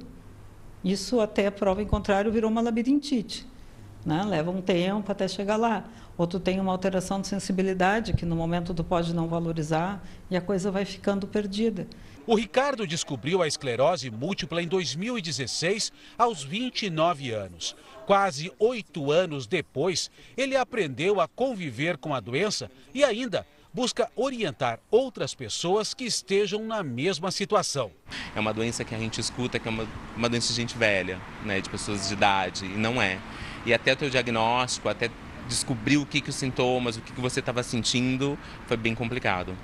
Isso 0.84 1.18
até 1.18 1.50
prova 1.50 1.82
em 1.82 1.86
contrário 1.86 2.30
virou 2.30 2.48
uma 2.48 2.60
labirintite. 2.60 3.44
Né? 4.06 4.22
Leva 4.22 4.52
um 4.52 4.62
tempo 4.62 5.10
até 5.10 5.26
chegar 5.26 5.56
lá. 5.56 5.86
Ou 6.16 6.24
tu 6.24 6.38
tem 6.38 6.60
uma 6.60 6.70
alteração 6.70 7.20
de 7.20 7.26
sensibilidade 7.26 8.12
que 8.12 8.24
no 8.24 8.36
momento 8.36 8.72
tu 8.72 8.84
pode 8.84 9.12
não 9.12 9.26
valorizar 9.26 10.06
e 10.30 10.36
a 10.36 10.40
coisa 10.40 10.70
vai 10.70 10.84
ficando 10.84 11.26
perdida. 11.26 11.88
O 12.24 12.36
Ricardo 12.36 12.86
descobriu 12.86 13.42
a 13.42 13.48
esclerose 13.48 14.08
múltipla 14.08 14.62
em 14.62 14.68
2016, 14.68 15.90
aos 16.16 16.44
29 16.44 17.32
anos. 17.32 17.74
Quase 18.12 18.52
oito 18.58 19.10
anos 19.10 19.46
depois, 19.46 20.10
ele 20.36 20.54
aprendeu 20.54 21.18
a 21.18 21.26
conviver 21.26 21.96
com 21.96 22.14
a 22.14 22.20
doença 22.20 22.70
e 22.92 23.02
ainda 23.02 23.46
busca 23.72 24.12
orientar 24.14 24.78
outras 24.90 25.34
pessoas 25.34 25.94
que 25.94 26.04
estejam 26.04 26.62
na 26.62 26.82
mesma 26.82 27.30
situação. 27.30 27.90
É 28.36 28.38
uma 28.38 28.52
doença 28.52 28.84
que 28.84 28.94
a 28.94 28.98
gente 28.98 29.18
escuta 29.18 29.58
que 29.58 29.66
é 29.66 29.70
uma, 29.70 29.88
uma 30.14 30.28
doença 30.28 30.48
de 30.48 30.54
gente 30.56 30.76
velha, 30.76 31.18
né, 31.42 31.62
de 31.62 31.70
pessoas 31.70 32.08
de 32.08 32.12
idade, 32.12 32.66
e 32.66 32.76
não 32.76 33.00
é. 33.00 33.18
E 33.64 33.72
até 33.72 33.94
o 33.94 33.96
teu 33.96 34.10
diagnóstico, 34.10 34.90
até 34.90 35.10
descobrir 35.48 35.96
o 35.96 36.04
que, 36.04 36.20
que 36.20 36.28
os 36.28 36.36
sintomas, 36.36 36.98
o 36.98 37.00
que, 37.00 37.14
que 37.14 37.20
você 37.22 37.40
estava 37.40 37.62
sentindo, 37.62 38.38
foi 38.66 38.76
bem 38.76 38.94
complicado. 38.94 39.56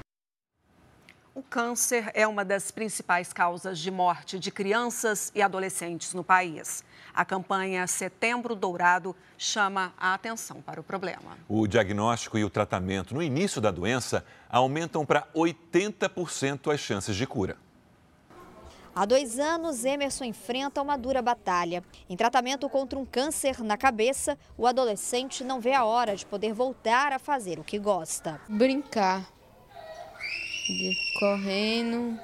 O 1.35 1.43
câncer 1.43 2.11
é 2.15 2.27
uma 2.27 2.47
das 2.47 2.71
principais 2.71 3.31
causas 3.31 3.79
de 3.79 3.91
morte 3.91 4.39
de 4.39 4.51
crianças 4.51 5.31
e 5.35 5.43
adolescentes 5.43 6.15
no 6.15 6.25
país. 6.25 6.83
A 7.19 7.25
campanha 7.25 7.85
Setembro 7.89 8.55
Dourado 8.55 9.13
chama 9.37 9.93
a 9.99 10.15
atenção 10.15 10.63
para 10.63 10.81
o 10.81 10.85
problema. 10.85 11.37
O 11.49 11.67
diagnóstico 11.67 12.39
e 12.39 12.45
o 12.45 12.49
tratamento 12.49 13.13
no 13.13 13.21
início 13.21 13.61
da 13.61 13.73
doença 13.73 14.25
aumentam 14.49 15.05
para 15.05 15.27
80% 15.35 16.73
as 16.73 16.79
chances 16.79 17.17
de 17.17 17.27
cura. 17.27 17.57
Há 18.95 19.05
dois 19.05 19.37
anos, 19.41 19.85
Emerson 19.85 20.27
enfrenta 20.27 20.81
uma 20.81 20.97
dura 20.97 21.21
batalha. 21.21 21.83
Em 22.09 22.17
tratamento 22.17 22.69
contra 22.69 22.97
um 22.97 23.05
câncer 23.05 23.65
na 23.65 23.77
cabeça, 23.77 24.39
o 24.57 24.65
adolescente 24.65 25.43
não 25.43 25.61
vê 25.61 25.73
a 25.73 25.85
hora 25.85 26.15
de 26.15 26.25
poder 26.25 26.53
voltar 26.53 27.13
a 27.13 27.19
fazer 27.19 27.59
o 27.59 27.65
que 27.65 27.81
gosta. 27.81 28.41
Brincar 28.49 29.29
de 30.69 30.97
correndo, 31.19 32.17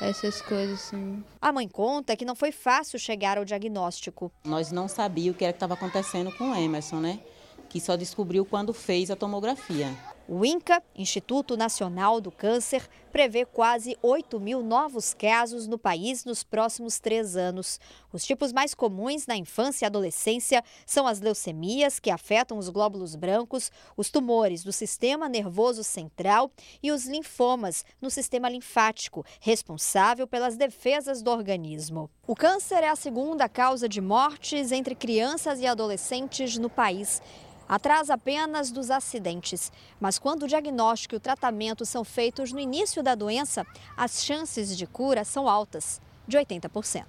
essas 0.00 0.40
coisas 0.40 0.80
assim. 0.80 1.22
A 1.40 1.52
mãe 1.52 1.68
conta 1.68 2.16
que 2.16 2.24
não 2.24 2.34
foi 2.34 2.52
fácil 2.52 2.98
chegar 2.98 3.38
ao 3.38 3.44
diagnóstico. 3.44 4.32
Nós 4.44 4.72
não 4.72 4.88
sabíamos 4.88 5.34
o 5.34 5.38
que 5.38 5.44
era 5.44 5.52
que 5.52 5.56
estava 5.56 5.74
acontecendo 5.74 6.32
com 6.32 6.50
o 6.50 6.54
Emerson, 6.54 6.96
né? 6.96 7.20
Que 7.68 7.80
só 7.80 7.96
descobriu 7.96 8.44
quando 8.44 8.72
fez 8.72 9.10
a 9.10 9.16
tomografia. 9.16 9.88
O 10.32 10.44
INCA, 10.44 10.80
Instituto 10.94 11.56
Nacional 11.56 12.20
do 12.20 12.30
Câncer, 12.30 12.88
prevê 13.10 13.44
quase 13.44 13.98
8 14.00 14.38
mil 14.38 14.62
novos 14.62 15.12
casos 15.12 15.66
no 15.66 15.76
país 15.76 16.24
nos 16.24 16.44
próximos 16.44 17.00
três 17.00 17.34
anos. 17.36 17.80
Os 18.12 18.24
tipos 18.24 18.52
mais 18.52 18.72
comuns 18.72 19.26
na 19.26 19.36
infância 19.36 19.84
e 19.84 19.86
adolescência 19.86 20.62
são 20.86 21.04
as 21.04 21.20
leucemias, 21.20 21.98
que 21.98 22.12
afetam 22.12 22.58
os 22.58 22.68
glóbulos 22.68 23.16
brancos, 23.16 23.72
os 23.96 24.08
tumores 24.08 24.62
do 24.62 24.70
sistema 24.70 25.28
nervoso 25.28 25.82
central 25.82 26.52
e 26.80 26.92
os 26.92 27.06
linfomas 27.06 27.84
no 28.00 28.08
sistema 28.08 28.48
linfático, 28.48 29.26
responsável 29.40 30.28
pelas 30.28 30.56
defesas 30.56 31.22
do 31.22 31.30
organismo. 31.32 32.08
O 32.24 32.36
câncer 32.36 32.84
é 32.84 32.88
a 32.88 32.94
segunda 32.94 33.48
causa 33.48 33.88
de 33.88 34.00
mortes 34.00 34.70
entre 34.70 34.94
crianças 34.94 35.58
e 35.58 35.66
adolescentes 35.66 36.56
no 36.56 36.70
país 36.70 37.20
atrás 37.70 38.10
apenas 38.10 38.72
dos 38.72 38.90
acidentes. 38.90 39.70
Mas 40.00 40.18
quando 40.18 40.42
o 40.42 40.48
diagnóstico 40.48 41.14
e 41.14 41.18
o 41.18 41.20
tratamento 41.20 41.86
são 41.86 42.02
feitos 42.02 42.50
no 42.52 42.58
início 42.58 43.00
da 43.00 43.14
doença, 43.14 43.64
as 43.96 44.24
chances 44.24 44.76
de 44.76 44.88
cura 44.88 45.24
são 45.24 45.48
altas, 45.48 46.00
de 46.26 46.36
80%. 46.36 47.04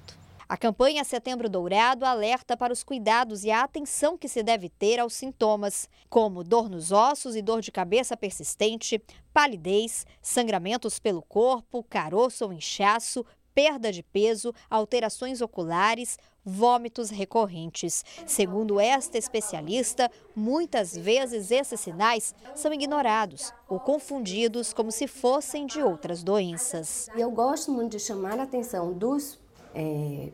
A 0.47 0.55
campanha 0.55 1.03
Setembro 1.03 1.49
Dourado 1.49 2.05
alerta 2.05 2.55
para 2.55 2.73
os 2.73 2.83
cuidados 2.83 3.43
e 3.43 3.49
a 3.49 3.63
atenção 3.63 4.17
que 4.17 4.27
se 4.27 4.43
deve 4.43 4.69
ter 4.69 4.99
aos 4.99 5.13
sintomas, 5.13 5.89
como 6.09 6.43
dor 6.43 6.69
nos 6.69 6.91
ossos 6.91 7.35
e 7.35 7.41
dor 7.41 7.61
de 7.61 7.71
cabeça 7.71 8.15
persistente, 8.15 9.01
palidez, 9.33 10.05
sangramentos 10.21 10.99
pelo 10.99 11.23
corpo, 11.23 11.83
caroço 11.89 12.45
ou 12.45 12.53
inchaço, 12.53 13.25
perda 13.53 13.91
de 13.91 14.03
peso, 14.03 14.53
alterações 14.69 15.41
oculares, 15.41 16.19
vômitos 16.45 17.09
recorrentes. 17.09 18.03
Segundo 18.25 18.79
esta 18.79 19.17
especialista, 19.17 20.09
muitas 20.35 20.95
vezes 20.95 21.51
esses 21.51 21.79
sinais 21.79 22.33
são 22.55 22.73
ignorados 22.73 23.53
ou 23.69 23.79
confundidos 23.79 24.73
como 24.73 24.91
se 24.91 25.07
fossem 25.07 25.65
de 25.65 25.81
outras 25.81 26.23
doenças. 26.23 27.07
Eu 27.15 27.31
gosto 27.31 27.71
muito 27.71 27.97
de 27.97 27.99
chamar 27.99 28.39
a 28.39 28.43
atenção 28.43 28.93
dos 28.93 29.39
é, 29.73 30.31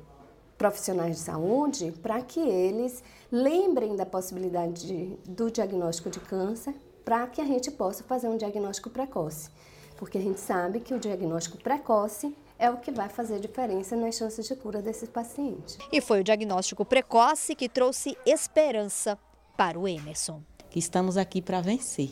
profissionais 0.58 1.18
de 1.18 1.22
saúde 1.22 1.94
para 2.02 2.22
que 2.22 2.40
eles 2.40 3.04
lembrem 3.32 3.96
da 3.96 4.06
possibilidade 4.06 4.88
de, 4.88 5.32
do 5.32 5.52
diagnóstico 5.52 6.10
de 6.10 6.20
câncer 6.20 6.74
para 7.06 7.28
que 7.28 7.40
a 7.40 7.46
gente 7.46 7.72
possa 7.72 8.04
fazer 8.04 8.28
um 8.28 8.38
diagnóstico 8.38 8.90
precoce. 8.90 9.50
Porque 9.96 10.18
a 10.18 10.22
gente 10.22 10.40
sabe 10.40 10.80
que 10.80 10.94
o 10.94 11.00
diagnóstico 11.00 11.58
precoce 11.58 12.36
é 12.60 12.70
o 12.70 12.78
que 12.78 12.92
vai 12.92 13.10
fazer 13.10 13.40
diferença 13.40 13.96
nas 13.96 14.16
chances 14.16 14.48
de 14.48 14.56
cura 14.56 14.82
desses 14.82 15.10
pacientes. 15.10 15.78
E 15.92 16.02
foi 16.02 16.22
o 16.22 16.24
diagnóstico 16.24 16.84
precoce 16.84 17.56
que 17.56 17.70
trouxe 17.70 18.18
esperança 18.26 19.18
para 19.56 19.78
o 19.80 19.88
Emerson. 19.88 20.42
Que 20.70 20.80
estamos 20.80 21.18
aqui 21.18 21.42
para 21.42 21.62
vencer. 21.62 22.12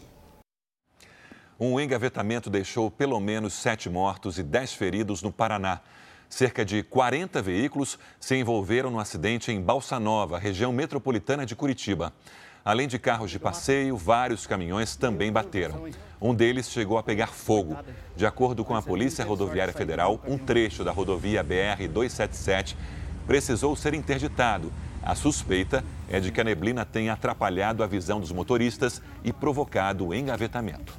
Um 1.60 1.80
engavetamento 1.80 2.50
deixou 2.50 2.92
pelo 2.92 3.20
menos 3.20 3.54
sete 3.54 3.90
mortos 3.90 4.38
e 4.38 4.44
dez 4.44 4.74
feridos 4.74 5.22
no 5.22 5.32
Paraná. 5.32 5.82
Cerca 6.28 6.66
de 6.66 6.84
40 6.84 7.42
veículos 7.42 7.98
se 8.20 8.36
envolveram 8.36 8.92
no 8.92 9.00
acidente 9.00 9.52
em 9.52 9.62
Balsa 9.62 10.00
Nova, 10.00 10.38
região 10.38 10.74
metropolitana 10.74 11.46
de 11.46 11.56
Curitiba. 11.56 12.12
Além 12.66 12.88
de 12.88 12.98
carros 12.98 13.30
de 13.30 13.38
passeio, 13.38 13.96
vários 13.96 14.48
caminhões 14.48 14.96
também 14.96 15.32
bateram. 15.32 15.86
Um 16.20 16.34
deles 16.34 16.68
chegou 16.68 16.98
a 16.98 17.04
pegar 17.04 17.28
fogo. 17.28 17.78
De 18.16 18.26
acordo 18.26 18.66
com 18.66 18.74
a 18.76 18.82
Polícia 18.82 19.24
Rodoviária 19.24 19.72
Federal, 19.72 20.20
um 20.26 20.36
trecho 20.36 20.84
da 20.84 20.92
rodovia 20.92 21.44
BR-277 21.44 22.76
precisou 23.28 23.76
ser 23.76 23.94
interditado. 23.94 24.74
A 25.04 25.14
suspeita 25.14 25.84
é 26.10 26.20
de 26.20 26.32
que 26.32 26.42
a 26.42 26.44
neblina 26.44 26.84
tenha 26.84 27.14
atrapalhado 27.14 27.84
a 27.84 27.88
visão 27.88 28.20
dos 28.20 28.32
motoristas 28.32 29.00
e 29.24 29.32
provocado 29.32 30.08
o 30.08 30.12
engavetamento. 30.16 30.98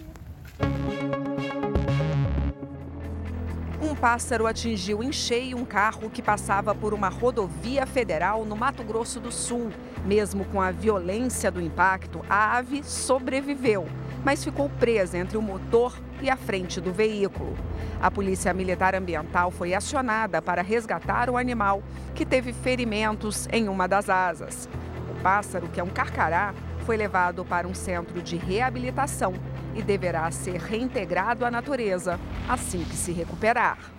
Um 3.82 3.92
pássaro 3.96 4.46
atingiu 4.46 5.02
em 5.02 5.10
cheio 5.10 5.56
um 5.56 5.64
carro 5.64 6.08
que 6.10 6.22
passava 6.22 6.72
por 6.76 6.94
uma 6.94 7.08
rodovia 7.08 7.84
federal 7.86 8.44
no 8.44 8.54
Mato 8.54 8.84
Grosso 8.84 9.18
do 9.18 9.32
Sul. 9.32 9.72
Mesmo 10.06 10.44
com 10.44 10.62
a 10.62 10.70
violência 10.70 11.50
do 11.50 11.60
impacto, 11.60 12.24
a 12.30 12.56
ave 12.56 12.84
sobreviveu, 12.84 13.88
mas 14.24 14.44
ficou 14.44 14.70
presa 14.70 15.18
entre 15.18 15.36
o 15.36 15.42
motor 15.42 15.98
e 16.22 16.30
a 16.30 16.36
frente 16.36 16.80
do 16.80 16.92
veículo. 16.92 17.56
A 18.00 18.08
Polícia 18.08 18.54
Militar 18.54 18.94
Ambiental 18.94 19.50
foi 19.50 19.74
acionada 19.74 20.40
para 20.40 20.62
resgatar 20.62 21.28
o 21.28 21.36
animal, 21.36 21.82
que 22.14 22.24
teve 22.24 22.52
ferimentos 22.52 23.48
em 23.50 23.68
uma 23.68 23.88
das 23.88 24.08
asas. 24.08 24.68
O 25.10 25.20
pássaro, 25.22 25.66
que 25.68 25.80
é 25.80 25.82
um 25.82 25.88
carcará, 25.88 26.54
foi 26.84 26.96
levado 26.96 27.44
para 27.44 27.66
um 27.66 27.74
centro 27.74 28.22
de 28.22 28.36
reabilitação 28.36 29.34
e 29.74 29.82
deverá 29.82 30.30
ser 30.30 30.60
reintegrado 30.60 31.44
à 31.44 31.50
natureza 31.50 32.20
assim 32.48 32.84
que 32.84 32.94
se 32.94 33.10
recuperar. 33.10 33.95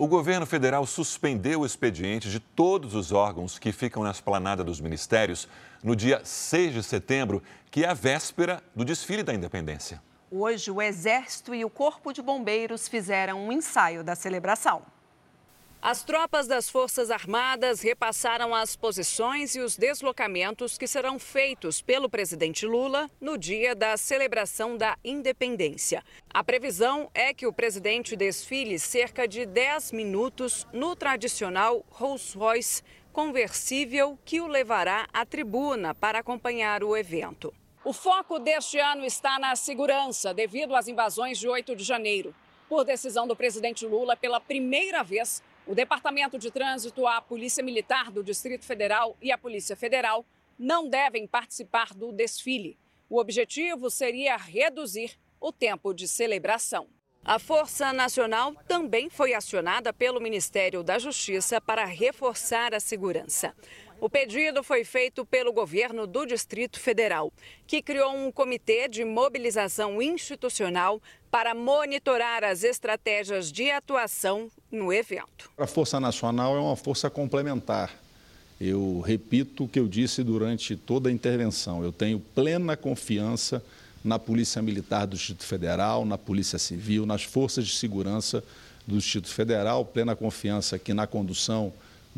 O 0.00 0.06
governo 0.06 0.46
federal 0.46 0.86
suspendeu 0.86 1.60
o 1.60 1.66
expediente 1.66 2.30
de 2.30 2.40
todos 2.40 2.94
os 2.94 3.12
órgãos 3.12 3.58
que 3.58 3.70
ficam 3.70 4.02
na 4.02 4.10
esplanada 4.10 4.64
dos 4.64 4.80
ministérios 4.80 5.46
no 5.84 5.94
dia 5.94 6.22
6 6.24 6.72
de 6.72 6.82
setembro, 6.82 7.42
que 7.70 7.84
é 7.84 7.88
a 7.90 7.92
véspera 7.92 8.62
do 8.74 8.82
desfile 8.82 9.22
da 9.22 9.34
independência. 9.34 10.02
Hoje, 10.30 10.70
o 10.70 10.80
Exército 10.80 11.54
e 11.54 11.66
o 11.66 11.68
Corpo 11.68 12.14
de 12.14 12.22
Bombeiros 12.22 12.88
fizeram 12.88 13.46
um 13.46 13.52
ensaio 13.52 14.02
da 14.02 14.14
celebração. 14.14 14.80
As 15.82 16.04
tropas 16.04 16.46
das 16.46 16.68
Forças 16.68 17.10
Armadas 17.10 17.80
repassaram 17.80 18.54
as 18.54 18.76
posições 18.76 19.54
e 19.54 19.60
os 19.60 19.78
deslocamentos 19.78 20.76
que 20.76 20.86
serão 20.86 21.18
feitos 21.18 21.80
pelo 21.80 22.06
presidente 22.06 22.66
Lula 22.66 23.10
no 23.18 23.38
dia 23.38 23.74
da 23.74 23.96
celebração 23.96 24.76
da 24.76 24.98
independência. 25.02 26.04
A 26.28 26.44
previsão 26.44 27.10
é 27.14 27.32
que 27.32 27.46
o 27.46 27.52
presidente 27.52 28.14
desfile 28.14 28.78
cerca 28.78 29.26
de 29.26 29.46
10 29.46 29.92
minutos 29.92 30.66
no 30.70 30.94
tradicional 30.94 31.82
Rolls-Royce 31.88 32.82
conversível 33.10 34.18
que 34.22 34.38
o 34.38 34.46
levará 34.46 35.08
à 35.14 35.24
tribuna 35.24 35.94
para 35.94 36.18
acompanhar 36.18 36.84
o 36.84 36.94
evento. 36.94 37.54
O 37.82 37.94
foco 37.94 38.38
deste 38.38 38.78
ano 38.78 39.02
está 39.02 39.38
na 39.38 39.56
segurança 39.56 40.34
devido 40.34 40.76
às 40.76 40.88
invasões 40.88 41.38
de 41.38 41.48
8 41.48 41.74
de 41.74 41.82
janeiro. 41.82 42.34
Por 42.68 42.84
decisão 42.84 43.26
do 43.26 43.34
presidente 43.34 43.86
Lula, 43.86 44.14
pela 44.14 44.38
primeira 44.38 45.02
vez, 45.02 45.42
o 45.70 45.74
Departamento 45.74 46.36
de 46.36 46.50
Trânsito, 46.50 47.06
a 47.06 47.22
Polícia 47.22 47.62
Militar 47.62 48.10
do 48.10 48.24
Distrito 48.24 48.64
Federal 48.64 49.16
e 49.22 49.30
a 49.30 49.38
Polícia 49.38 49.76
Federal 49.76 50.26
não 50.58 50.88
devem 50.88 51.28
participar 51.28 51.94
do 51.94 52.10
desfile. 52.10 52.76
O 53.08 53.20
objetivo 53.20 53.88
seria 53.88 54.36
reduzir 54.36 55.16
o 55.40 55.52
tempo 55.52 55.94
de 55.94 56.08
celebração. 56.08 56.88
A 57.24 57.38
Força 57.38 57.92
Nacional 57.92 58.52
também 58.66 59.08
foi 59.08 59.32
acionada 59.32 59.92
pelo 59.92 60.20
Ministério 60.20 60.82
da 60.82 60.98
Justiça 60.98 61.60
para 61.60 61.84
reforçar 61.84 62.74
a 62.74 62.80
segurança. 62.80 63.54
O 64.00 64.08
pedido 64.08 64.62
foi 64.62 64.82
feito 64.82 65.26
pelo 65.26 65.52
governo 65.52 66.06
do 66.06 66.24
Distrito 66.24 66.80
Federal, 66.80 67.30
que 67.66 67.82
criou 67.82 68.16
um 68.16 68.32
comitê 68.32 68.88
de 68.88 69.04
mobilização 69.04 70.00
institucional 70.00 71.02
para 71.30 71.54
monitorar 71.54 72.42
as 72.42 72.64
estratégias 72.64 73.52
de 73.52 73.70
atuação 73.70 74.50
no 74.72 74.90
evento. 74.90 75.50
A 75.58 75.66
Força 75.66 76.00
Nacional 76.00 76.56
é 76.56 76.60
uma 76.60 76.76
força 76.76 77.10
complementar. 77.10 77.94
Eu 78.58 79.00
repito 79.00 79.64
o 79.64 79.68
que 79.68 79.78
eu 79.78 79.86
disse 79.86 80.24
durante 80.24 80.76
toda 80.76 81.10
a 81.10 81.12
intervenção. 81.12 81.84
Eu 81.84 81.92
tenho 81.92 82.18
plena 82.18 82.78
confiança 82.78 83.62
na 84.02 84.18
Polícia 84.18 84.62
Militar 84.62 85.06
do 85.06 85.14
Distrito 85.14 85.44
Federal, 85.44 86.06
na 86.06 86.16
Polícia 86.16 86.58
Civil, 86.58 87.04
nas 87.04 87.22
forças 87.22 87.66
de 87.66 87.76
segurança 87.76 88.42
do 88.86 88.96
Distrito 88.96 89.28
Federal, 89.28 89.84
plena 89.84 90.16
confiança 90.16 90.76
aqui 90.76 90.94
na 90.94 91.06
condução 91.06 91.70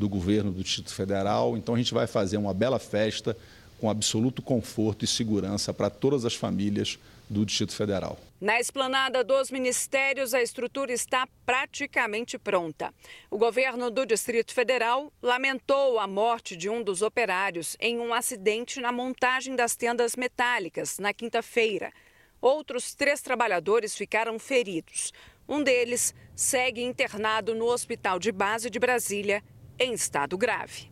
do 0.03 0.09
governo 0.09 0.51
do 0.51 0.65
Distrito 0.65 0.93
Federal. 0.93 1.57
Então 1.57 1.77
a 1.77 1.79
gente 1.79 1.95
vai 1.95 2.09
fazer 2.09 2.37
uma 2.37 2.53
bela 2.53 2.81
festa 2.81 3.37
com 3.79 3.89
absoluto 3.89 4.43
conforto 4.43 5.05
e 5.05 5.09
segurança 5.09 5.73
para 5.73 5.89
todas 5.89 6.25
as 6.25 6.35
famílias 6.35 6.99
do 7.31 7.47
Distrito 7.47 7.75
Federal. 7.75 8.19
Na 8.41 8.59
esplanada 8.59 9.23
dos 9.23 9.53
ministérios, 9.53 10.35
a 10.35 10.43
estrutura 10.43 10.93
está 10.93 11.25
praticamente 11.47 12.37
pronta. 12.37 12.93
O 13.31 13.39
governo 13.39 13.93
do 13.93 14.05
Distrito 14.05 14.53
Federal 14.53 15.13
lamentou 15.23 16.01
a 16.01 16.07
morte 16.09 16.57
de 16.57 16.69
um 16.69 16.83
dos 16.83 17.01
operários 17.01 17.77
em 17.81 18.01
um 18.01 18.13
acidente 18.13 18.81
na 18.81 18.91
montagem 18.91 19.55
das 19.55 19.77
tendas 19.77 20.17
metálicas 20.17 20.99
na 20.99 21.15
quinta-feira. 21.15 21.93
Outros 22.41 22.93
três 22.93 23.23
trabalhadores 23.23 23.97
ficaram 23.97 24.37
feridos. 24.37 25.13
Um 25.49 25.63
deles 25.63 26.13
segue 26.35 26.83
internado 26.83 27.55
no 27.55 27.67
Hospital 27.67 28.19
de 28.19 28.33
Base 28.33 28.69
de 28.69 28.81
Brasília 28.81 29.43
em 29.79 29.93
estado 29.93 30.37
grave. 30.37 30.91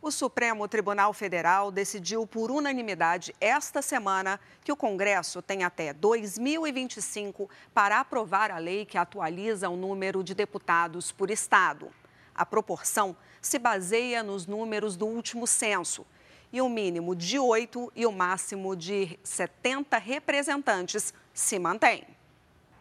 O 0.00 0.10
Supremo 0.10 0.68
Tribunal 0.68 1.14
Federal 1.14 1.70
decidiu 1.70 2.26
por 2.26 2.50
unanimidade 2.50 3.34
esta 3.40 3.80
semana 3.80 4.38
que 4.62 4.70
o 4.70 4.76
Congresso 4.76 5.40
tem 5.40 5.64
até 5.64 5.94
2025 5.94 7.48
para 7.72 8.00
aprovar 8.00 8.50
a 8.50 8.58
lei 8.58 8.84
que 8.84 8.98
atualiza 8.98 9.70
o 9.70 9.76
número 9.76 10.22
de 10.22 10.34
deputados 10.34 11.10
por 11.10 11.30
estado. 11.30 11.90
A 12.34 12.44
proporção 12.44 13.16
se 13.40 13.58
baseia 13.58 14.22
nos 14.22 14.46
números 14.46 14.94
do 14.94 15.06
último 15.06 15.46
censo 15.46 16.04
e 16.52 16.60
o 16.60 16.68
mínimo 16.68 17.16
de 17.16 17.38
oito 17.38 17.90
e 17.96 18.04
o 18.04 18.12
máximo 18.12 18.76
de 18.76 19.18
70 19.24 19.96
representantes 19.96 21.14
se 21.32 21.58
mantém. 21.58 22.13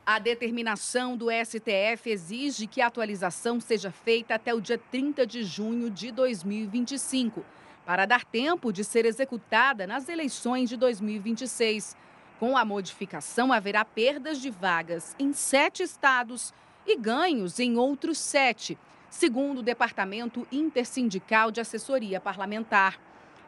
A 0.05 0.19
determinação 0.19 1.15
do 1.15 1.27
STF 1.31 2.09
exige 2.09 2.67
que 2.67 2.81
a 2.81 2.87
atualização 2.87 3.61
seja 3.61 3.89
feita 3.89 4.35
até 4.35 4.53
o 4.53 4.59
dia 4.59 4.77
30 4.77 5.25
de 5.25 5.43
junho 5.43 5.89
de 5.89 6.11
2025, 6.11 7.45
para 7.85 8.05
dar 8.05 8.25
tempo 8.25 8.73
de 8.73 8.83
ser 8.83 9.05
executada 9.05 9.87
nas 9.87 10.09
eleições 10.09 10.67
de 10.67 10.75
2026. 10.75 11.95
Com 12.37 12.57
a 12.57 12.65
modificação, 12.65 13.53
haverá 13.53 13.85
perdas 13.85 14.41
de 14.41 14.49
vagas 14.49 15.15
em 15.17 15.31
sete 15.31 15.83
estados 15.83 16.53
e 16.85 16.97
ganhos 16.97 17.57
em 17.57 17.77
outros 17.77 18.17
sete, 18.17 18.77
segundo 19.09 19.59
o 19.59 19.63
Departamento 19.63 20.45
Intersindical 20.51 21.49
de 21.49 21.61
Assessoria 21.61 22.19
Parlamentar. 22.19 22.99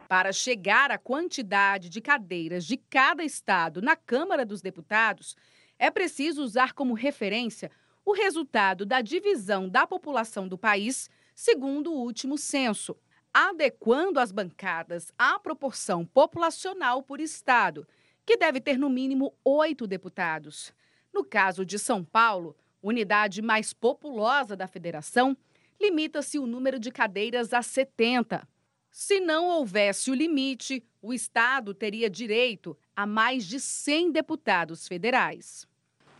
Para 0.08 0.32
chegar 0.32 0.90
à 0.90 0.96
quantidade 0.96 1.90
de 1.90 2.00
cadeiras 2.00 2.64
de 2.64 2.78
cada 2.78 3.22
estado 3.22 3.82
na 3.82 3.94
Câmara 3.94 4.46
dos 4.46 4.62
Deputados, 4.62 5.36
é 5.78 5.90
preciso 5.90 6.42
usar 6.42 6.72
como 6.72 6.94
referência 6.94 7.70
o 8.04 8.12
resultado 8.12 8.86
da 8.86 9.00
divisão 9.00 9.68
da 9.68 9.86
população 9.86 10.46
do 10.46 10.56
país, 10.56 11.10
segundo 11.34 11.92
o 11.92 11.98
último 11.98 12.38
censo, 12.38 12.96
adequando 13.34 14.20
as 14.20 14.30
bancadas 14.30 15.12
à 15.18 15.38
proporção 15.38 16.06
populacional 16.06 17.02
por 17.02 17.20
estado, 17.20 17.86
que 18.24 18.36
deve 18.36 18.60
ter 18.60 18.78
no 18.78 18.88
mínimo 18.88 19.34
oito 19.44 19.86
deputados. 19.86 20.72
No 21.12 21.24
caso 21.24 21.64
de 21.64 21.78
São 21.78 22.04
Paulo, 22.04 22.56
unidade 22.80 23.42
mais 23.42 23.72
populosa 23.72 24.56
da 24.56 24.68
federação, 24.68 25.36
limita-se 25.80 26.38
o 26.38 26.46
número 26.46 26.78
de 26.78 26.90
cadeiras 26.90 27.52
a 27.52 27.60
70. 27.60 28.48
Se 28.90 29.20
não 29.20 29.48
houvesse 29.48 30.10
o 30.10 30.14
limite, 30.14 30.82
o 31.02 31.12
Estado 31.12 31.74
teria 31.74 32.08
direito 32.08 32.78
a 32.96 33.06
mais 33.06 33.44
de 33.44 33.60
100 33.60 34.10
deputados 34.10 34.88
federais. 34.88 35.68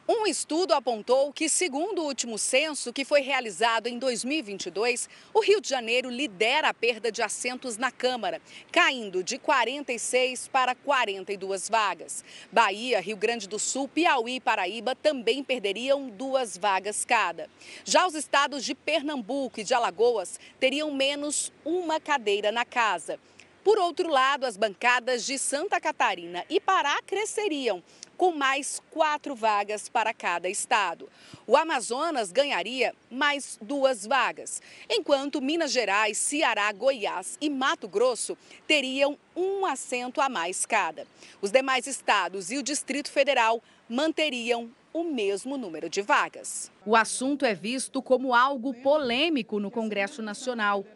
Um 0.08 0.24
estudo 0.24 0.72
apontou 0.72 1.32
que, 1.32 1.48
segundo 1.48 2.00
o 2.00 2.06
último 2.06 2.38
censo, 2.38 2.92
que 2.92 3.04
foi 3.04 3.22
realizado 3.22 3.88
em 3.88 3.98
2022, 3.98 5.08
o 5.34 5.40
Rio 5.40 5.60
de 5.60 5.68
Janeiro 5.68 6.08
lidera 6.08 6.68
a 6.68 6.74
perda 6.74 7.10
de 7.10 7.22
assentos 7.22 7.76
na 7.76 7.90
Câmara, 7.90 8.40
caindo 8.70 9.24
de 9.24 9.36
46 9.36 10.46
para 10.46 10.76
42 10.76 11.68
vagas. 11.68 12.24
Bahia, 12.52 13.00
Rio 13.00 13.16
Grande 13.16 13.48
do 13.48 13.58
Sul, 13.58 13.88
Piauí 13.88 14.36
e 14.36 14.40
Paraíba 14.40 14.94
também 14.94 15.42
perderiam 15.42 16.08
duas 16.08 16.56
vagas 16.56 17.04
cada. 17.04 17.50
Já 17.84 18.06
os 18.06 18.14
estados 18.14 18.64
de 18.64 18.76
Pernambuco 18.76 19.58
e 19.58 19.64
de 19.64 19.74
Alagoas 19.74 20.38
teriam 20.60 20.92
menos 20.92 21.52
uma 21.64 21.98
cadeira 21.98 22.52
na 22.52 22.64
casa. 22.64 23.18
Por 23.66 23.80
outro 23.80 24.08
lado, 24.08 24.46
as 24.46 24.56
bancadas 24.56 25.26
de 25.26 25.36
Santa 25.36 25.80
Catarina 25.80 26.44
e 26.48 26.60
Pará 26.60 27.02
cresceriam, 27.04 27.82
com 28.16 28.30
mais 28.30 28.80
quatro 28.92 29.34
vagas 29.34 29.88
para 29.88 30.14
cada 30.14 30.48
estado. 30.48 31.08
O 31.48 31.56
Amazonas 31.56 32.30
ganharia 32.30 32.94
mais 33.10 33.58
duas 33.60 34.06
vagas, 34.06 34.62
enquanto 34.88 35.42
Minas 35.42 35.72
Gerais, 35.72 36.16
Ceará, 36.16 36.70
Goiás 36.70 37.36
e 37.40 37.50
Mato 37.50 37.88
Grosso 37.88 38.38
teriam 38.68 39.18
um 39.34 39.66
assento 39.66 40.20
a 40.20 40.28
mais 40.28 40.64
cada. 40.64 41.04
Os 41.42 41.50
demais 41.50 41.88
estados 41.88 42.52
e 42.52 42.58
o 42.58 42.62
Distrito 42.62 43.10
Federal 43.10 43.60
manteriam 43.88 44.70
o 44.92 45.04
mesmo 45.04 45.58
número 45.58 45.90
de 45.90 46.00
vagas. 46.00 46.70
O 46.86 46.96
assunto 46.96 47.44
é 47.44 47.52
visto 47.52 48.00
como 48.00 48.32
algo 48.32 48.72
polêmico 48.74 49.60
no 49.60 49.70
Congresso 49.70 50.22
Nacional. 50.22 50.86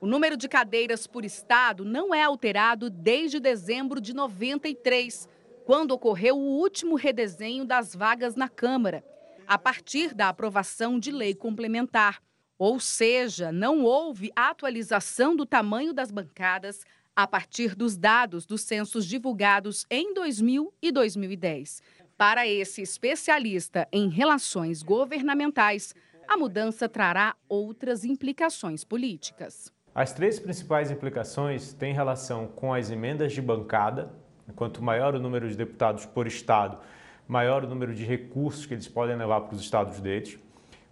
O 0.00 0.06
número 0.06 0.36
de 0.36 0.48
cadeiras 0.48 1.08
por 1.08 1.24
estado 1.24 1.84
não 1.84 2.14
é 2.14 2.22
alterado 2.22 2.88
desde 2.88 3.40
dezembro 3.40 4.00
de 4.00 4.14
93, 4.14 5.28
quando 5.64 5.90
ocorreu 5.90 6.38
o 6.38 6.56
último 6.60 6.94
redesenho 6.94 7.64
das 7.64 7.96
vagas 7.96 8.36
na 8.36 8.48
Câmara, 8.48 9.04
a 9.44 9.58
partir 9.58 10.14
da 10.14 10.28
aprovação 10.28 11.00
de 11.00 11.10
lei 11.10 11.34
complementar. 11.34 12.22
Ou 12.56 12.78
seja, 12.78 13.50
não 13.50 13.82
houve 13.82 14.30
atualização 14.36 15.34
do 15.34 15.44
tamanho 15.44 15.92
das 15.92 16.12
bancadas 16.12 16.84
a 17.16 17.26
partir 17.26 17.74
dos 17.74 17.96
dados 17.96 18.46
dos 18.46 18.60
censos 18.62 19.04
divulgados 19.04 19.84
em 19.90 20.14
2000 20.14 20.72
e 20.80 20.92
2010. 20.92 21.82
Para 22.16 22.46
esse 22.46 22.82
especialista 22.82 23.88
em 23.90 24.08
relações 24.08 24.80
governamentais, 24.84 25.92
a 26.28 26.36
mudança 26.36 26.88
trará 26.88 27.34
outras 27.48 28.04
implicações 28.04 28.84
políticas. 28.84 29.72
As 29.98 30.12
três 30.12 30.38
principais 30.38 30.92
implicações 30.92 31.72
têm 31.72 31.92
relação 31.92 32.46
com 32.46 32.72
as 32.72 32.88
emendas 32.88 33.32
de 33.32 33.42
bancada. 33.42 34.08
Quanto 34.54 34.80
maior 34.80 35.12
o 35.16 35.18
número 35.18 35.48
de 35.48 35.56
deputados 35.56 36.06
por 36.06 36.24
estado, 36.24 36.78
maior 37.26 37.64
o 37.64 37.66
número 37.66 37.92
de 37.92 38.04
recursos 38.04 38.64
que 38.64 38.74
eles 38.74 38.86
podem 38.86 39.16
levar 39.16 39.40
para 39.40 39.56
os 39.56 39.60
estados 39.60 39.98
deles. 39.98 40.38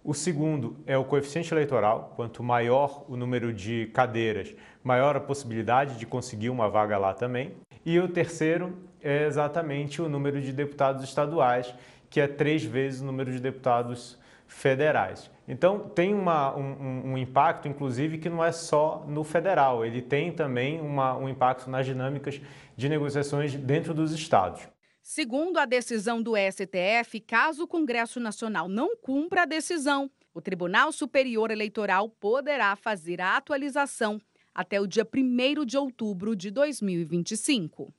O 0.03 0.13
segundo 0.13 0.75
é 0.85 0.97
o 0.97 1.05
coeficiente 1.05 1.53
eleitoral. 1.53 2.11
Quanto 2.17 2.43
maior 2.43 3.05
o 3.07 3.15
número 3.15 3.53
de 3.53 3.89
cadeiras, 3.93 4.53
maior 4.83 5.15
a 5.15 5.21
possibilidade 5.21 5.97
de 5.97 6.05
conseguir 6.05 6.49
uma 6.49 6.67
vaga 6.67 6.97
lá 6.97 7.13
também. 7.13 7.53
E 7.85 7.97
o 7.99 8.09
terceiro 8.09 8.77
é 9.01 9.25
exatamente 9.25 10.01
o 10.01 10.09
número 10.09 10.41
de 10.41 10.51
deputados 10.51 11.01
estaduais, 11.05 11.73
que 12.09 12.19
é 12.19 12.27
três 12.27 12.61
vezes 12.61 12.99
o 12.99 13.05
número 13.05 13.31
de 13.31 13.39
deputados 13.39 14.19
federais. 14.47 15.29
Então, 15.47 15.89
tem 15.89 16.13
uma, 16.13 16.55
um, 16.55 17.11
um, 17.11 17.17
impacto, 17.17 17.67
inclusive, 17.67 18.17
que 18.17 18.29
não 18.29 18.43
é 18.43 18.51
só 18.51 19.05
no 19.07 19.23
federal, 19.23 19.85
ele 19.85 20.01
tem 20.01 20.31
também 20.31 20.81
uma, 20.81 21.15
um 21.15 21.29
impacto 21.29 21.69
nas 21.69 21.85
dinâmicas 21.85 22.41
de 22.75 22.89
negociações 22.89 23.55
dentro 23.55 23.93
dos 23.93 24.11
estados. 24.11 24.67
Segundo 25.01 25.57
a 25.57 25.65
decisão 25.65 26.21
do 26.21 26.33
STF, 26.35 27.21
caso 27.21 27.63
o 27.63 27.67
Congresso 27.67 28.19
Nacional 28.19 28.67
não 28.67 28.97
cumpra 28.97 29.43
a 29.43 29.45
decisão, 29.45 30.11
o 30.33 30.41
Tribunal 30.41 30.91
Superior 30.91 31.49
Eleitoral 31.49 32.09
poderá 32.09 32.75
fazer 32.75 33.21
a 33.21 33.37
atualização 33.37 34.19
até 34.53 34.81
o 34.81 34.85
dia 34.85 35.07
1 35.07 35.65
de 35.65 35.77
outubro 35.77 36.35
de 36.35 36.51
2025. 36.51 37.93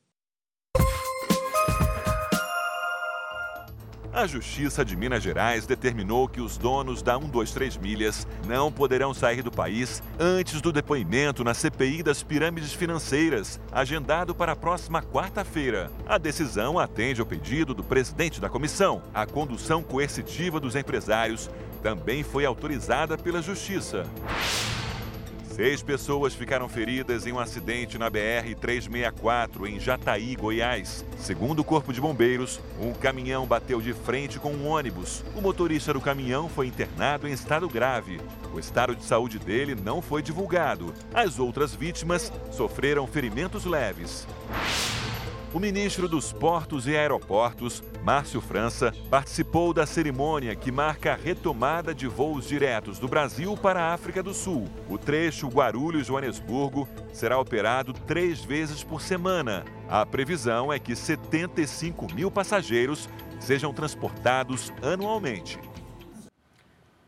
A 4.19 4.27
Justiça 4.27 4.85
de 4.85 4.97
Minas 4.97 5.23
Gerais 5.23 5.65
determinou 5.65 6.27
que 6.27 6.41
os 6.41 6.59
donos 6.59 7.03
da 7.03 7.17
123 7.17 7.77
Milhas 7.77 8.27
não 8.49 8.73
poderão 8.73 9.15
sair 9.15 9.43
do 9.43 9.51
país 9.53 10.03
antes 10.19 10.61
do 10.61 10.73
depoimento 10.73 11.45
na 11.45 11.55
CPI 11.55 12.03
das 12.03 12.21
pirâmides 12.21 12.73
financeiras, 12.73 13.61
agendado 13.71 14.35
para 14.35 14.51
a 14.51 14.57
próxima 14.57 15.01
quarta-feira. 15.01 15.89
A 16.05 16.19
decisão 16.19 16.81
atende 16.81 17.21
ao 17.21 17.27
pedido 17.29 17.73
do 17.73 17.85
presidente 17.85 18.41
da 18.41 18.49
comissão. 18.49 19.05
A 19.15 19.25
condução 19.25 19.85
coercitiva 19.85 20.59
dos 20.59 20.75
empresários 20.75 21.49
também 21.81 22.25
foi 22.25 22.45
autorizada 22.45 23.17
pela 23.17 23.41
Justiça. 23.41 24.03
Seis 25.59 25.83
pessoas 25.83 26.35
ficaram 26.35 26.69
feridas 26.69 27.27
em 27.27 27.33
um 27.33 27.41
acidente 27.41 27.99
na 27.99 28.09
BR-364, 28.09 29.67
em 29.67 29.81
Jataí, 29.81 30.37
Goiás. 30.37 31.05
Segundo 31.19 31.59
o 31.59 31.65
Corpo 31.65 31.93
de 31.93 32.01
Bombeiros, 32.01 32.61
um 32.81 32.93
caminhão 32.93 33.45
bateu 33.45 33.81
de 33.81 33.93
frente 33.93 34.39
com 34.39 34.53
um 34.53 34.69
ônibus. 34.69 35.25
O 35.35 35.41
motorista 35.41 35.93
do 35.93 36.01
caminhão 36.01 36.49
foi 36.49 36.69
internado 36.69 37.27
em 37.27 37.33
estado 37.33 37.69
grave. 37.69 38.21
O 38.55 38.61
estado 38.61 38.95
de 38.95 39.03
saúde 39.03 39.41
dele 39.41 39.75
não 39.75 40.01
foi 40.01 40.23
divulgado. 40.23 40.95
As 41.13 41.41
outras 41.41 41.75
vítimas 41.75 42.33
sofreram 42.53 43.05
ferimentos 43.09 43.65
leves. 43.65 44.29
O 45.51 45.59
ministro 45.59 46.07
dos 46.07 46.31
Portos 46.31 46.87
e 46.87 46.95
Aeroportos, 46.95 47.83
Márcio 48.03 48.39
França, 48.39 48.93
participou 49.09 49.73
da 49.73 49.87
cerimônia 49.87 50.55
que 50.55 50.71
marca 50.71 51.15
a 51.15 51.17
retomada 51.17 51.95
de 51.95 52.07
voos 52.07 52.47
diretos 52.47 52.99
do 52.99 53.09
Brasil 53.09 53.57
para 53.57 53.81
a 53.81 53.95
África 53.95 54.23
do 54.23 54.35
Sul. 54.35 54.69
O 54.91 54.99
trecho 54.99 55.49
Guarulhos-Joanesburgo 55.49 56.87
será 57.15 57.39
operado 57.39 57.95
três 57.95 58.45
vezes 58.45 58.85
por 58.85 59.01
semana. 59.01 59.65
A 59.89 60.05
previsão 60.05 60.71
é 60.71 60.79
que 60.79 60.95
75 60.95 62.13
mil 62.13 62.31
passageiros 62.31 63.09
sejam 63.41 63.73
transportados 63.73 64.71
anualmente. 64.83 65.59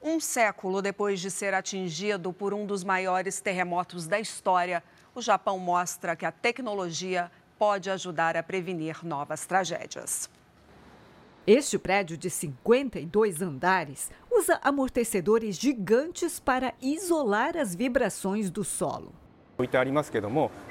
Um 0.02 0.18
século 0.18 0.80
depois 0.80 1.20
de 1.20 1.30
ser 1.30 1.52
atingido 1.52 2.32
por 2.32 2.54
um 2.54 2.64
dos 2.64 2.84
maiores 2.84 3.38
terremotos 3.38 4.06
da 4.06 4.18
história, 4.18 4.82
o 5.14 5.20
Japão 5.20 5.58
mostra 5.58 6.16
que 6.16 6.24
a 6.24 6.32
tecnologia 6.32 7.30
pode 7.60 7.90
ajudar 7.90 8.38
a 8.38 8.42
prevenir 8.42 9.04
novas 9.04 9.44
tragédias. 9.44 10.30
Este 11.46 11.78
prédio 11.78 12.16
de 12.16 12.30
52 12.30 13.42
andares 13.42 14.10
usa 14.32 14.58
amortecedores 14.62 15.58
gigantes 15.58 16.40
para 16.40 16.72
isolar 16.80 17.58
as 17.58 17.74
vibrações 17.74 18.48
do 18.48 18.64
solo. 18.64 19.12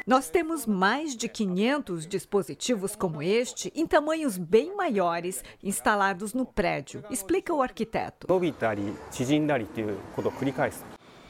Nós 0.07 0.31
temos 0.31 0.65
mais 0.65 1.15
de 1.15 1.29
500 1.29 2.07
dispositivos 2.07 2.95
como 2.95 3.21
este, 3.21 3.71
em 3.75 3.85
tamanhos 3.85 4.35
bem 4.35 4.75
maiores, 4.75 5.43
instalados 5.61 6.33
no 6.33 6.43
prédio, 6.43 7.03
explica 7.11 7.53
o 7.53 7.61
arquiteto. 7.61 8.25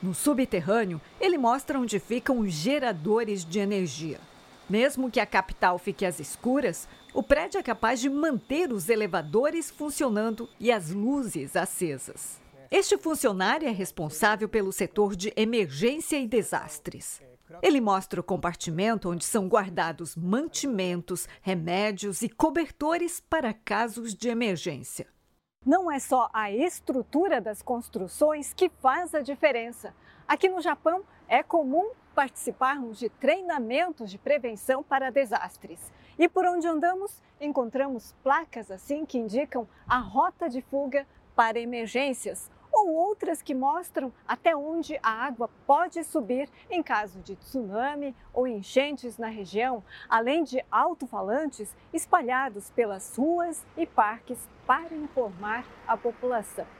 No 0.01 0.13
subterrâneo, 0.13 1.01
ele 1.19 1.37
mostra 1.37 1.77
onde 1.77 1.99
ficam 1.99 2.39
os 2.39 2.53
geradores 2.53 3.43
de 3.43 3.59
energia. 3.59 4.28
Mesmo 4.69 5.09
que 5.09 5.19
a 5.19 5.25
capital 5.25 5.79
fique 5.79 6.05
às 6.05 6.19
escuras, 6.19 6.87
o 7.11 7.23
prédio 7.23 7.59
é 7.59 7.63
capaz 7.63 7.99
de 7.99 8.07
manter 8.07 8.71
os 8.71 8.87
elevadores 8.87 9.71
funcionando 9.71 10.47
e 10.59 10.71
as 10.71 10.91
luzes 10.91 11.55
acesas. 11.55 12.39
Este 12.69 12.95
funcionário 12.95 13.67
é 13.67 13.71
responsável 13.71 14.47
pelo 14.47 14.71
setor 14.71 15.15
de 15.15 15.33
emergência 15.35 16.19
e 16.19 16.27
desastres. 16.27 17.19
Ele 17.63 17.81
mostra 17.81 18.21
o 18.21 18.23
compartimento 18.23 19.09
onde 19.09 19.25
são 19.25 19.47
guardados 19.47 20.15
mantimentos, 20.15 21.27
remédios 21.41 22.21
e 22.21 22.29
cobertores 22.29 23.19
para 23.19 23.55
casos 23.55 24.13
de 24.13 24.29
emergência. 24.29 25.07
Não 25.65 25.91
é 25.91 25.97
só 25.97 26.29
a 26.31 26.51
estrutura 26.51 27.41
das 27.41 27.63
construções 27.63 28.53
que 28.53 28.69
faz 28.69 29.15
a 29.15 29.21
diferença. 29.21 29.95
Aqui 30.27 30.47
no 30.47 30.61
Japão, 30.61 31.03
é 31.27 31.41
comum 31.41 31.91
participarmos 32.15 32.99
de 32.99 33.09
treinamentos 33.09 34.11
de 34.11 34.17
prevenção 34.17 34.83
para 34.83 35.09
desastres. 35.09 35.91
E 36.17 36.27
por 36.27 36.45
onde 36.45 36.67
andamos, 36.67 37.21
encontramos 37.39 38.13
placas 38.23 38.69
assim 38.69 39.05
que 39.05 39.17
indicam 39.17 39.67
a 39.87 39.97
rota 39.97 40.49
de 40.49 40.61
fuga 40.61 41.07
para 41.35 41.59
emergências 41.59 42.49
ou 42.71 42.93
outras 42.93 43.41
que 43.41 43.55
mostram 43.55 44.11
até 44.27 44.55
onde 44.55 44.99
a 45.01 45.09
água 45.09 45.49
pode 45.65 46.03
subir 46.03 46.49
em 46.69 46.83
caso 46.83 47.19
de 47.19 47.35
tsunami 47.35 48.15
ou 48.33 48.47
enchentes 48.47 49.17
na 49.17 49.27
região, 49.27 49.83
além 50.07 50.43
de 50.43 50.63
alto-falantes 50.71 51.75
espalhados 51.93 52.69
pelas 52.71 53.15
ruas 53.17 53.65
e 53.75 53.85
parques 53.85 54.47
para 54.65 54.93
informar 54.95 55.65
a 55.87 55.97
população. 55.97 56.78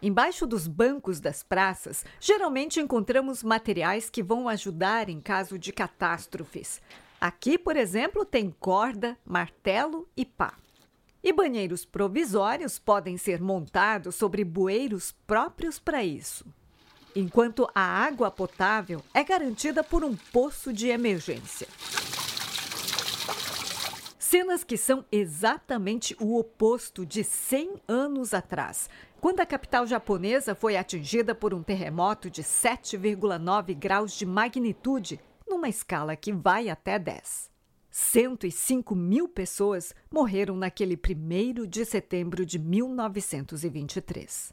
Embaixo 0.00 0.46
dos 0.46 0.66
bancos 0.66 1.20
das 1.20 1.42
praças, 1.42 2.04
geralmente 2.20 2.78
encontramos 2.78 3.42
materiais 3.42 4.10
que 4.10 4.22
vão 4.22 4.48
ajudar 4.48 5.08
em 5.08 5.20
caso 5.20 5.58
de 5.58 5.72
catástrofes. 5.72 6.82
Aqui, 7.18 7.56
por 7.56 7.76
exemplo, 7.76 8.24
tem 8.24 8.54
corda, 8.60 9.16
martelo 9.24 10.06
e 10.14 10.24
pá. 10.24 10.54
E 11.24 11.32
banheiros 11.32 11.86
provisórios 11.86 12.78
podem 12.78 13.16
ser 13.16 13.40
montados 13.40 14.14
sobre 14.14 14.44
bueiros 14.44 15.12
próprios 15.26 15.78
para 15.78 16.04
isso. 16.04 16.44
Enquanto 17.14 17.66
a 17.74 17.80
água 17.80 18.30
potável 18.30 19.02
é 19.14 19.24
garantida 19.24 19.82
por 19.82 20.04
um 20.04 20.14
poço 20.14 20.74
de 20.74 20.88
emergência. 20.88 21.66
Cenas 24.18 24.62
que 24.62 24.76
são 24.76 25.04
exatamente 25.10 26.14
o 26.20 26.38
oposto 26.38 27.06
de 27.06 27.24
100 27.24 27.76
anos 27.88 28.34
atrás, 28.34 28.90
quando 29.20 29.40
a 29.40 29.46
capital 29.46 29.86
japonesa 29.86 30.54
foi 30.54 30.76
atingida 30.76 31.34
por 31.34 31.54
um 31.54 31.62
terremoto 31.62 32.30
de 32.30 32.42
7,9 32.42 33.74
graus 33.74 34.12
de 34.12 34.26
magnitude, 34.26 35.18
numa 35.48 35.68
escala 35.68 36.14
que 36.16 36.32
vai 36.32 36.68
até 36.68 36.98
10. 36.98 37.50
105 37.90 38.94
mil 38.94 39.26
pessoas 39.26 39.94
morreram 40.10 40.56
naquele 40.56 40.96
1 40.96 41.66
de 41.66 41.84
setembro 41.86 42.44
de 42.44 42.58
1923. 42.58 44.52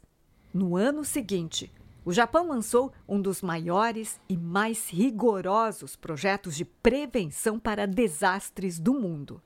No 0.52 0.76
ano 0.76 1.04
seguinte, 1.04 1.70
o 2.06 2.12
Japão 2.12 2.48
lançou 2.48 2.92
um 3.06 3.20
dos 3.20 3.42
maiores 3.42 4.18
e 4.28 4.36
mais 4.36 4.88
rigorosos 4.88 5.94
projetos 5.94 6.56
de 6.56 6.64
prevenção 6.64 7.58
para 7.58 7.86
desastres 7.86 8.78
do 8.78 8.94
mundo. 8.94 9.42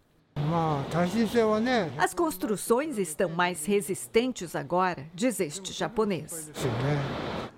As 1.98 2.14
construções 2.14 2.96
estão 2.96 3.28
mais 3.28 3.66
resistentes 3.66 4.56
agora, 4.56 5.06
diz 5.12 5.40
este 5.40 5.72
japonês. 5.74 6.50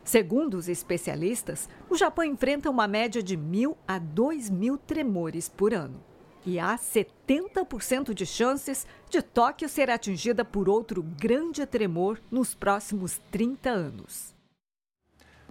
Segundo 0.02 0.54
os 0.54 0.68
especialistas, 0.68 1.68
o 1.88 1.96
Japão 1.96 2.24
enfrenta 2.24 2.68
uma 2.68 2.88
média 2.88 3.22
de 3.22 3.36
mil 3.36 3.78
a 3.86 3.98
dois 3.98 4.50
mil 4.50 4.76
tremores 4.76 5.48
por 5.48 5.72
ano. 5.72 6.02
E 6.44 6.58
há 6.58 6.76
70% 6.76 8.12
de 8.12 8.26
chances 8.26 8.86
de 9.08 9.22
Tóquio 9.22 9.68
ser 9.68 9.88
atingida 9.88 10.44
por 10.44 10.68
outro 10.68 11.02
grande 11.02 11.64
tremor 11.66 12.18
nos 12.28 12.54
próximos 12.54 13.20
30 13.30 13.70
anos. 13.70 14.34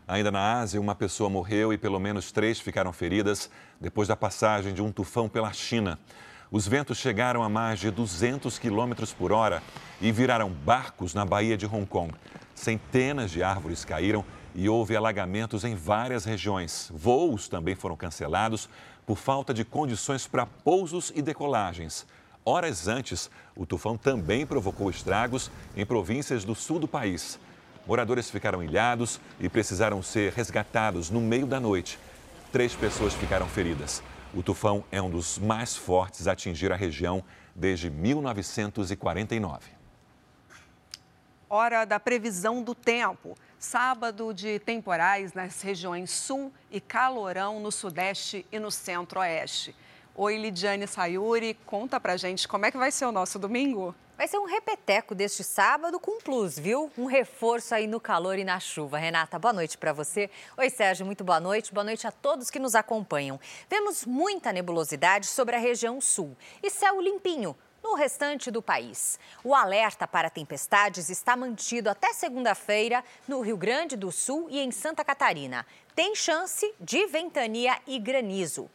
Ainda 0.06 0.32
na 0.32 0.60
Ásia, 0.60 0.82
uma 0.82 0.96
pessoa 0.96 1.30
morreu 1.30 1.72
e 1.72 1.78
pelo 1.78 2.00
menos 2.00 2.32
três 2.32 2.60
ficaram 2.60 2.92
feridas 2.92 3.50
depois 3.80 4.08
da 4.08 4.16
passagem 4.16 4.74
de 4.74 4.82
um 4.82 4.92
tufão 4.92 5.30
pela 5.30 5.54
China. 5.54 6.00
Os 6.52 6.68
ventos 6.68 6.98
chegaram 6.98 7.44
a 7.44 7.50
mais 7.50 7.80
de 7.80 7.92
200 7.92 8.58
quilômetros 8.58 9.14
por 9.14 9.32
hora 9.32 9.62
e 10.02 10.12
viraram 10.12 10.50
barcos 10.50 11.14
na 11.14 11.24
Baía 11.24 11.56
de 11.56 11.68
Hong 11.68 11.86
Kong. 11.86 12.12
Centenas 12.56 13.30
de 13.30 13.44
árvores 13.44 13.86
caíram 13.86 14.26
e 14.56 14.68
houve 14.68 14.96
alagamentos 14.96 15.64
em 15.64 15.76
várias 15.76 16.26
regiões. 16.26 16.92
Voos 16.92 17.48
também 17.48 17.76
foram 17.76 17.96
cancelados 17.96 18.68
por 19.06 19.16
falta 19.16 19.54
de 19.54 19.64
condições 19.64 20.26
para 20.26 20.48
pousos 20.48 21.12
e 21.16 21.22
decolagens. 21.22 22.08
Horas 22.44 22.88
antes, 22.88 23.30
o 23.56 23.64
tufão 23.64 23.96
também 23.96 24.44
provocou 24.44 24.90
estragos 24.90 25.52
em 25.78 25.86
províncias 25.86 26.44
do 26.44 26.56
sul 26.56 26.80
do 26.80 26.88
país. 26.88 27.40
Moradores 27.86 28.32
ficaram 28.32 28.64
ilhados 28.64 29.22
e 29.40 29.48
precisaram 29.48 30.02
ser 30.02 30.34
resgatados 30.34 31.12
no 31.12 31.22
meio 31.22 31.46
da 31.46 31.60
noite. 31.60 32.00
Três 32.52 32.74
pessoas 32.74 33.14
ficaram 33.14 33.46
feridas. 33.48 34.02
O 34.32 34.44
tufão 34.44 34.84
é 34.92 35.02
um 35.02 35.10
dos 35.10 35.40
mais 35.40 35.76
fortes 35.76 36.28
a 36.28 36.34
atingir 36.34 36.72
a 36.72 36.76
região 36.76 37.24
desde 37.56 37.90
1949. 37.90 39.72
Hora 41.50 41.84
da 41.84 42.00
previsão 42.00 42.62
do 42.62 42.76
tempo. 42.76 43.36
Sábado 43.58 44.32
de 44.32 44.60
temporais 44.60 45.34
nas 45.34 45.64
regiões 45.64 46.12
sul 46.12 46.54
e 46.70 46.80
calorão 46.80 47.60
no 47.60 47.72
sudeste 47.72 48.46
e 48.52 48.60
no 48.60 48.70
centro-oeste. 48.70 49.76
Oi, 50.16 50.38
Lidiane 50.38 50.86
Sayuri, 50.86 51.56
conta 51.66 52.00
pra 52.00 52.16
gente 52.16 52.48
como 52.48 52.68
é 52.68 52.72
que 52.72 52.78
vai 52.78 52.92
ser 52.92 53.06
o 53.06 53.12
nosso 53.12 53.40
domingo? 53.40 53.96
Vai 54.20 54.28
ser 54.28 54.38
um 54.38 54.44
repeteco 54.44 55.16
deste 55.16 55.46
sábado 55.46 55.98
com 55.98 56.20
plus, 56.20 56.60
viu? 56.60 56.92
Um 56.98 57.06
reforço 57.06 57.74
aí 57.74 57.88
no 57.88 58.02
calor 58.02 58.38
e 58.38 58.44
na 58.44 58.60
chuva. 58.60 58.98
Renata, 58.98 59.40
boa 59.40 59.54
noite 59.54 59.78
para 59.78 59.94
você. 59.94 60.30
Oi, 60.58 60.70
Sérgio, 60.70 61.06
muito 61.06 61.24
boa 61.24 61.40
noite. 61.40 61.74
Boa 61.74 61.86
noite 61.86 62.06
a 62.06 62.12
todos 62.12 62.50
que 62.50 62.60
nos 62.60 62.76
acompanham. 62.76 63.40
Vemos 63.70 64.04
muita 64.04 64.52
nebulosidade 64.52 65.26
sobre 65.26 65.56
a 65.56 65.60
região 65.60 66.02
sul 66.02 66.36
e 66.62 66.70
céu 66.70 67.00
limpinho 67.00 67.56
no 67.82 67.94
restante 67.94 68.52
do 68.52 68.62
país. 68.62 69.18
O 69.42 69.56
alerta 69.56 70.06
para 70.06 70.30
tempestades 70.30 71.10
está 71.10 71.38
mantido 71.38 71.90
até 71.90 72.12
segunda-feira 72.12 73.02
no 73.26 73.40
Rio 73.40 73.56
Grande 73.56 73.96
do 73.96 74.12
Sul 74.12 74.48
e 74.50 74.60
em 74.60 74.70
Santa 74.70 75.02
Catarina. 75.02 75.66
Tem 75.96 76.14
chance 76.14 76.74
de 76.78 77.08
ventania 77.08 77.78
e 77.88 77.98
granizo. 77.98 78.70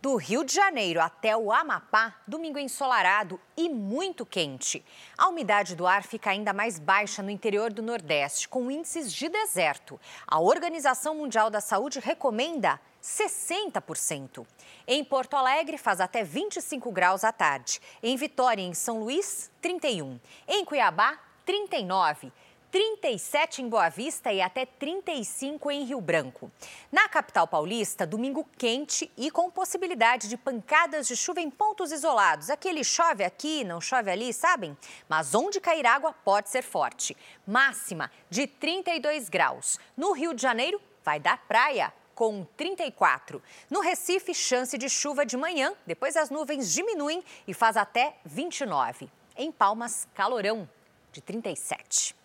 Do 0.00 0.14
Rio 0.14 0.44
de 0.44 0.54
Janeiro 0.54 1.00
até 1.00 1.36
o 1.36 1.50
Amapá, 1.50 2.14
domingo 2.24 2.56
ensolarado 2.56 3.40
e 3.56 3.68
muito 3.68 4.24
quente. 4.24 4.84
A 5.16 5.26
umidade 5.26 5.74
do 5.74 5.88
ar 5.88 6.04
fica 6.04 6.30
ainda 6.30 6.52
mais 6.52 6.78
baixa 6.78 7.20
no 7.20 7.30
interior 7.30 7.72
do 7.72 7.82
Nordeste, 7.82 8.48
com 8.48 8.70
índices 8.70 9.12
de 9.12 9.28
deserto. 9.28 10.00
A 10.24 10.38
Organização 10.38 11.16
Mundial 11.16 11.50
da 11.50 11.60
Saúde 11.60 11.98
recomenda 11.98 12.80
60%. 13.02 14.46
Em 14.86 15.02
Porto 15.02 15.34
Alegre, 15.34 15.76
faz 15.76 16.00
até 16.00 16.22
25 16.22 16.92
graus 16.92 17.24
à 17.24 17.32
tarde. 17.32 17.80
Em 18.00 18.16
Vitória 18.16 18.62
em 18.62 18.74
São 18.74 19.00
Luís, 19.00 19.50
31. 19.60 20.20
Em 20.46 20.64
Cuiabá, 20.64 21.18
39. 21.44 22.32
37 22.70 23.62
em 23.62 23.68
Boa 23.68 23.88
Vista 23.88 24.30
e 24.30 24.42
até 24.42 24.66
35 24.66 25.70
em 25.70 25.84
Rio 25.84 26.00
Branco. 26.00 26.50
Na 26.92 27.08
capital 27.08 27.48
paulista, 27.48 28.06
domingo 28.06 28.46
quente 28.58 29.10
e 29.16 29.30
com 29.30 29.50
possibilidade 29.50 30.28
de 30.28 30.36
pancadas 30.36 31.08
de 31.08 31.16
chuva 31.16 31.40
em 31.40 31.50
pontos 31.50 31.92
isolados. 31.92 32.50
Aquele 32.50 32.84
chove 32.84 33.24
aqui, 33.24 33.64
não 33.64 33.80
chove 33.80 34.10
ali, 34.10 34.34
sabem? 34.34 34.76
Mas 35.08 35.34
onde 35.34 35.60
cair 35.60 35.86
água 35.86 36.12
pode 36.12 36.50
ser 36.50 36.62
forte. 36.62 37.16
Máxima 37.46 38.10
de 38.28 38.46
32 38.46 39.30
graus. 39.30 39.78
No 39.96 40.12
Rio 40.12 40.34
de 40.34 40.42
Janeiro, 40.42 40.80
vai 41.02 41.18
dar 41.18 41.38
praia 41.48 41.90
com 42.14 42.44
34. 42.56 43.42
No 43.70 43.80
Recife, 43.80 44.34
chance 44.34 44.76
de 44.76 44.90
chuva 44.90 45.24
de 45.24 45.38
manhã, 45.38 45.72
depois 45.86 46.16
as 46.16 46.28
nuvens 46.28 46.70
diminuem 46.72 47.24
e 47.46 47.54
faz 47.54 47.78
até 47.78 48.16
29. 48.26 49.08
Em 49.36 49.50
Palmas, 49.50 50.06
calorão 50.14 50.68
de 51.12 51.22
37. 51.22 52.17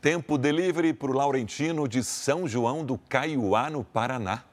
Tempo 0.00 0.36
delivery 0.36 0.92
para 0.92 1.10
o 1.10 1.14
Laurentino 1.14 1.88
de 1.88 2.04
São 2.04 2.46
João 2.46 2.84
do 2.84 2.98
Caiuá, 2.98 3.70
no 3.70 3.82
Paraná. 3.82 4.44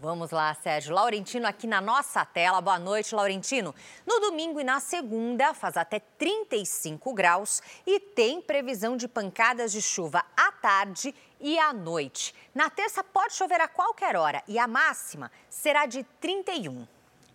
Vamos 0.00 0.30
lá, 0.30 0.52
Sérgio. 0.54 0.94
Laurentino 0.94 1.46
aqui 1.46 1.66
na 1.66 1.80
nossa 1.80 2.24
tela. 2.24 2.60
Boa 2.60 2.78
noite, 2.78 3.14
Laurentino. 3.14 3.74
No 4.06 4.20
domingo 4.20 4.60
e 4.60 4.64
na 4.64 4.80
segunda 4.80 5.54
faz 5.54 5.76
até 5.76 5.98
35 5.98 7.12
graus 7.14 7.62
e 7.86 7.98
tem 7.98 8.40
previsão 8.40 8.96
de 8.96 9.08
pancadas 9.08 9.72
de 9.72 9.80
chuva 9.82 10.24
à 10.36 10.52
tarde 10.52 11.14
e 11.40 11.58
à 11.58 11.72
noite. 11.72 12.34
Na 12.54 12.68
terça 12.68 13.02
pode 13.02 13.34
chover 13.34 13.60
a 13.60 13.68
qualquer 13.68 14.14
hora 14.14 14.42
e 14.46 14.58
a 14.58 14.68
máxima 14.68 15.30
será 15.48 15.86
de 15.86 16.04
31. 16.20 16.86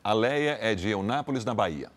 A 0.04 0.14
Leia 0.14 0.58
é 0.62 0.76
de 0.76 0.90
Eunápolis, 0.90 1.44
na 1.44 1.54
Bahia. 1.54 1.90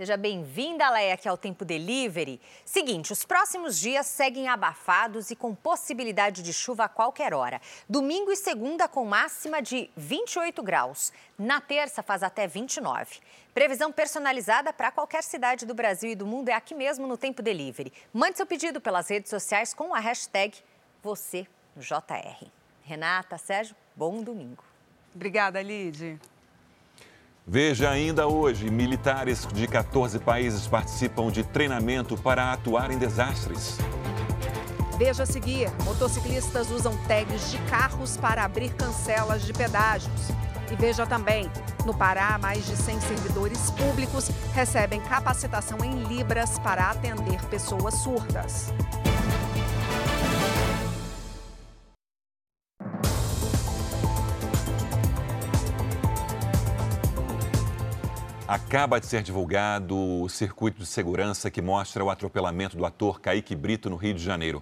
Seja 0.00 0.16
bem-vinda, 0.16 0.88
Leia, 0.88 1.12
aqui 1.12 1.28
ao 1.28 1.36
Tempo 1.36 1.62
Delivery. 1.62 2.40
Seguinte, 2.64 3.12
os 3.12 3.22
próximos 3.22 3.78
dias 3.78 4.06
seguem 4.06 4.48
abafados 4.48 5.30
e 5.30 5.36
com 5.36 5.54
possibilidade 5.54 6.42
de 6.42 6.54
chuva 6.54 6.84
a 6.84 6.88
qualquer 6.88 7.34
hora. 7.34 7.60
Domingo 7.86 8.32
e 8.32 8.36
segunda 8.36 8.88
com 8.88 9.04
máxima 9.04 9.60
de 9.60 9.90
28 9.98 10.62
graus. 10.62 11.12
Na 11.38 11.60
terça 11.60 12.02
faz 12.02 12.22
até 12.22 12.46
29. 12.46 13.18
Previsão 13.52 13.92
personalizada 13.92 14.72
para 14.72 14.90
qualquer 14.90 15.22
cidade 15.22 15.66
do 15.66 15.74
Brasil 15.74 16.12
e 16.12 16.16
do 16.16 16.26
mundo 16.26 16.48
é 16.48 16.54
aqui 16.54 16.74
mesmo 16.74 17.06
no 17.06 17.18
Tempo 17.18 17.42
Delivery. 17.42 17.92
Mande 18.10 18.38
seu 18.38 18.46
pedido 18.46 18.80
pelas 18.80 19.10
redes 19.10 19.28
sociais 19.28 19.74
com 19.74 19.94
a 19.94 19.98
hashtag 19.98 20.56
você 21.02 21.46
no 21.76 21.82
JR. 21.82 22.46
Renata, 22.84 23.36
Sérgio, 23.36 23.76
bom 23.94 24.22
domingo. 24.22 24.64
Obrigada, 25.14 25.60
Lid. 25.60 26.18
Veja 27.52 27.90
ainda 27.90 28.28
hoje: 28.28 28.70
militares 28.70 29.44
de 29.52 29.66
14 29.66 30.20
países 30.20 30.68
participam 30.68 31.32
de 31.32 31.42
treinamento 31.42 32.16
para 32.16 32.52
atuar 32.52 32.92
em 32.92 32.96
desastres. 32.96 33.76
Veja 34.96 35.24
a 35.24 35.26
seguir: 35.26 35.68
motociclistas 35.84 36.70
usam 36.70 36.96
tags 37.08 37.50
de 37.50 37.58
carros 37.68 38.16
para 38.16 38.44
abrir 38.44 38.72
cancelas 38.74 39.42
de 39.42 39.52
pedágios. 39.52 40.28
E 40.70 40.76
veja 40.76 41.04
também: 41.04 41.50
no 41.84 41.92
Pará, 41.92 42.38
mais 42.38 42.64
de 42.64 42.76
100 42.76 43.00
servidores 43.00 43.68
públicos 43.72 44.30
recebem 44.54 45.00
capacitação 45.00 45.78
em 45.84 46.04
Libras 46.04 46.56
para 46.60 46.88
atender 46.88 47.44
pessoas 47.46 47.94
surdas. 47.94 48.72
Acaba 58.50 58.98
de 58.98 59.06
ser 59.06 59.22
divulgado 59.22 59.96
o 59.96 60.28
circuito 60.28 60.80
de 60.80 60.86
segurança 60.86 61.52
que 61.52 61.62
mostra 61.62 62.02
o 62.02 62.10
atropelamento 62.10 62.76
do 62.76 62.84
ator 62.84 63.20
Kaique 63.20 63.54
Brito 63.54 63.88
no 63.88 63.94
Rio 63.94 64.12
de 64.12 64.20
Janeiro. 64.20 64.60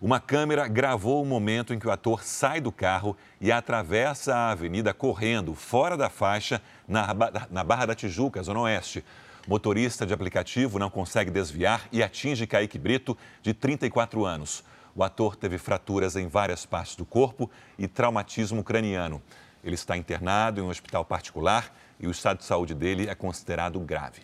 Uma 0.00 0.18
câmera 0.18 0.66
gravou 0.66 1.22
o 1.22 1.24
momento 1.24 1.72
em 1.72 1.78
que 1.78 1.86
o 1.86 1.92
ator 1.92 2.24
sai 2.24 2.60
do 2.60 2.72
carro 2.72 3.16
e 3.40 3.52
atravessa 3.52 4.34
a 4.34 4.50
avenida 4.50 4.92
correndo, 4.92 5.54
fora 5.54 5.96
da 5.96 6.10
faixa, 6.10 6.60
na, 6.88 7.14
Barra 7.64 7.86
da 7.86 7.94
Tijuca, 7.94 8.42
Zona 8.42 8.62
Oeste. 8.62 9.04
Motorista 9.46 10.04
de 10.04 10.12
aplicativo 10.12 10.80
não 10.80 10.90
consegue 10.90 11.30
desviar 11.30 11.86
e 11.92 12.02
atinge 12.02 12.44
Kaique 12.44 12.76
Brito, 12.76 13.16
de 13.40 13.54
34 13.54 14.24
anos. 14.24 14.64
O 14.96 15.04
ator 15.04 15.36
teve 15.36 15.58
fraturas 15.58 16.16
em 16.16 16.26
várias 16.26 16.66
partes 16.66 16.96
do 16.96 17.04
corpo 17.04 17.48
e 17.78 17.86
traumatismo 17.86 18.64
craniano. 18.64 19.22
Ele 19.62 19.76
está 19.76 19.96
internado 19.96 20.60
em 20.60 20.64
um 20.64 20.70
hospital 20.70 21.04
particular 21.04 21.72
e 22.02 22.06
o 22.08 22.10
estado 22.10 22.38
de 22.38 22.44
saúde 22.44 22.74
dele 22.74 23.08
é 23.08 23.14
considerado 23.14 23.78
grave. 23.80 24.22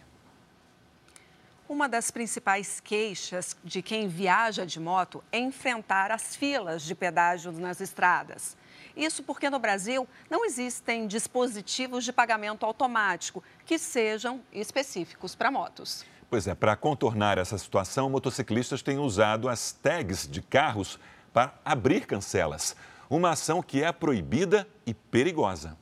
Uma 1.69 1.89
das 1.89 2.11
principais 2.11 2.81
queixas 2.81 3.55
de 3.63 3.83
quem 3.83 4.09
viaja 4.09 4.67
de 4.67 4.81
moto 4.81 5.23
é 5.31 5.39
enfrentar 5.39 6.11
as 6.11 6.35
filas 6.35 6.83
de 6.83 6.95
pedágio 6.95 7.53
nas 7.53 7.81
estradas. 7.81 8.57
Isso 8.97 9.23
porque 9.23 9.49
no 9.49 9.59
Brasil 9.59 10.09
não 10.31 10.45
existem 10.45 11.07
dispositivos 11.07 12.05
de 12.05 12.13
pagamento 12.13 12.65
automático 12.65 13.45
que 13.67 13.79
sejam 13.79 14.41
específicos 14.51 15.35
para 15.35 15.51
motos. 15.51 16.05
Pois 16.31 16.47
é, 16.47 16.55
para 16.55 16.75
contornar 16.75 17.39
essa 17.39 17.57
situação, 17.57 18.11
motociclistas 18.11 18.83
têm 18.83 18.99
usado 18.99 19.49
as 19.49 19.71
tags 19.71 20.27
de 20.27 20.43
carros 20.43 20.99
para 21.33 21.55
abrir 21.65 22.07
cancelas. 22.07 22.75
Uma 23.11 23.31
ação 23.31 23.63
que 23.63 23.83
é 23.83 23.93
proibida 23.93 24.67
e 24.87 24.93
perigosa. 24.93 25.77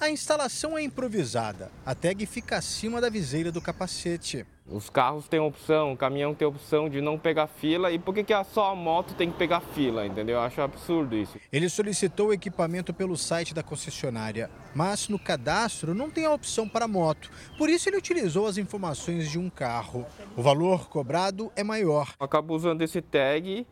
A 0.00 0.08
instalação 0.08 0.78
é 0.78 0.82
improvisada. 0.82 1.70
A 1.84 1.94
tag 1.94 2.24
fica 2.24 2.56
acima 2.56 3.02
da 3.02 3.10
viseira 3.10 3.52
do 3.52 3.60
capacete. 3.60 4.46
Os 4.66 4.88
carros 4.88 5.28
têm 5.28 5.40
opção, 5.40 5.92
o 5.92 5.96
caminhão 5.96 6.34
tem 6.34 6.48
opção 6.48 6.88
de 6.88 7.02
não 7.02 7.18
pegar 7.18 7.46
fila. 7.46 7.92
E 7.92 7.98
por 7.98 8.14
que, 8.14 8.24
que 8.24 8.44
só 8.44 8.72
a 8.72 8.74
moto 8.74 9.12
tem 9.12 9.30
que 9.30 9.36
pegar 9.36 9.60
fila, 9.60 10.06
entendeu? 10.06 10.36
Eu 10.36 10.40
acho 10.40 10.62
absurdo 10.62 11.14
isso. 11.14 11.38
Ele 11.52 11.68
solicitou 11.68 12.28
o 12.28 12.32
equipamento 12.32 12.94
pelo 12.94 13.14
site 13.14 13.52
da 13.52 13.62
concessionária, 13.62 14.50
mas 14.74 15.06
no 15.10 15.18
cadastro 15.18 15.94
não 15.94 16.08
tem 16.08 16.24
a 16.24 16.32
opção 16.32 16.66
para 16.66 16.88
moto. 16.88 17.30
Por 17.58 17.68
isso 17.68 17.86
ele 17.90 17.98
utilizou 17.98 18.46
as 18.46 18.56
informações 18.56 19.30
de 19.30 19.38
um 19.38 19.50
carro. 19.50 20.06
O 20.34 20.40
valor 20.40 20.88
cobrado 20.88 21.52
é 21.54 21.62
maior. 21.62 22.14
Acabo 22.18 22.54
usando 22.54 22.80
esse 22.80 23.02
tag, 23.02 23.66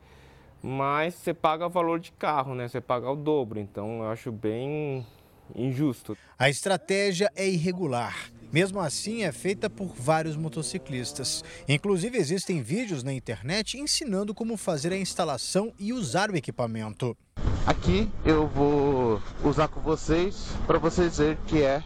mas 0.63 1.15
você 1.15 1.33
paga 1.33 1.67
o 1.67 1.71
valor 1.71 1.99
de 1.99 2.13
carro, 2.13 2.55
né? 2.55 2.69
Você 2.69 2.83
paga 2.83 3.11
o 3.11 3.17
dobro. 3.17 3.59
Então 3.59 4.03
eu 4.03 4.11
acho 4.11 4.31
bem 4.31 5.07
injusto. 5.55 6.17
A 6.39 6.49
estratégia 6.49 7.31
é 7.35 7.49
irregular. 7.49 8.31
Mesmo 8.53 8.81
assim, 8.81 9.25
é 9.25 9.33
feita 9.33 9.69
por 9.69 9.95
vários 9.95 10.35
motociclistas. 10.35 11.45
Inclusive, 11.69 12.17
existem 12.17 12.63
vídeos 12.63 13.03
na 13.03 13.13
internet 13.13 13.79
ensinando 13.79 14.35
como 14.35 14.57
fazer 14.57 14.93
a 14.93 14.97
instalação 14.97 15.73
e 15.79 15.93
usar 15.93 16.31
o 16.31 16.37
equipamento. 16.37 17.17
Aqui 17.67 18.11
eu 18.25 18.47
vou 18.49 19.21
usar 19.45 19.69
com 19.69 19.81
vocês 19.81 20.49
para 20.67 20.79
vocês 20.79 21.11
dizer 21.11 21.37
que 21.47 21.63
é 21.63 21.83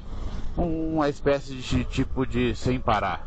uma 0.57 1.09
espécie 1.09 1.55
de 1.55 1.85
tipo 1.85 2.25
de 2.25 2.55
sem 2.55 2.79
parar. 2.79 3.27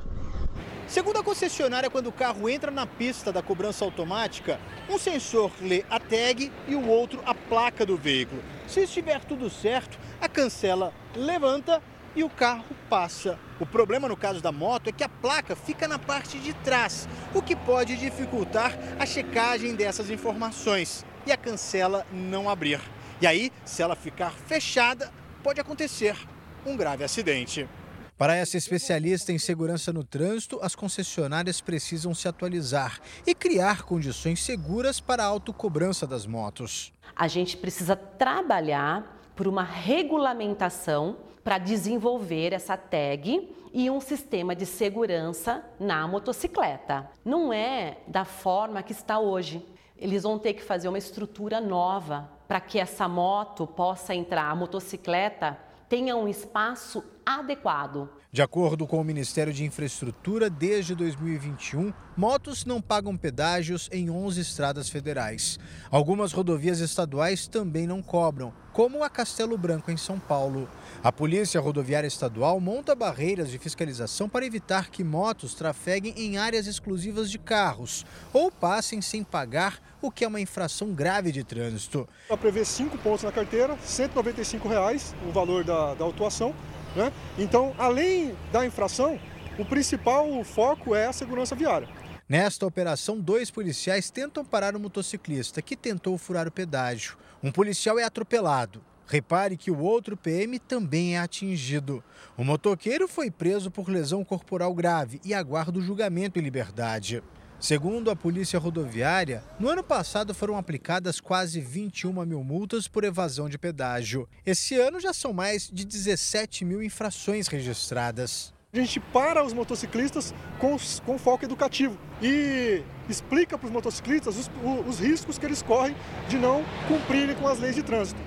Segundo 0.88 1.18
a 1.18 1.24
concessionária, 1.24 1.90
quando 1.90 2.08
o 2.08 2.12
carro 2.12 2.48
entra 2.48 2.70
na 2.70 2.86
pista 2.86 3.34
da 3.34 3.42
cobrança 3.42 3.84
automática, 3.84 4.60
um 4.88 5.00
sensor 5.00 5.52
lê 5.60 5.84
a 5.90 6.00
tag 6.00 6.52
e 6.68 6.76
o 6.76 6.88
outro 6.88 7.22
a 7.26 7.34
placa 7.34 7.86
do 7.86 7.98
veículo. 7.98 8.42
Se 8.68 8.82
estiver 8.82 9.20
tudo 9.26 9.50
certo, 9.50 9.98
a 10.26 10.30
cancela 10.30 10.92
levanta 11.16 11.82
e 12.16 12.24
o 12.24 12.30
carro 12.30 12.66
passa. 12.90 13.38
O 13.60 13.66
problema 13.66 14.08
no 14.08 14.18
caso 14.18 14.42
da 14.42 14.52
moto 14.52 14.90
é 14.90 14.92
que 14.92 15.04
a 15.04 15.10
placa 15.10 15.56
fica 15.56 15.88
na 15.88 16.00
parte 16.00 16.40
de 16.40 16.52
trás, 16.52 17.08
o 17.34 17.44
que 17.44 17.56
pode 17.56 17.96
dificultar 17.96 18.74
a 19.00 19.06
checagem 19.06 19.76
dessas 19.76 20.10
informações 20.10 21.06
e 21.28 21.32
a 21.32 21.38
cancela 21.38 22.08
não 22.12 22.50
abrir. 22.50 22.82
E 23.22 23.28
aí, 23.28 23.52
se 23.64 23.84
ela 23.84 23.96
ficar 23.96 24.32
fechada, 24.32 25.12
pode 25.44 25.62
acontecer 25.62 26.18
um 26.66 26.76
grave 26.76 27.04
acidente. 27.04 27.70
Para 28.18 28.36
essa 28.36 28.58
especialista 28.58 29.32
em 29.32 29.38
segurança 29.38 29.94
no 29.94 30.04
trânsito, 30.04 30.58
as 30.64 30.74
concessionárias 30.74 31.62
precisam 31.62 32.16
se 32.16 32.28
atualizar 32.28 33.00
e 33.28 33.36
criar 33.36 33.84
condições 33.84 34.42
seguras 34.42 35.00
para 35.00 35.24
a 35.24 35.28
autocobrança 35.28 36.08
das 36.08 36.26
motos. 36.26 36.92
A 37.16 37.28
gente 37.28 37.56
precisa 37.58 37.96
trabalhar 37.96 39.15
por 39.36 39.48
uma 39.48 39.64
regulamentação 39.64 41.18
para 41.44 41.58
desenvolver 41.58 42.54
essa 42.54 42.76
tag 42.76 43.54
e 43.74 43.90
um 43.90 44.00
sistema 44.00 44.56
de 44.56 44.66
segurança 44.66 45.64
na 45.80 46.08
motocicleta. 46.08 47.10
Não 47.24 47.52
é 47.52 47.98
da 48.08 48.26
forma 48.26 48.82
que 48.82 48.94
está 48.94 49.20
hoje. 49.20 49.64
Eles 49.98 50.24
vão 50.24 50.40
ter 50.40 50.54
que 50.54 50.64
fazer 50.64 50.88
uma 50.88 50.98
estrutura 50.98 51.60
nova 51.62 52.30
para 52.48 52.60
que 52.60 52.80
essa 52.80 53.08
moto 53.08 53.68
possa 53.68 54.16
entrar, 54.16 54.50
a 54.50 54.56
motocicleta 54.56 55.58
tenha 55.88 56.16
um 56.16 56.28
espaço 56.28 57.04
adequado. 57.26 58.10
De 58.36 58.42
acordo 58.42 58.86
com 58.86 59.00
o 59.00 59.04
Ministério 59.06 59.54
de 59.54 59.64
Infraestrutura, 59.64 60.50
desde 60.50 60.94
2021, 60.94 61.94
motos 62.18 62.66
não 62.66 62.82
pagam 62.82 63.16
pedágios 63.16 63.88
em 63.94 64.10
11 64.10 64.42
estradas 64.42 64.90
federais. 64.90 65.58
Algumas 65.90 66.34
rodovias 66.34 66.82
estaduais 66.82 67.48
também 67.48 67.88
não 67.88 68.02
cobram, 68.02 68.52
como 68.74 69.06
a 69.06 69.10
Castelo 69.10 69.58
Branco, 69.58 69.90
em 69.90 69.96
São 69.96 70.20
Paulo. 70.20 70.70
A 71.02 71.14
Polícia 71.14 71.62
Rodoviária 71.62 72.08
Estadual 72.08 72.60
monta 72.60 72.94
barreiras 72.94 73.50
de 73.50 73.58
fiscalização 73.58 74.28
para 74.28 74.46
evitar 74.46 74.90
que 74.90 75.02
motos 75.02 75.56
trafeguem 75.56 76.14
em 76.18 76.38
áreas 76.38 76.68
exclusivas 76.68 77.32
de 77.32 77.40
carros 77.40 78.06
ou 78.34 78.52
passem 78.52 79.02
sem 79.02 79.24
pagar, 79.24 79.80
o 80.02 80.12
que 80.12 80.26
é 80.26 80.28
uma 80.28 80.42
infração 80.42 80.92
grave 80.92 81.32
de 81.32 81.46
trânsito. 81.46 82.06
Ela 82.28 82.38
prevê 82.38 82.66
cinco 82.66 82.98
pontos 82.98 83.24
na 83.24 83.32
carteira, 83.32 83.78
195 83.82 84.68
reais, 84.68 85.16
o 85.26 85.32
valor 85.32 85.64
da, 85.64 85.94
da 85.94 86.04
autuação. 86.04 86.54
Né? 86.96 87.12
Então, 87.38 87.74
além 87.78 88.36
da 88.52 88.66
infração, 88.66 89.20
o 89.58 89.66
principal 89.66 90.44
foco 90.44 90.96
é 90.96 91.08
a 91.08 91.14
segurança 91.14 91.56
viária. 91.56 91.88
Nesta 92.28 92.66
operação, 92.66 93.20
dois 93.20 93.52
policiais 93.52 94.10
tentam 94.10 94.44
parar 94.44 94.76
o 94.76 94.80
motociclista 94.80 95.62
que 95.62 95.76
tentou 95.76 96.18
furar 96.18 96.48
o 96.48 96.52
pedágio. 96.52 97.18
Um 97.44 97.52
policial 97.52 98.00
é 98.00 98.04
atropelado. 98.04 98.82
Repare 99.08 99.56
que 99.56 99.70
o 99.70 99.80
outro 99.80 100.18
PM 100.18 100.58
também 100.58 101.16
é 101.16 101.20
atingido. 101.20 102.04
O 102.36 102.44
motoqueiro 102.44 103.08
foi 103.08 103.30
preso 103.30 103.70
por 103.70 103.88
lesão 103.88 104.26
corporal 104.26 104.74
grave 104.74 105.22
e 105.24 105.34
aguarda 105.34 105.78
o 105.78 105.82
julgamento 105.82 106.40
em 106.40 106.42
liberdade. 106.42 107.22
Segundo 107.66 108.12
a 108.12 108.16
Polícia 108.16 108.60
Rodoviária, 108.60 109.44
no 109.60 109.68
ano 109.68 109.84
passado 109.84 110.36
foram 110.36 110.56
aplicadas 110.56 111.20
quase 111.20 111.60
21 111.60 112.24
mil 112.24 112.44
multas 112.44 112.88
por 112.88 113.04
evasão 113.04 113.50
de 113.50 113.58
pedágio. 113.58 114.30
Esse 114.46 114.76
ano 114.76 115.00
já 115.00 115.12
são 115.12 115.34
mais 115.34 115.68
de 115.74 115.84
17 115.84 116.64
mil 116.64 116.84
infrações 116.84 117.48
registradas. 117.48 118.54
A 118.72 118.78
gente 118.78 119.00
para 119.00 119.44
os 119.44 119.52
motociclistas 119.52 120.32
com, 120.60 120.78
com 121.04 121.18
foco 121.18 121.44
educativo 121.44 121.98
e 122.22 122.84
explica 123.10 123.58
para 123.58 123.66
os 123.66 123.74
motociclistas 123.74 124.38
os, 124.38 124.52
os 124.88 125.00
riscos 125.00 125.40
que 125.40 125.46
eles 125.48 125.64
correm 125.64 125.96
de 126.30 126.38
não 126.38 126.64
cumprirem 126.88 127.36
com 127.36 127.48
as 127.48 127.58
leis 127.58 127.74
de 127.74 127.82
trânsito. 127.82 128.22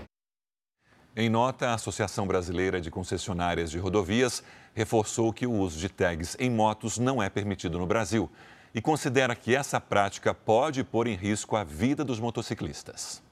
Em 1.14 1.28
nota, 1.28 1.68
a 1.68 1.74
Associação 1.74 2.26
Brasileira 2.26 2.80
de 2.80 2.90
Concessionárias 2.90 3.70
de 3.70 3.78
Rodovias 3.78 4.42
reforçou 4.74 5.32
que 5.32 5.46
o 5.46 5.52
uso 5.52 5.78
de 5.78 5.88
tags 5.88 6.36
em 6.40 6.50
motos 6.50 6.98
não 6.98 7.22
é 7.22 7.30
permitido 7.30 7.78
no 7.78 7.86
Brasil 7.86 8.28
e 8.74 8.80
considera 8.80 9.34
que 9.34 9.54
essa 9.54 9.80
prática 9.80 10.32
pode 10.34 10.84
pôr 10.84 11.06
em 11.06 11.14
risco 11.14 11.56
a 11.56 11.64
vida 11.64 12.04
dos 12.04 12.20
motociclistas. 12.20 13.22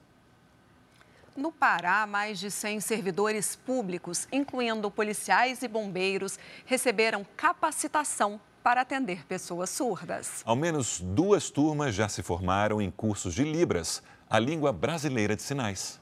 No 1.35 1.51
Pará, 1.51 2.07
mais 2.07 2.39
de 2.39 2.49
100 2.49 2.79
servidores 2.79 3.55
públicos, 3.55 4.27
incluindo 4.31 4.89
policiais 4.89 5.61
e 5.61 5.67
bombeiros, 5.67 6.39
receberam 6.65 7.25
capacitação 7.35 8.41
para 8.63 8.81
atender 8.81 9.25
pessoas 9.25 9.69
surdas. 9.69 10.41
Ao 10.43 10.55
menos 10.55 10.99
duas 10.99 11.49
turmas 11.49 11.93
já 11.93 12.09
se 12.09 12.23
formaram 12.23 12.81
em 12.81 12.89
cursos 12.89 13.35
de 13.35 13.43
Libras, 13.43 14.01
a 14.29 14.39
língua 14.39 14.73
brasileira 14.73 15.35
de 15.35 15.43
sinais. 15.43 16.01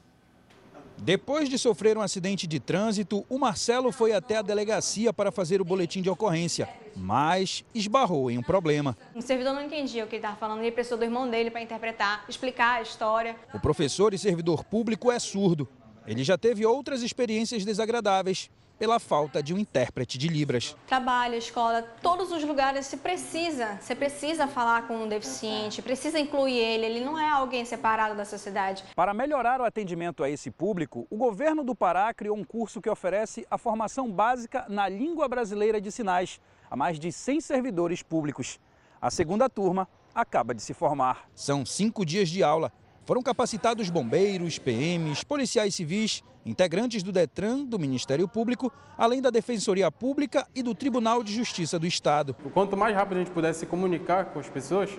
Depois 0.98 1.50
de 1.50 1.58
sofrer 1.58 1.98
um 1.98 2.02
acidente 2.02 2.48
de 2.48 2.60
trânsito, 2.60 3.26
o 3.30 3.38
Marcelo 3.38 3.92
foi 3.92 4.14
até 4.14 4.38
a 4.38 4.42
delegacia 4.42 5.14
para 5.14 5.32
fazer 5.32 5.62
o 5.62 5.66
boletim 5.66 6.02
de 6.02 6.10
ocorrência, 6.10 6.68
mas 6.96 7.64
esbarrou 7.74 8.32
em 8.32 8.38
um 8.38 8.42
problema. 8.42 8.98
O 9.14 9.22
servidor 9.22 9.54
não 9.54 9.64
entendia 9.64 10.04
o 10.04 10.08
que 10.08 10.16
ele 10.16 10.20
estava 10.22 10.38
falando 10.38 10.60
e 10.60 10.68
ele 10.68 10.72
precisou 10.72 10.98
do 10.98 11.04
irmão 11.04 11.30
dele 11.30 11.52
para 11.52 11.62
interpretar, 11.62 12.26
explicar 12.30 12.80
a 12.80 12.82
história. 12.82 13.36
O 13.54 13.60
professor 13.60 14.14
e 14.14 14.18
servidor 14.18 14.64
público 14.64 15.12
é 15.12 15.20
surdo. 15.20 15.68
Ele 16.08 16.24
já 16.24 16.38
teve 16.38 16.66
outras 16.66 17.02
experiências 17.04 17.66
desagradáveis 17.66 18.50
pela 18.78 19.00
falta 19.00 19.42
de 19.42 19.54
um 19.54 19.58
intérprete 19.58 20.18
de 20.18 20.28
Libras. 20.28 20.76
Trabalho, 20.88 21.36
escola, 21.36 21.82
todos 22.02 22.32
os 22.32 22.44
lugares 22.44 22.86
se 22.86 22.98
precisa, 22.98 23.78
você 23.80 23.96
precisa 23.96 24.48
falar 24.48 24.88
com 24.88 25.04
um 25.04 25.08
deficiente, 25.08 25.82
precisa 25.82 26.20
incluir 26.20 26.58
ele, 26.58 26.86
ele 26.86 27.06
não 27.06 27.18
é 27.18 27.30
alguém 27.30 27.66
separado 27.66 28.16
da 28.16 28.26
sociedade. 28.26 28.84
Para 28.96 29.14
melhorar 29.14 29.62
o 29.62 29.66
atendimento 29.66 30.24
a 30.24 30.30
esse 30.30 30.52
público, 30.52 31.08
o 31.10 31.18
governo 31.18 31.64
do 31.64 31.76
Pará 31.76 32.14
criou 32.14 32.38
um 32.38 32.44
curso 32.44 32.82
que 32.82 32.90
oferece 32.90 33.46
a 33.50 33.58
formação 33.58 34.12
básica 34.12 34.66
na 34.70 34.88
língua 34.88 35.28
brasileira 35.28 35.80
de 35.80 35.92
sinais 35.92 36.40
a 36.70 36.76
mais 36.76 37.00
de 37.00 37.12
100 37.12 37.42
servidores 37.42 38.02
públicos. 38.02 38.60
A 39.02 39.12
segunda 39.12 39.50
turma 39.50 39.88
acaba 40.14 40.54
de 40.54 40.62
se 40.62 40.74
formar. 40.74 41.30
São 41.36 41.66
cinco 41.66 42.06
dias 42.06 42.30
de 42.30 42.44
aula 42.44 42.72
foram 43.06 43.22
capacitados 43.22 43.90
bombeiros, 43.90 44.58
PMs, 44.58 45.24
policiais 45.24 45.76
civis, 45.76 46.24
integrantes 46.44 47.04
do 47.04 47.12
Detran, 47.12 47.64
do 47.64 47.78
Ministério 47.78 48.28
Público, 48.28 48.74
além 48.98 49.22
da 49.22 49.30
Defensoria 49.30 49.92
Pública 49.92 50.48
e 50.56 50.64
do 50.64 50.74
Tribunal 50.74 51.24
de 51.24 51.32
Justiça 51.32 51.78
do 51.78 51.86
Estado. 51.86 52.36
Quanto 52.54 52.76
mais 52.76 52.96
rápido 52.96 53.18
a 53.18 53.20
gente 53.20 53.32
puder 53.32 53.54
se 53.54 53.68
comunicar 53.68 54.26
com 54.26 54.40
as 54.40 54.50
pessoas, 54.50 54.90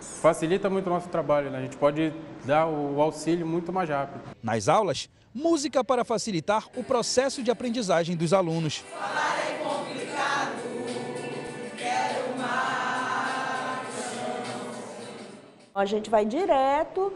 facilita 0.00 0.68
muito 0.68 0.88
o 0.88 0.90
nosso 0.90 1.08
trabalho. 1.08 1.50
Né? 1.50 1.58
A 1.58 1.62
gente 1.62 1.76
pode 1.76 2.12
dar 2.44 2.66
o 2.66 3.00
auxílio 3.00 3.46
muito 3.46 3.72
mais 3.72 3.88
rápido. 3.88 4.20
Nas 4.42 4.68
aulas, 4.68 5.08
música 5.32 5.84
para 5.84 6.04
facilitar 6.04 6.66
o 6.76 6.82
processo 6.82 7.44
de 7.44 7.50
aprendizagem 7.50 8.16
dos 8.16 8.32
alunos. 8.32 8.78
Falar 8.78 9.38
é 9.38 9.54
complicado, 9.62 10.62
quero 11.76 12.38
mais. 12.38 13.86
A 15.74 15.84
gente 15.84 16.10
vai 16.10 16.26
direto 16.26 17.12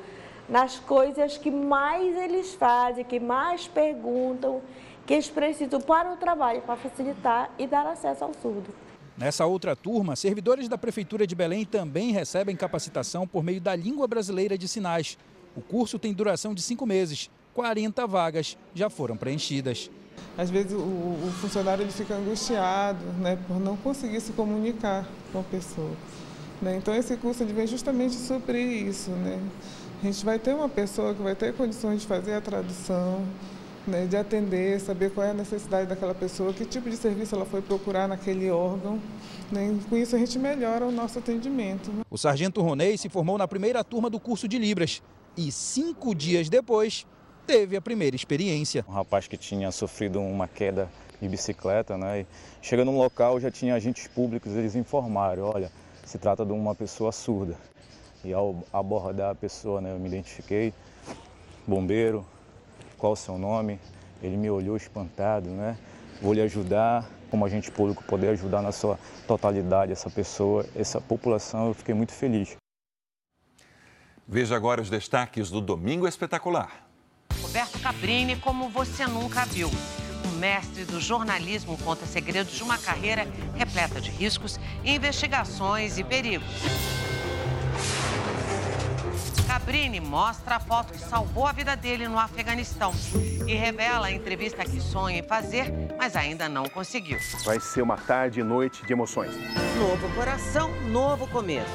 nas 0.48 0.78
coisas 0.78 1.36
que 1.36 1.50
mais 1.50 2.16
eles 2.16 2.54
fazem, 2.54 3.04
que 3.04 3.18
mais 3.18 3.66
perguntam, 3.66 4.60
que 5.06 5.14
eles 5.14 5.28
precisam 5.28 5.80
para 5.80 6.12
o 6.12 6.16
trabalho, 6.16 6.62
para 6.62 6.76
facilitar 6.76 7.50
e 7.58 7.66
dar 7.66 7.86
acesso 7.86 8.24
ao 8.24 8.32
surdo. 8.34 8.74
Nessa 9.16 9.46
outra 9.46 9.74
turma, 9.74 10.14
servidores 10.14 10.68
da 10.68 10.76
Prefeitura 10.76 11.26
de 11.26 11.34
Belém 11.34 11.64
também 11.64 12.12
recebem 12.12 12.54
capacitação 12.54 13.26
por 13.26 13.42
meio 13.42 13.60
da 13.60 13.74
língua 13.74 14.06
brasileira 14.06 14.58
de 14.58 14.68
sinais. 14.68 15.16
O 15.56 15.62
curso 15.62 15.98
tem 15.98 16.12
duração 16.12 16.52
de 16.52 16.60
cinco 16.60 16.84
meses. 16.84 17.30
40 17.54 18.06
vagas 18.06 18.58
já 18.74 18.90
foram 18.90 19.16
preenchidas. 19.16 19.90
Às 20.36 20.50
vezes 20.50 20.72
o, 20.72 20.76
o 20.76 21.32
funcionário 21.40 21.82
ele 21.82 21.92
fica 21.92 22.14
angustiado 22.14 23.02
né, 23.18 23.38
por 23.48 23.58
não 23.58 23.76
conseguir 23.78 24.20
se 24.20 24.32
comunicar 24.32 25.08
com 25.32 25.40
a 25.40 25.42
pessoa. 25.42 25.92
Né? 26.60 26.76
Então 26.76 26.94
esse 26.94 27.16
curso 27.16 27.42
ele 27.42 27.54
vem 27.54 27.66
justamente 27.66 28.14
suprir 28.14 28.86
isso. 28.86 29.10
Né? 29.10 29.40
A 30.02 30.06
gente 30.06 30.24
vai 30.24 30.38
ter 30.38 30.54
uma 30.54 30.68
pessoa 30.68 31.14
que 31.14 31.22
vai 31.22 31.34
ter 31.34 31.54
condições 31.54 32.02
de 32.02 32.06
fazer 32.06 32.34
a 32.34 32.40
tradução, 32.40 33.24
né, 33.86 34.04
de 34.06 34.16
atender, 34.16 34.78
saber 34.78 35.10
qual 35.10 35.26
é 35.26 35.30
a 35.30 35.34
necessidade 35.34 35.88
daquela 35.88 36.14
pessoa, 36.14 36.52
que 36.52 36.66
tipo 36.66 36.90
de 36.90 36.96
serviço 36.96 37.34
ela 37.34 37.46
foi 37.46 37.62
procurar 37.62 38.06
naquele 38.06 38.50
órgão. 38.50 39.00
Né, 39.50 39.78
com 39.88 39.96
isso 39.96 40.14
a 40.14 40.18
gente 40.18 40.38
melhora 40.38 40.84
o 40.84 40.92
nosso 40.92 41.18
atendimento. 41.18 41.90
Né. 41.90 42.02
O 42.10 42.18
sargento 42.18 42.60
Ronei 42.60 42.98
se 42.98 43.08
formou 43.08 43.38
na 43.38 43.48
primeira 43.48 43.82
turma 43.82 44.10
do 44.10 44.20
curso 44.20 44.46
de 44.46 44.58
Libras 44.58 45.02
e 45.34 45.50
cinco 45.50 46.14
dias 46.14 46.50
depois 46.50 47.06
teve 47.46 47.74
a 47.76 47.80
primeira 47.80 48.14
experiência. 48.14 48.84
Um 48.86 48.92
rapaz 48.92 49.26
que 49.26 49.36
tinha 49.36 49.70
sofrido 49.72 50.20
uma 50.20 50.46
queda 50.46 50.90
de 51.22 51.28
bicicleta, 51.28 51.96
né? 51.96 52.20
E 52.20 52.26
chega 52.60 52.84
num 52.84 52.98
local, 52.98 53.40
já 53.40 53.50
tinha 53.50 53.74
agentes 53.74 54.08
públicos, 54.08 54.52
eles 54.52 54.74
informaram, 54.74 55.44
olha, 55.44 55.70
se 56.04 56.18
trata 56.18 56.44
de 56.44 56.52
uma 56.52 56.74
pessoa 56.74 57.12
surda. 57.12 57.56
E 58.26 58.34
ao 58.34 58.64
abordar 58.72 59.30
a 59.30 59.34
pessoa, 59.36 59.80
né, 59.80 59.92
eu 59.92 60.00
me 60.00 60.08
identifiquei, 60.08 60.74
bombeiro, 61.64 62.26
qual 62.98 63.12
o 63.12 63.16
seu 63.16 63.38
nome? 63.38 63.78
Ele 64.20 64.36
me 64.36 64.50
olhou 64.50 64.76
espantado, 64.76 65.48
né? 65.50 65.78
Vou 66.20 66.32
lhe 66.32 66.40
ajudar, 66.40 67.08
como 67.30 67.44
agente 67.44 67.70
público, 67.70 68.02
poder 68.02 68.30
ajudar 68.30 68.62
na 68.62 68.72
sua 68.72 68.98
totalidade 69.28 69.92
essa 69.92 70.10
pessoa, 70.10 70.66
essa 70.74 71.00
população, 71.00 71.68
eu 71.68 71.74
fiquei 71.74 71.94
muito 71.94 72.12
feliz. 72.12 72.56
Veja 74.26 74.56
agora 74.56 74.82
os 74.82 74.90
destaques 74.90 75.48
do 75.48 75.60
Domingo 75.60 76.08
Espetacular. 76.08 76.84
Roberto 77.40 77.78
Cabrini, 77.78 78.34
como 78.34 78.68
você 78.68 79.06
nunca 79.06 79.44
viu. 79.44 79.70
Um 80.26 80.38
mestre 80.40 80.84
do 80.84 81.00
jornalismo 81.00 81.78
conta 81.78 82.04
segredos 82.06 82.52
de 82.54 82.62
uma 82.64 82.76
carreira 82.76 83.24
repleta 83.54 84.00
de 84.00 84.10
riscos, 84.10 84.58
investigações 84.84 85.96
e 85.96 86.02
perigos. 86.02 86.48
Cabrini 89.46 90.00
mostra 90.00 90.56
a 90.56 90.60
foto 90.60 90.92
que 90.92 90.98
salvou 90.98 91.46
a 91.46 91.52
vida 91.52 91.74
dele 91.74 92.06
no 92.08 92.18
Afeganistão 92.18 92.92
e 93.46 93.54
revela 93.54 94.06
a 94.06 94.12
entrevista 94.12 94.64
que 94.64 94.80
sonha 94.80 95.18
em 95.18 95.22
fazer, 95.22 95.72
mas 95.98 96.14
ainda 96.14 96.48
não 96.48 96.68
conseguiu. 96.68 97.18
Vai 97.44 97.58
ser 97.58 97.82
uma 97.82 97.96
tarde 97.96 98.40
e 98.40 98.44
noite 98.44 98.84
de 98.84 98.92
emoções. 98.92 99.32
Novo 99.78 100.14
coração, 100.14 100.70
novo 100.90 101.26
começo. 101.26 101.72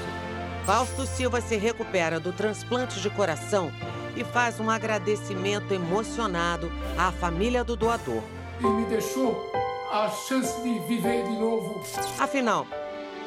Fausto 0.66 1.06
Silva 1.06 1.42
se 1.42 1.58
recupera 1.58 2.20
do 2.20 2.32
transplante 2.32 3.02
de 3.02 3.10
coração 3.10 3.72
e 4.16 4.24
faz 4.24 4.60
um 4.60 4.70
agradecimento 4.70 5.74
emocionado 5.74 6.72
à 6.98 7.12
família 7.12 7.64
do 7.64 7.76
doador. 7.76 8.22
E 8.60 8.66
me 8.66 8.86
deixou 8.86 9.52
a 9.92 10.10
chance 10.10 10.62
de 10.62 10.80
viver 10.88 11.24
de 11.24 11.32
novo. 11.32 11.84
Afinal, 12.20 12.66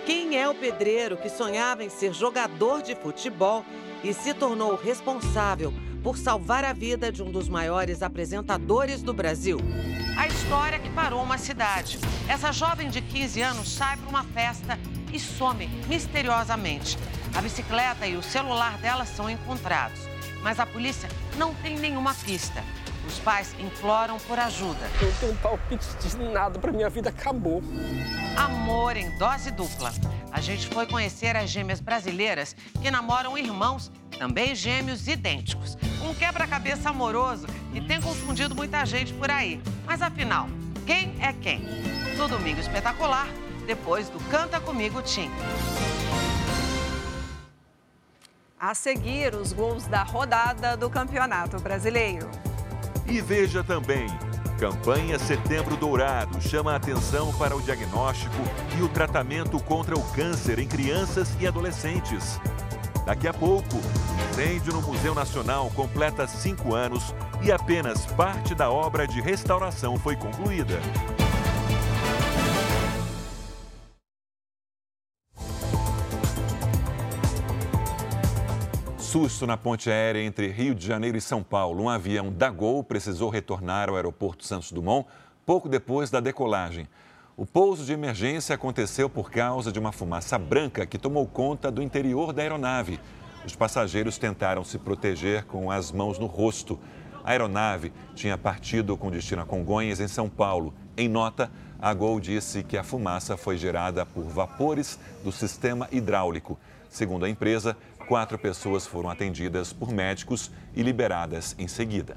quem 0.07 0.39
é 0.39 0.49
o 0.49 0.55
pedreiro 0.55 1.17
que 1.17 1.29
sonhava 1.29 1.83
em 1.83 1.89
ser 1.89 2.13
jogador 2.13 2.83
de 2.83 2.95
futebol 2.95 3.65
e 4.03 4.13
se 4.13 4.35
tornou 4.35 4.77
responsável 4.77 5.73
por 6.03 6.19
salvar 6.19 6.65
a 6.65 6.73
vida 6.73 7.11
de 7.11 7.23
um 7.23 7.31
dos 7.31 7.49
maiores 7.49 8.03
apresentadores 8.03 9.03
do 9.03 9.15
Brasil. 9.15 9.59
A 10.19 10.27
história 10.27 10.79
que 10.79 10.91
parou 10.91 11.23
uma 11.23 11.39
cidade. 11.39 11.99
Essa 12.29 12.53
jovem 12.53 12.91
de 12.91 13.01
15 13.01 13.41
anos 13.41 13.69
sai 13.69 13.97
para 13.97 14.09
uma 14.09 14.25
festa 14.25 14.79
e 15.13 15.19
some 15.19 15.67
misteriosamente. 15.89 16.99
A 17.35 17.41
bicicleta 17.41 18.07
e 18.07 18.17
o 18.17 18.23
celular 18.23 18.77
dela 18.79 19.07
são 19.07 19.29
encontrados, 19.29 19.99
mas 20.43 20.61
a 20.61 20.67
polícia 20.67 21.09
não 21.37 21.55
tem 21.55 21.79
nenhuma 21.79 22.15
pista. 22.15 22.63
Os 23.07 23.19
pais 23.19 23.55
imploram 23.59 24.19
por 24.19 24.39
ajuda. 24.39 24.87
Eu 25.01 25.13
tenho 25.21 25.33
um 25.33 25.37
palpite 25.37 25.87
de 26.01 26.17
nada, 26.17 26.59
para 26.59 26.73
minha 26.73 26.89
vida 26.89 27.11
acabou. 27.11 27.63
Amor 28.37 28.97
em 28.97 29.17
dose 29.19 29.51
dupla. 29.51 29.93
A 30.33 30.41
gente 30.41 30.67
foi 30.67 30.87
conhecer 30.87 31.37
as 31.37 31.51
gêmeas 31.51 31.81
brasileiras 31.81 32.57
que 32.83 32.91
namoram 32.91 33.39
irmãos, 33.39 33.93
também 34.19 34.55
gêmeos 34.55 35.07
idênticos. 35.07 35.77
Um 36.03 36.15
quebra-cabeça 36.15 36.91
amoroso 36.91 37.47
que 37.73 37.81
tem 37.81 38.01
confundido 38.01 38.55
muita 38.55 38.85
gente 38.85 39.13
por 39.15 39.31
aí. 39.31 39.61
Mas 39.87 40.03
afinal, 40.03 40.49
quem 40.87 41.15
é 41.21 41.33
quem? 41.33 41.61
No 42.17 42.29
Domingo 42.29 42.61
Espetacular, 42.61 43.29
depois 43.67 44.09
do 44.09 44.19
Canta 44.31 44.61
Comigo 44.61 45.01
Tim. 45.03 45.31
A 48.59 48.75
seguir, 48.75 49.35
os 49.35 49.53
gols 49.53 49.85
da 49.87 50.03
rodada 50.03 50.77
do 50.77 50.89
Campeonato 50.89 51.61
Brasileiro. 51.61 52.31
E 53.07 53.21
veja 53.21 53.63
também, 53.63 54.07
campanha 54.59 55.19
Setembro 55.19 55.77
Dourado 55.77 56.41
chama 56.41 56.73
a 56.73 56.77
atenção 56.77 57.33
para 57.35 57.55
o 57.55 57.61
diagnóstico 57.61 58.43
e 58.79 58.83
o 58.83 58.89
tratamento 58.89 59.61
contra 59.61 59.95
o 59.95 60.03
câncer 60.13 60.59
em 60.59 60.67
crianças 60.67 61.37
e 61.39 61.47
adolescentes. 61.47 62.41
Daqui 63.05 63.29
a 63.29 63.35
pouco, 63.35 63.77
incêndio 64.31 64.73
no 64.73 64.81
Museu 64.81 65.15
Nacional 65.15 65.71
completa 65.71 66.27
cinco 66.27 66.75
anos 66.75 67.15
e 67.43 67.53
apenas 67.53 68.07
parte 68.07 68.55
da 68.55 68.71
obra 68.71 69.07
de 69.07 69.21
restauração 69.21 69.99
foi 69.99 70.17
concluída. 70.17 70.81
Susto 79.15 79.47
na 79.47 79.57
ponte 79.57 79.89
aérea 79.89 80.21
entre 80.21 80.49
Rio 80.49 80.75
de 80.75 80.85
Janeiro 80.85 81.17
e 81.17 81.21
São 81.21 81.41
Paulo. 81.41 81.85
Um 81.85 81.89
avião 81.89 82.33
da 82.33 82.51
Gol 82.51 82.83
precisou 82.83 83.31
retornar 83.31 83.89
ao 83.89 83.95
aeroporto 83.95 84.45
Santos 84.45 84.73
Dumont 84.73 85.07
pouco 85.47 85.69
depois 85.69 86.11
da 86.11 86.19
decolagem. 86.19 86.89
O 87.37 87.47
pouso 87.47 87.85
de 87.85 87.93
emergência 87.93 88.57
aconteceu 88.57 89.09
por 89.09 89.31
causa 89.31 89.71
de 89.71 89.79
uma 89.79 89.93
fumaça 89.93 90.37
branca 90.37 90.85
que 90.85 90.99
tomou 90.99 91.29
conta 91.29 91.71
do 91.71 91.81
interior 91.81 92.33
da 92.33 92.43
aeronave. 92.43 92.99
Os 93.47 93.55
passageiros 93.55 94.19
tentaram 94.19 94.65
se 94.65 94.81
proteger 94.81 95.45
com 95.45 95.71
as 95.71 95.93
mãos 95.93 96.19
no 96.19 96.27
rosto. 96.27 96.77
A 97.23 97.31
aeronave 97.31 97.93
tinha 98.17 98.37
partido 98.37 98.97
com 98.97 99.12
destino 99.12 99.43
a 99.43 99.47
Congonhas, 99.47 100.01
em 100.01 100.09
São 100.09 100.29
Paulo. 100.29 100.75
Em 100.97 101.09
nota, 101.09 101.53
a 101.81 101.95
Gol 101.95 102.19
disse 102.19 102.65
que 102.65 102.77
a 102.77 102.83
fumaça 102.83 103.37
foi 103.37 103.57
gerada 103.57 104.05
por 104.05 104.25
vapores 104.25 104.99
do 105.23 105.31
sistema 105.31 105.89
hidráulico. 105.93 106.59
Segundo 106.95 107.25
a 107.25 107.29
empresa, 107.29 107.77
Quatro 108.07 108.39
pessoas 108.39 108.87
foram 108.87 109.09
atendidas 109.09 109.73
por 109.73 109.91
médicos 109.91 110.51
e 110.75 110.83
liberadas 110.83 111.55
em 111.59 111.67
seguida. 111.67 112.17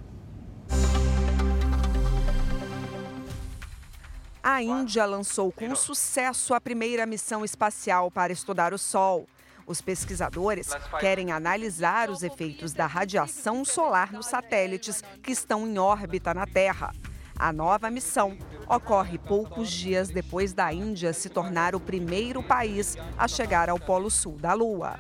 A 4.44 4.62
Índia 4.62 5.06
lançou 5.06 5.52
com 5.52 5.76
sucesso 5.76 6.54
a 6.54 6.60
primeira 6.62 7.06
missão 7.06 7.46
espacial 7.46 8.12
para 8.12 8.34
estudar 8.34 8.74
o 8.74 8.78
Sol. 8.78 9.28
Os 9.66 9.82
pesquisadores 9.82 10.70
querem 11.00 11.32
analisar 11.32 12.10
os 12.10 12.24
efeitos 12.24 12.74
da 12.74 12.86
radiação 12.86 13.64
solar 13.64 14.12
nos 14.12 14.26
satélites 14.26 15.04
que 15.22 15.32
estão 15.32 15.68
em 15.68 15.78
órbita 15.78 16.34
na 16.34 16.46
Terra. 16.46 16.94
A 17.38 17.54
nova 17.54 17.90
missão 17.90 18.38
ocorre 18.68 19.18
poucos 19.18 19.70
dias 19.70 20.10
depois 20.10 20.54
da 20.54 20.74
Índia 20.74 21.14
se 21.14 21.30
tornar 21.30 21.76
o 21.76 21.80
primeiro 21.80 22.42
país 22.42 22.98
a 23.18 23.28
chegar 23.28 23.70
ao 23.70 23.80
Polo 23.80 24.10
Sul 24.10 24.38
da 24.38 24.54
Lua. 24.54 25.00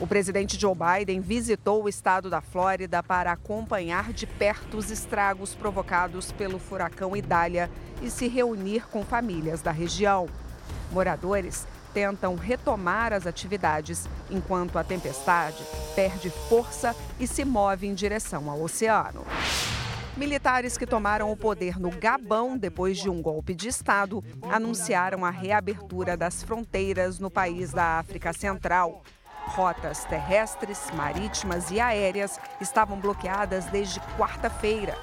O 0.00 0.06
presidente 0.06 0.58
Joe 0.58 0.74
Biden 0.74 1.20
visitou 1.20 1.84
o 1.84 1.88
estado 1.88 2.30
da 2.30 2.40
Flórida 2.40 3.02
para 3.02 3.32
acompanhar 3.32 4.14
de 4.14 4.26
perto 4.26 4.78
os 4.78 4.90
estragos 4.90 5.54
provocados 5.54 6.32
pelo 6.32 6.58
furacão 6.58 7.14
Idália 7.14 7.70
e 8.00 8.10
se 8.10 8.26
reunir 8.26 8.88
com 8.88 9.04
famílias 9.04 9.60
da 9.60 9.70
região. 9.70 10.26
Moradores 10.90 11.66
tentam 11.92 12.34
retomar 12.34 13.12
as 13.12 13.26
atividades 13.26 14.08
enquanto 14.30 14.78
a 14.78 14.84
tempestade 14.84 15.62
perde 15.94 16.30
força 16.48 16.96
e 17.18 17.26
se 17.26 17.44
move 17.44 17.86
em 17.86 17.92
direção 17.92 18.48
ao 18.48 18.62
oceano. 18.62 19.22
Militares 20.16 20.78
que 20.78 20.86
tomaram 20.86 21.30
o 21.30 21.36
poder 21.36 21.78
no 21.78 21.90
Gabão 21.90 22.56
depois 22.56 22.96
de 22.96 23.10
um 23.10 23.20
golpe 23.20 23.54
de 23.54 23.68
Estado 23.68 24.24
anunciaram 24.50 25.26
a 25.26 25.30
reabertura 25.30 26.16
das 26.16 26.42
fronteiras 26.42 27.18
no 27.18 27.30
país 27.30 27.70
da 27.70 27.98
África 27.98 28.32
Central. 28.32 29.02
Rotas 29.50 30.04
terrestres, 30.04 30.90
marítimas 30.94 31.72
e 31.72 31.80
aéreas 31.80 32.38
estavam 32.60 33.00
bloqueadas 33.00 33.66
desde 33.66 33.98
quarta-feira. 34.16 34.96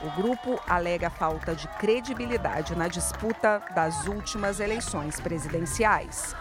O 0.00 0.10
grupo 0.22 0.58
alega 0.66 1.10
falta 1.10 1.54
de 1.54 1.68
credibilidade 1.68 2.74
na 2.74 2.88
disputa 2.88 3.62
das 3.74 4.06
últimas 4.06 4.58
eleições 4.58 5.20
presidenciais. 5.20 6.34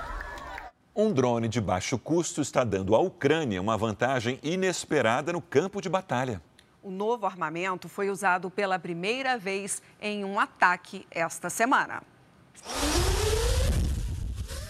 Um 0.96 1.12
drone 1.12 1.50
de 1.50 1.60
baixo 1.60 2.00
custo 2.00 2.42
está 2.42 2.64
dando 2.64 2.96
à 2.96 3.00
Ucrânia 3.00 3.62
uma 3.62 3.78
vantagem 3.78 4.40
inesperada 4.42 5.34
no 5.34 5.42
campo 5.42 5.82
de 5.82 5.90
batalha. 5.90 6.42
O 6.82 6.90
novo 6.90 7.26
armamento 7.26 7.90
foi 7.90 8.10
usado 8.10 8.50
pela 8.50 8.80
primeira 8.80 9.38
vez 9.38 9.82
em 10.02 10.24
um 10.24 10.40
ataque 10.40 11.06
esta 11.12 11.50
semana. 11.50 12.02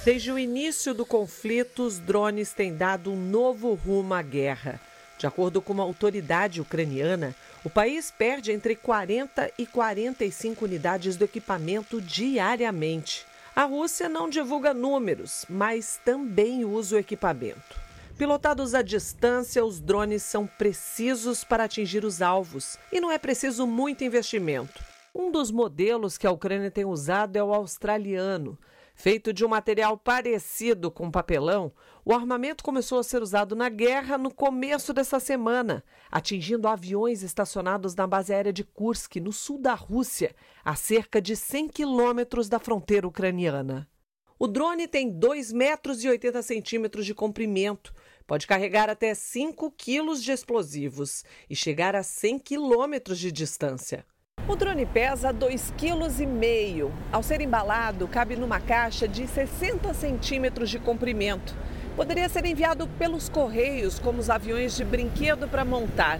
Desde 0.05 0.31
o 0.31 0.39
início 0.39 0.93
do 0.93 1.05
conflito, 1.05 1.83
os 1.83 1.99
drones 1.99 2.53
têm 2.53 2.73
dado 2.73 3.11
um 3.11 3.17
novo 3.17 3.73
rumo 3.73 4.13
à 4.13 4.21
guerra. 4.21 4.79
De 5.17 5.27
acordo 5.27 5.61
com 5.61 5.73
uma 5.73 5.83
autoridade 5.83 6.61
ucraniana, 6.61 7.35
o 7.65 7.69
país 7.69 8.09
perde 8.09 8.53
entre 8.53 8.77
40 8.77 9.51
e 9.57 9.65
45 9.65 10.63
unidades 10.63 11.17
do 11.17 11.25
equipamento 11.25 12.01
diariamente. 12.01 13.25
A 13.53 13.63
Rússia 13.65 14.07
não 14.07 14.29
divulga 14.29 14.73
números, 14.73 15.45
mas 15.49 15.99
também 16.05 16.63
usa 16.63 16.95
o 16.95 16.99
equipamento. 16.99 17.77
Pilotados 18.17 18.73
à 18.73 18.81
distância, 18.81 19.65
os 19.65 19.81
drones 19.81 20.23
são 20.23 20.47
precisos 20.47 21.43
para 21.43 21.65
atingir 21.65 22.05
os 22.05 22.21
alvos 22.21 22.79
e 22.89 23.01
não 23.01 23.11
é 23.11 23.17
preciso 23.17 23.67
muito 23.67 24.05
investimento. 24.05 24.81
Um 25.13 25.29
dos 25.29 25.51
modelos 25.51 26.17
que 26.17 26.25
a 26.25 26.31
Ucrânia 26.31 26.71
tem 26.71 26.85
usado 26.85 27.35
é 27.35 27.43
o 27.43 27.53
australiano. 27.53 28.57
Feito 29.01 29.31
de 29.31 29.45
um 29.45 29.47
material 29.47 29.97
parecido 29.97 30.91
com 30.91 31.09
papelão, 31.09 31.71
o 32.03 32.11
armamento 32.11 32.61
começou 32.61 32.99
a 32.99 33.03
ser 33.03 33.21
usado 33.21 33.55
na 33.55 33.69
guerra 33.69 34.17
no 34.17 34.29
começo 34.29 34.91
dessa 34.91 35.21
semana, 35.21 35.85
atingindo 36.11 36.67
aviões 36.67 37.23
estacionados 37.23 37.95
na 37.95 38.05
base 38.05 38.33
aérea 38.33 38.51
de 38.51 38.61
Kursk, 38.61 39.15
no 39.15 39.31
sul 39.31 39.57
da 39.57 39.73
Rússia, 39.73 40.35
a 40.65 40.75
cerca 40.75 41.21
de 41.21 41.33
100 41.37 41.69
quilômetros 41.69 42.49
da 42.49 42.59
fronteira 42.59 43.07
ucraniana. 43.07 43.89
O 44.37 44.47
drone 44.47 44.85
tem 44.85 45.09
2,80 45.09 45.53
metros 45.55 46.03
e 46.03 46.09
80 46.09 46.41
centímetros 46.41 47.05
de 47.05 47.15
comprimento, 47.15 47.93
pode 48.27 48.45
carregar 48.45 48.89
até 48.89 49.13
5 49.13 49.71
quilos 49.77 50.21
de 50.21 50.33
explosivos 50.33 51.23
e 51.49 51.55
chegar 51.55 51.95
a 51.95 52.03
100 52.03 52.39
quilômetros 52.39 53.17
de 53.17 53.31
distância. 53.31 54.05
O 54.49 54.55
drone 54.55 54.83
pesa 54.83 55.31
2,5 55.31 55.77
kg. 55.77 56.91
Ao 57.11 57.21
ser 57.21 57.39
embalado, 57.39 58.07
cabe 58.07 58.35
numa 58.35 58.59
caixa 58.59 59.07
de 59.07 59.27
60 59.27 59.93
centímetros 59.93 60.71
de 60.71 60.79
comprimento. 60.79 61.55
Poderia 61.95 62.27
ser 62.27 62.43
enviado 62.45 62.87
pelos 62.97 63.29
correios, 63.29 63.99
como 63.99 64.17
os 64.17 64.27
aviões 64.27 64.75
de 64.75 64.83
brinquedo 64.83 65.47
para 65.47 65.63
montar. 65.63 66.19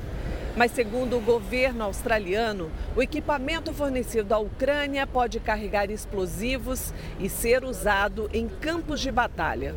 Mas, 0.56 0.74
segundo 0.74 1.18
o 1.18 1.22
governo 1.22 1.84
australiano, 1.84 2.72
o 2.96 3.02
equipamento 3.02 3.74
fornecido 3.74 4.32
à 4.32 4.38
Ucrânia 4.38 5.08
pode 5.08 5.40
carregar 5.40 5.90
explosivos 5.90 6.94
e 7.20 7.28
ser 7.28 7.64
usado 7.64 8.30
em 8.32 8.48
campos 8.48 9.02
de 9.02 9.12
batalha. 9.12 9.76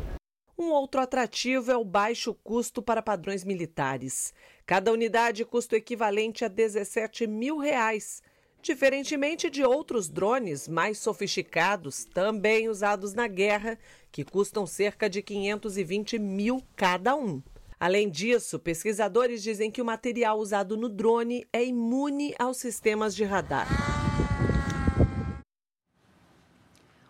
Um 0.55 0.69
outro 0.69 1.01
atrativo 1.01 1.71
é 1.71 1.75
o 1.75 1.83
baixo 1.83 2.35
custo 2.43 2.83
para 2.83 3.01
padrões 3.01 3.43
militares. 3.43 4.31
Cada 4.63 4.91
unidade 4.91 5.43
custa 5.43 5.73
o 5.73 5.77
equivalente 5.79 6.45
a 6.45 6.47
17 6.47 7.25
mil 7.25 7.57
reais. 7.57 8.21
Diferentemente 8.63 9.49
de 9.49 9.61
outros 9.61 10.07
drones 10.07 10.69
mais 10.69 10.97
sofisticados, 10.97 12.05
também 12.05 12.69
usados 12.69 13.13
na 13.13 13.27
guerra, 13.27 13.77
que 14.09 14.23
custam 14.23 14.65
cerca 14.65 15.09
de 15.09 15.21
520 15.21 16.17
mil 16.17 16.63
cada 16.73 17.13
um. 17.13 17.43
Além 17.77 18.09
disso, 18.09 18.57
pesquisadores 18.57 19.43
dizem 19.43 19.69
que 19.69 19.81
o 19.81 19.85
material 19.85 20.39
usado 20.39 20.77
no 20.77 20.87
drone 20.87 21.45
é 21.51 21.61
imune 21.61 22.33
aos 22.39 22.55
sistemas 22.55 23.13
de 23.13 23.25
radar. 23.25 24.02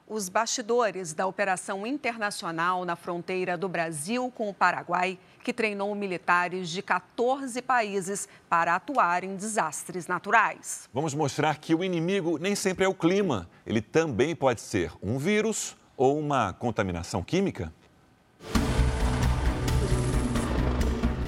Os 0.07 0.27
bastidores 0.27 1.13
da 1.13 1.25
operação 1.25 1.87
internacional 1.87 2.83
na 2.83 2.93
fronteira 2.95 3.57
do 3.57 3.69
Brasil 3.69 4.29
com 4.35 4.49
o 4.49 4.53
Paraguai, 4.53 5.17
que 5.41 5.53
treinou 5.53 5.95
militares 5.95 6.69
de 6.69 6.81
14 6.81 7.61
países 7.61 8.27
para 8.49 8.75
atuar 8.75 9.23
em 9.23 9.37
desastres 9.37 10.05
naturais. 10.05 10.89
Vamos 10.93 11.13
mostrar 11.13 11.57
que 11.57 11.73
o 11.73 11.83
inimigo 11.83 12.37
nem 12.37 12.53
sempre 12.53 12.83
é 12.83 12.87
o 12.87 12.93
clima. 12.93 13.49
Ele 13.65 13.81
também 13.81 14.35
pode 14.35 14.59
ser 14.59 14.91
um 15.01 15.17
vírus 15.17 15.77
ou 15.95 16.19
uma 16.19 16.51
contaminação 16.51 17.23
química. 17.23 17.73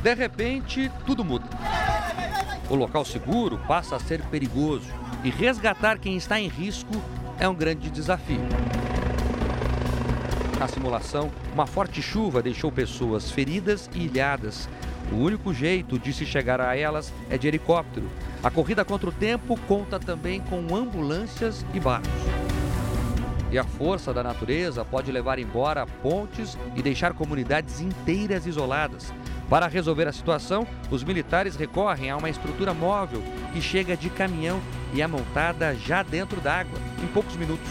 De 0.03 0.13
repente, 0.13 0.91
tudo 1.05 1.23
muda. 1.23 1.47
O 2.69 2.75
local 2.75 3.05
seguro 3.05 3.57
passa 3.67 3.95
a 3.95 3.99
ser 3.99 4.21
perigoso 4.25 4.93
e 5.23 5.29
resgatar 5.29 5.97
quem 5.97 6.17
está 6.17 6.39
em 6.39 6.49
risco 6.49 6.91
é 7.39 7.47
um 7.47 7.55
grande 7.55 7.89
desafio. 7.89 8.41
Na 10.59 10.67
simulação, 10.67 11.31
uma 11.53 11.67
forte 11.67 12.01
chuva 12.01 12.41
deixou 12.41 12.71
pessoas 12.71 13.29
feridas 13.29 13.89
e 13.93 14.05
ilhadas. 14.05 14.69
O 15.11 15.17
único 15.17 15.53
jeito 15.53 15.99
de 15.99 16.13
se 16.13 16.25
chegar 16.25 16.61
a 16.61 16.75
elas 16.75 17.13
é 17.29 17.37
de 17.37 17.47
helicóptero. 17.47 18.09
A 18.41 18.49
corrida 18.49 18.83
contra 18.85 19.09
o 19.09 19.11
tempo 19.11 19.59
conta 19.67 19.99
também 19.99 20.39
com 20.39 20.75
ambulâncias 20.75 21.65
e 21.73 21.79
barcos. 21.79 22.09
E 23.51 23.57
a 23.57 23.63
força 23.63 24.13
da 24.13 24.23
natureza 24.23 24.83
pode 24.83 25.11
levar 25.11 25.37
embora 25.37 25.85
pontes 25.85 26.57
e 26.75 26.81
deixar 26.81 27.13
comunidades 27.13 27.79
inteiras 27.79 28.47
isoladas. 28.47 29.13
Para 29.49 29.67
resolver 29.67 30.07
a 30.07 30.11
situação, 30.11 30.67
os 30.89 31.03
militares 31.03 31.55
recorrem 31.55 32.09
a 32.09 32.17
uma 32.17 32.29
estrutura 32.29 32.73
móvel 32.73 33.21
que 33.53 33.61
chega 33.61 33.95
de 33.95 34.09
caminhão 34.09 34.59
e 34.95 35.01
é 35.01 35.07
montada 35.07 35.75
já 35.75 36.01
dentro 36.01 36.39
d'água, 36.39 36.79
em 37.03 37.07
poucos 37.07 37.35
minutos. 37.35 37.67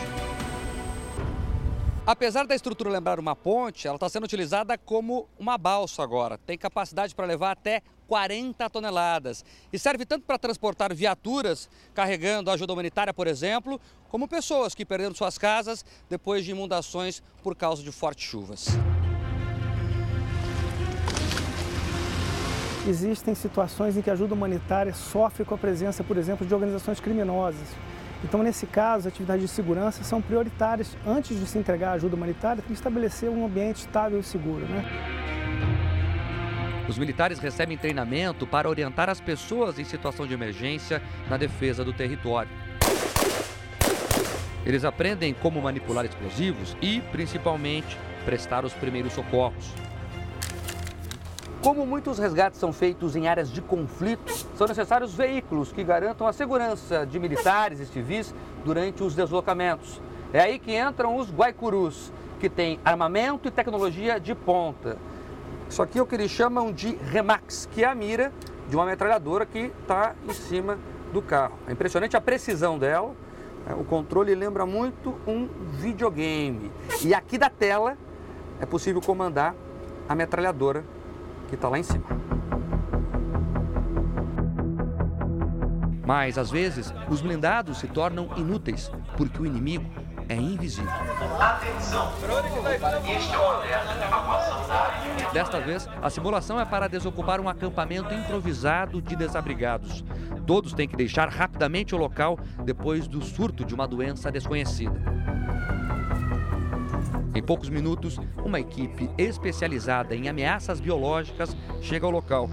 Apesar 2.06 2.46
da 2.46 2.54
estrutura 2.54 2.90
lembrar 2.90 3.18
uma 3.18 3.34
ponte, 3.34 3.88
ela 3.88 3.96
está 3.96 4.10
sendo 4.10 4.24
utilizada 4.24 4.76
como 4.76 5.26
uma 5.38 5.56
balsa 5.56 6.02
agora. 6.02 6.36
Tem 6.36 6.58
capacidade 6.58 7.14
para 7.14 7.24
levar 7.24 7.52
até 7.52 7.80
40 8.06 8.68
toneladas 8.68 9.42
e 9.72 9.78
serve 9.78 10.04
tanto 10.04 10.26
para 10.26 10.38
transportar 10.38 10.94
viaturas 10.94 11.66
carregando 11.94 12.50
ajuda 12.50 12.74
humanitária, 12.74 13.14
por 13.14 13.26
exemplo, 13.26 13.80
como 14.10 14.28
pessoas 14.28 14.74
que 14.74 14.84
perderam 14.84 15.14
suas 15.14 15.38
casas 15.38 15.82
depois 16.10 16.44
de 16.44 16.50
inundações 16.50 17.22
por 17.42 17.56
causa 17.56 17.82
de 17.82 17.90
fortes 17.90 18.26
chuvas. 18.26 18.66
Existem 22.86 23.34
situações 23.34 23.96
em 23.96 24.02
que 24.02 24.10
a 24.10 24.12
ajuda 24.12 24.34
humanitária 24.34 24.92
sofre 24.92 25.44
com 25.44 25.54
a 25.54 25.58
presença, 25.58 26.04
por 26.04 26.16
exemplo, 26.16 26.46
de 26.46 26.54
organizações 26.54 27.00
criminosas. 27.00 27.68
Então, 28.22 28.42
nesse 28.42 28.66
caso, 28.66 29.00
as 29.00 29.06
atividades 29.06 29.42
de 29.42 29.48
segurança 29.48 30.02
são 30.02 30.20
prioritárias. 30.20 30.96
Antes 31.06 31.38
de 31.38 31.46
se 31.46 31.58
entregar 31.58 31.90
a 31.90 31.92
ajuda 31.92 32.16
humanitária, 32.16 32.62
tem 32.62 32.68
que 32.68 32.72
estabelecer 32.72 33.28
um 33.28 33.44
ambiente 33.44 33.76
estável 33.76 34.18
e 34.18 34.22
seguro. 34.22 34.64
Né? 34.64 34.82
Os 36.88 36.98
militares 36.98 37.38
recebem 37.38 37.76
treinamento 37.76 38.46
para 38.46 38.68
orientar 38.68 39.10
as 39.10 39.20
pessoas 39.20 39.78
em 39.78 39.84
situação 39.84 40.26
de 40.26 40.34
emergência 40.34 41.02
na 41.28 41.36
defesa 41.36 41.84
do 41.84 41.92
território. 41.92 42.50
Eles 44.64 44.84
aprendem 44.84 45.34
como 45.34 45.60
manipular 45.60 46.06
explosivos 46.06 46.74
e, 46.80 47.02
principalmente, 47.12 47.98
prestar 48.24 48.64
os 48.64 48.72
primeiros 48.72 49.12
socorros. 49.12 49.74
Como 51.64 51.86
muitos 51.86 52.18
resgates 52.18 52.60
são 52.60 52.74
feitos 52.74 53.16
em 53.16 53.26
áreas 53.26 53.50
de 53.50 53.62
conflito, 53.62 54.30
são 54.54 54.66
necessários 54.66 55.14
veículos 55.14 55.72
que 55.72 55.82
garantam 55.82 56.26
a 56.26 56.32
segurança 56.34 57.06
de 57.06 57.18
militares 57.18 57.80
e 57.80 57.86
civis 57.86 58.34
durante 58.62 59.02
os 59.02 59.14
deslocamentos. 59.14 59.98
É 60.30 60.40
aí 60.40 60.58
que 60.58 60.78
entram 60.78 61.16
os 61.16 61.32
guaicurus, 61.32 62.12
que 62.38 62.50
têm 62.50 62.78
armamento 62.84 63.48
e 63.48 63.50
tecnologia 63.50 64.20
de 64.20 64.34
ponta. 64.34 64.98
Isso 65.66 65.80
aqui 65.80 65.98
é 65.98 66.02
o 66.02 66.06
que 66.06 66.14
eles 66.14 66.30
chamam 66.30 66.70
de 66.70 66.96
Remax, 66.96 67.66
que 67.72 67.82
é 67.82 67.88
a 67.88 67.94
mira 67.94 68.30
de 68.68 68.76
uma 68.76 68.84
metralhadora 68.84 69.46
que 69.46 69.72
está 69.80 70.14
em 70.28 70.34
cima 70.34 70.78
do 71.14 71.22
carro. 71.22 71.54
É 71.66 71.72
impressionante 71.72 72.14
a 72.14 72.20
precisão 72.20 72.78
dela. 72.78 73.14
O 73.80 73.84
controle 73.84 74.34
lembra 74.34 74.66
muito 74.66 75.18
um 75.26 75.48
videogame. 75.78 76.70
E 77.02 77.14
aqui 77.14 77.38
da 77.38 77.48
tela 77.48 77.96
é 78.60 78.66
possível 78.66 79.00
comandar 79.00 79.54
a 80.06 80.14
metralhadora 80.14 80.84
que 81.54 81.58
está 81.58 81.68
lá 81.68 81.78
em 81.78 81.82
cima. 81.82 82.04
Mas, 86.06 86.36
às 86.36 86.50
vezes, 86.50 86.92
os 87.08 87.22
blindados 87.22 87.78
se 87.78 87.86
tornam 87.86 88.28
inúteis, 88.36 88.90
porque 89.16 89.40
o 89.40 89.46
inimigo 89.46 89.88
é 90.28 90.34
invisível. 90.34 90.90
Atenção! 91.40 92.12
Este 93.08 93.34
é 93.34 93.38
o 93.38 93.42
alerta 93.42 93.94
de 93.94 94.04
evacuação 94.04 94.68
da 94.68 94.74
área. 94.74 95.30
Desta 95.32 95.60
vez, 95.60 95.88
a 96.02 96.10
simulação 96.10 96.60
é 96.60 96.64
para 96.64 96.88
desocupar 96.88 97.40
um 97.40 97.48
acampamento 97.48 98.12
improvisado 98.12 99.00
de 99.00 99.16
desabrigados. 99.16 100.04
Todos 100.46 100.74
têm 100.74 100.86
que 100.86 100.96
deixar 100.96 101.28
rapidamente 101.28 101.94
o 101.94 101.98
local 101.98 102.38
depois 102.64 103.08
do 103.08 103.22
surto 103.22 103.64
de 103.64 103.74
uma 103.74 103.88
doença 103.88 104.30
desconhecida. 104.30 105.00
Em 107.34 107.42
poucos 107.42 107.68
minutos, 107.68 108.16
uma 108.44 108.60
equipe 108.60 109.10
especializada 109.18 110.14
em 110.14 110.28
ameaças 110.28 110.78
biológicas 110.78 111.56
chega 111.82 112.06
ao 112.06 112.12
local. 112.12 112.48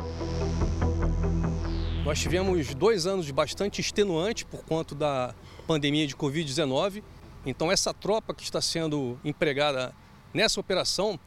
Nós 2.03 2.19
tivemos 2.19 2.73
dois 2.73 3.05
anos 3.05 3.29
bastante 3.29 3.79
extenuante 3.79 4.43
por 4.43 4.63
conta 4.65 4.95
da 4.95 5.35
pandemia 5.67 6.07
de 6.07 6.15
Covid-19. 6.15 7.03
Então, 7.45 7.71
essa 7.71 7.93
tropa 7.93 8.33
que 8.33 8.41
está 8.41 8.59
sendo 8.59 9.19
empregada 9.23 9.93
nessa 10.33 10.59
operação, 10.59 11.19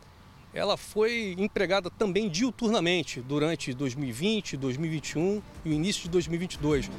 ela 0.52 0.76
foi 0.76 1.36
empregada 1.38 1.88
também 1.90 2.28
diuturnamente 2.28 3.20
durante 3.20 3.72
2020, 3.72 4.57
2021 4.57 5.40
e 5.64 5.70
o 5.70 5.72
início 5.72 6.02
de 6.02 6.09
2022 6.11 6.90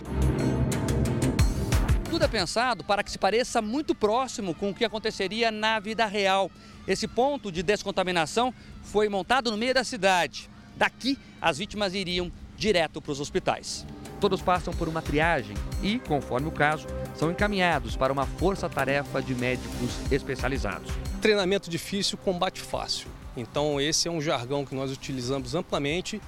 tudo 2.15 2.23
é 2.23 2.27
pensado 2.29 2.81
para 2.81 3.03
que 3.03 3.11
se 3.11 3.17
pareça 3.17 3.61
muito 3.61 3.93
próximo 3.93 4.55
com 4.55 4.69
o 4.69 4.73
que 4.73 4.85
aconteceria 4.85 5.51
na 5.51 5.81
vida 5.81 6.05
real. 6.05 6.49
Esse 6.87 7.09
ponto 7.09 7.51
de 7.51 7.61
descontaminação 7.61 8.53
foi 8.83 9.09
montado 9.09 9.51
no 9.51 9.57
meio 9.57 9.73
da 9.73 9.83
cidade. 9.83 10.49
Daqui, 10.77 11.19
as 11.41 11.57
vítimas 11.57 11.93
iriam 11.93 12.31
direto 12.55 13.01
para 13.01 13.11
os 13.11 13.19
hospitais. 13.19 13.85
Todos 14.21 14.41
passam 14.41 14.73
por 14.73 14.87
uma 14.87 15.01
triagem 15.01 15.57
e, 15.83 15.99
conforme 15.99 16.47
o 16.47 16.51
caso, 16.51 16.87
são 17.17 17.31
encaminhados 17.31 17.97
para 17.97 18.13
uma 18.13 18.25
força-tarefa 18.25 19.21
de 19.21 19.35
médicos 19.35 19.89
especializados. 20.09 20.89
Treinamento 21.21 21.69
difícil, 21.69 22.17
combate 22.17 22.61
fácil. 22.61 23.09
Então, 23.35 23.81
esse 23.81 24.07
é 24.07 24.11
um 24.11 24.21
jargão 24.21 24.63
que 24.63 24.73
nós 24.73 24.89
utilizamos 24.89 25.53
amplamente, 25.53 26.21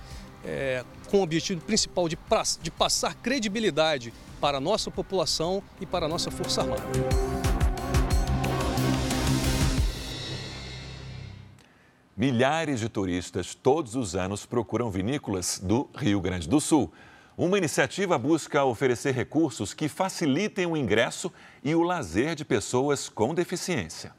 é, 0.47 0.85
com 1.11 1.19
o 1.19 1.23
objetivo 1.23 1.61
principal 1.61 2.07
de, 2.07 2.17
de 2.61 2.71
passar 2.71 3.13
credibilidade 3.15 4.13
para 4.39 4.57
a 4.57 4.61
nossa 4.61 4.89
população 4.89 5.61
e 5.81 5.85
para 5.85 6.05
a 6.05 6.09
nossa 6.09 6.31
Força 6.31 6.61
Armada. 6.61 6.83
Milhares 12.15 12.79
de 12.79 12.89
turistas 12.89 13.53
todos 13.53 13.95
os 13.95 14.15
anos 14.15 14.43
procuram 14.45 14.89
vinícolas 14.89 15.59
do 15.59 15.87
Rio 15.95 16.19
Grande 16.19 16.49
do 16.49 16.59
Sul. 16.59 16.91
Uma 17.37 17.59
iniciativa 17.59 18.17
busca 18.17 18.63
oferecer 18.63 19.13
recursos 19.13 19.71
que 19.71 19.87
facilitem 19.87 20.65
o 20.65 20.75
ingresso 20.75 21.31
e 21.63 21.75
o 21.75 21.83
lazer 21.83 22.33
de 22.33 22.43
pessoas 22.43 23.07
com 23.07 23.35
deficiência. 23.35 24.16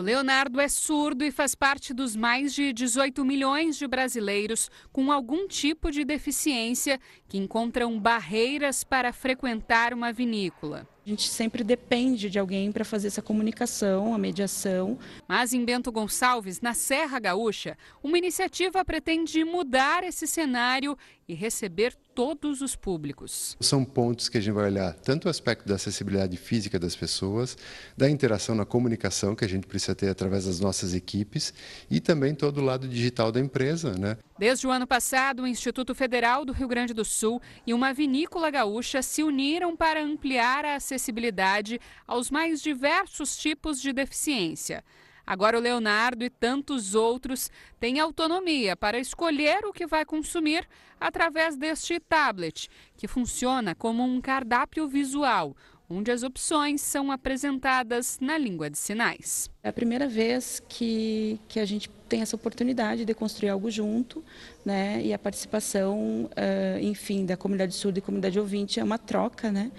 O 0.00 0.02
Leonardo 0.02 0.58
é 0.58 0.66
surdo 0.66 1.22
e 1.22 1.30
faz 1.30 1.54
parte 1.54 1.92
dos 1.92 2.16
mais 2.16 2.54
de 2.54 2.72
18 2.72 3.22
milhões 3.22 3.76
de 3.76 3.86
brasileiros 3.86 4.70
com 4.90 5.12
algum 5.12 5.46
tipo 5.46 5.90
de 5.90 6.06
deficiência 6.06 6.98
que 7.28 7.36
encontram 7.36 8.00
barreiras 8.00 8.82
para 8.82 9.12
frequentar 9.12 9.92
uma 9.92 10.10
vinícola. 10.10 10.88
A 11.04 11.08
gente 11.08 11.28
sempre 11.28 11.64
depende 11.64 12.28
de 12.28 12.38
alguém 12.38 12.70
para 12.70 12.84
fazer 12.84 13.08
essa 13.08 13.22
comunicação, 13.22 14.14
a 14.14 14.18
mediação. 14.18 14.98
Mas 15.26 15.54
em 15.54 15.64
Bento 15.64 15.90
Gonçalves, 15.90 16.60
na 16.60 16.74
Serra 16.74 17.18
Gaúcha, 17.18 17.76
uma 18.02 18.18
iniciativa 18.18 18.84
pretende 18.84 19.42
mudar 19.42 20.04
esse 20.04 20.26
cenário 20.26 20.96
e 21.26 21.34
receber 21.34 21.94
todos 22.12 22.60
os 22.60 22.74
públicos. 22.74 23.56
São 23.60 23.84
pontos 23.84 24.28
que 24.28 24.36
a 24.36 24.40
gente 24.40 24.52
vai 24.52 24.66
olhar 24.66 24.92
tanto 24.94 25.26
o 25.26 25.30
aspecto 25.30 25.66
da 25.66 25.76
acessibilidade 25.76 26.36
física 26.36 26.78
das 26.78 26.96
pessoas, 26.96 27.56
da 27.96 28.10
interação 28.10 28.54
na 28.54 28.66
comunicação 28.66 29.34
que 29.34 29.44
a 29.44 29.48
gente 29.48 29.66
precisa 29.66 29.94
ter 29.94 30.08
através 30.08 30.44
das 30.44 30.58
nossas 30.58 30.92
equipes 30.92 31.54
e 31.88 32.00
também 32.00 32.34
todo 32.34 32.58
o 32.58 32.64
lado 32.64 32.88
digital 32.88 33.30
da 33.30 33.38
empresa, 33.40 33.92
né? 33.96 34.18
Desde 34.38 34.66
o 34.66 34.70
ano 34.70 34.86
passado, 34.86 35.42
o 35.42 35.46
Instituto 35.46 35.94
Federal 35.94 36.44
do 36.44 36.52
Rio 36.52 36.66
Grande 36.66 36.92
do 36.92 37.04
Sul 37.04 37.40
e 37.66 37.72
uma 37.72 37.92
vinícola 37.92 38.50
gaúcha 38.50 39.00
se 39.00 39.22
uniram 39.22 39.76
para 39.76 40.02
ampliar 40.02 40.64
a 40.64 40.80
acessibilidade 40.90 41.80
aos 42.06 42.30
mais 42.30 42.60
diversos 42.60 43.36
tipos 43.36 43.80
de 43.80 43.92
deficiência. 43.92 44.84
Agora 45.24 45.56
o 45.56 45.60
Leonardo 45.60 46.24
e 46.24 46.30
tantos 46.30 46.94
outros 46.96 47.50
têm 47.78 48.00
autonomia 48.00 48.74
para 48.74 48.98
escolher 48.98 49.64
o 49.64 49.72
que 49.72 49.86
vai 49.86 50.04
consumir 50.04 50.66
através 50.98 51.56
deste 51.56 52.00
tablet, 52.00 52.68
que 52.96 53.06
funciona 53.06 53.74
como 53.74 54.02
um 54.02 54.20
cardápio 54.20 54.88
visual, 54.88 55.56
onde 55.90 56.12
as 56.12 56.22
opções 56.22 56.80
são 56.80 57.10
apresentadas 57.10 58.18
na 58.20 58.38
língua 58.38 58.70
de 58.70 58.78
sinais. 58.78 59.50
É 59.60 59.70
a 59.70 59.72
primeira 59.72 60.06
vez 60.06 60.62
que, 60.68 61.40
que 61.48 61.58
a 61.58 61.64
gente 61.64 61.90
tem 62.08 62.22
essa 62.22 62.36
oportunidade 62.36 63.04
de 63.04 63.12
construir 63.12 63.48
algo 63.48 63.68
junto, 63.70 64.24
né? 64.64 65.02
E 65.02 65.12
a 65.12 65.18
participação, 65.18 66.26
uh, 66.26 66.80
enfim, 66.80 67.26
da 67.26 67.36
comunidade 67.36 67.74
surda 67.74 67.98
e 67.98 68.02
comunidade 68.02 68.38
ouvinte 68.38 68.78
é 68.78 68.84
uma 68.84 68.98
troca, 68.98 69.50
né? 69.50 69.72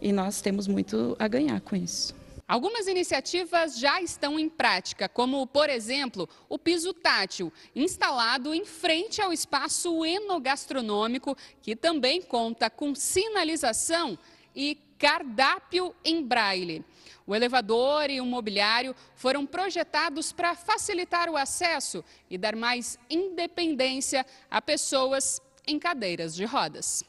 E 0.00 0.10
nós 0.10 0.40
temos 0.40 0.66
muito 0.66 1.14
a 1.18 1.28
ganhar 1.28 1.60
com 1.60 1.76
isso. 1.76 2.14
Algumas 2.46 2.86
iniciativas 2.86 3.78
já 3.78 4.00
estão 4.00 4.38
em 4.38 4.48
prática, 4.48 5.06
como, 5.06 5.46
por 5.46 5.68
exemplo, 5.68 6.26
o 6.48 6.58
piso 6.58 6.94
tátil, 6.94 7.52
instalado 7.76 8.54
em 8.54 8.64
frente 8.64 9.20
ao 9.20 9.34
espaço 9.34 10.02
enogastronômico, 10.02 11.36
que 11.60 11.76
também 11.76 12.22
conta 12.22 12.70
com 12.70 12.94
sinalização 12.94 14.18
e 14.56 14.78
cardápio 14.98 15.94
em 16.04 16.22
braille. 16.22 16.84
O 17.26 17.34
elevador 17.34 18.10
e 18.10 18.20
o 18.20 18.26
mobiliário 18.26 18.94
foram 19.14 19.46
projetados 19.46 20.32
para 20.32 20.54
facilitar 20.54 21.28
o 21.28 21.36
acesso 21.36 22.04
e 22.28 22.36
dar 22.36 22.56
mais 22.56 22.98
independência 23.08 24.26
a 24.50 24.60
pessoas 24.60 25.40
em 25.66 25.78
cadeiras 25.78 26.34
de 26.34 26.44
rodas. 26.44 27.04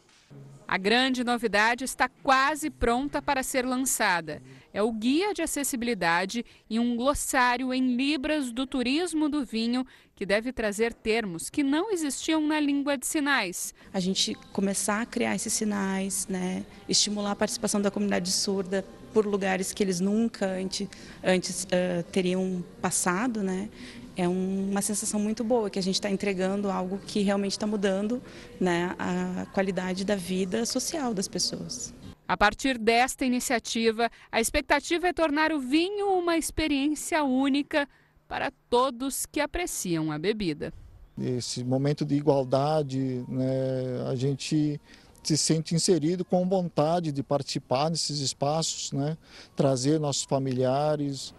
A 0.67 0.77
grande 0.77 1.23
novidade 1.23 1.83
está 1.83 2.07
quase 2.07 2.69
pronta 2.69 3.21
para 3.21 3.41
ser 3.41 3.65
lançada 3.65 4.41
é 4.73 4.83
o 4.83 4.91
Guia 4.91 5.33
de 5.33 5.41
Acessibilidade 5.41 6.45
e 6.69 6.79
um 6.79 6.95
glossário 6.95 7.73
em 7.73 7.95
Libras 7.95 8.51
do 8.51 8.67
Turismo 8.67 9.27
do 9.27 9.43
Vinho, 9.43 9.85
que 10.19 10.25
deve 10.25 10.51
trazer 10.51 10.93
termos 10.93 11.49
que 11.49 11.63
não 11.63 11.93
existiam 11.93 12.45
na 12.45 12.59
língua 12.59 12.97
de 12.97 13.07
sinais. 13.07 13.73
A 13.93 14.01
gente 14.01 14.35
começar 14.51 14.99
a 14.99 15.05
criar 15.05 15.33
esses 15.33 15.53
sinais, 15.53 16.27
né, 16.27 16.65
estimular 16.89 17.31
a 17.31 17.35
participação 17.37 17.81
da 17.81 17.89
comunidade 17.89 18.29
surda 18.29 18.83
por 19.13 19.25
lugares 19.25 19.71
que 19.71 19.81
eles 19.81 20.01
nunca 20.01 20.45
antes, 20.45 20.89
antes 21.23 21.63
uh, 21.63 22.03
teriam 22.11 22.61
passado, 22.81 23.41
né? 23.41 23.69
É 24.17 24.27
uma 24.27 24.81
sensação 24.81 25.21
muito 25.21 25.41
boa 25.41 25.69
que 25.69 25.79
a 25.79 25.81
gente 25.81 25.95
está 25.95 26.11
entregando 26.11 26.69
algo 26.69 26.99
que 27.07 27.21
realmente 27.21 27.53
está 27.53 27.65
mudando 27.65 28.21
né, 28.59 28.93
a 28.99 29.45
qualidade 29.53 30.03
da 30.03 30.17
vida 30.17 30.65
social 30.65 31.13
das 31.13 31.29
pessoas. 31.29 31.93
A 32.27 32.35
partir 32.35 32.77
desta 32.77 33.23
iniciativa, 33.23 34.11
a 34.29 34.41
expectativa 34.41 35.07
é 35.07 35.13
tornar 35.13 35.53
o 35.53 35.59
vinho 35.59 36.07
uma 36.07 36.37
experiência 36.37 37.23
única 37.23 37.87
para 38.29 38.51
todos 38.69 39.25
que 39.25 39.41
apreciam 39.41 40.11
a 40.11 40.19
bebida. 40.19 40.71
Esse 41.19 41.63
momento 41.63 42.05
de 42.05 42.15
igualdade, 42.15 43.25
né, 43.27 44.07
a 44.07 44.15
gente 44.15 44.79
se 45.23 45.35
sente 45.35 45.73
inserido 45.73 46.23
com 46.23 46.47
vontade 46.47 47.11
de 47.11 47.23
participar 47.23 47.89
desses 47.89 48.19
espaços, 48.19 48.93
né, 48.93 49.17
trazer 49.55 49.99
nossos 49.99 50.23
familiares. 50.23 51.33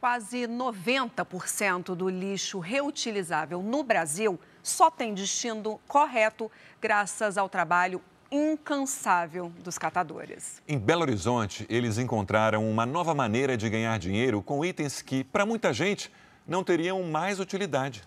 Quase 0.00 0.46
90% 0.48 1.94
do 1.94 2.08
lixo 2.08 2.58
reutilizável 2.58 3.62
no 3.62 3.84
Brasil 3.84 4.40
só 4.62 4.90
tem 4.90 5.12
destino 5.12 5.78
correto 5.86 6.50
graças 6.80 7.36
ao 7.36 7.48
trabalho 7.48 8.00
incansável 8.30 9.52
dos 9.62 9.78
catadores. 9.78 10.62
Em 10.66 10.78
Belo 10.78 11.02
Horizonte, 11.02 11.66
eles 11.68 11.98
encontraram 11.98 12.68
uma 12.68 12.84
nova 12.84 13.14
maneira 13.14 13.56
de 13.56 13.68
ganhar 13.68 13.98
dinheiro 13.98 14.42
com 14.42 14.64
itens 14.64 15.02
que, 15.02 15.24
para 15.24 15.46
muita 15.46 15.72
gente, 15.72 16.10
não 16.46 16.62
teriam 16.64 17.02
mais 17.02 17.40
utilidade. 17.40 18.02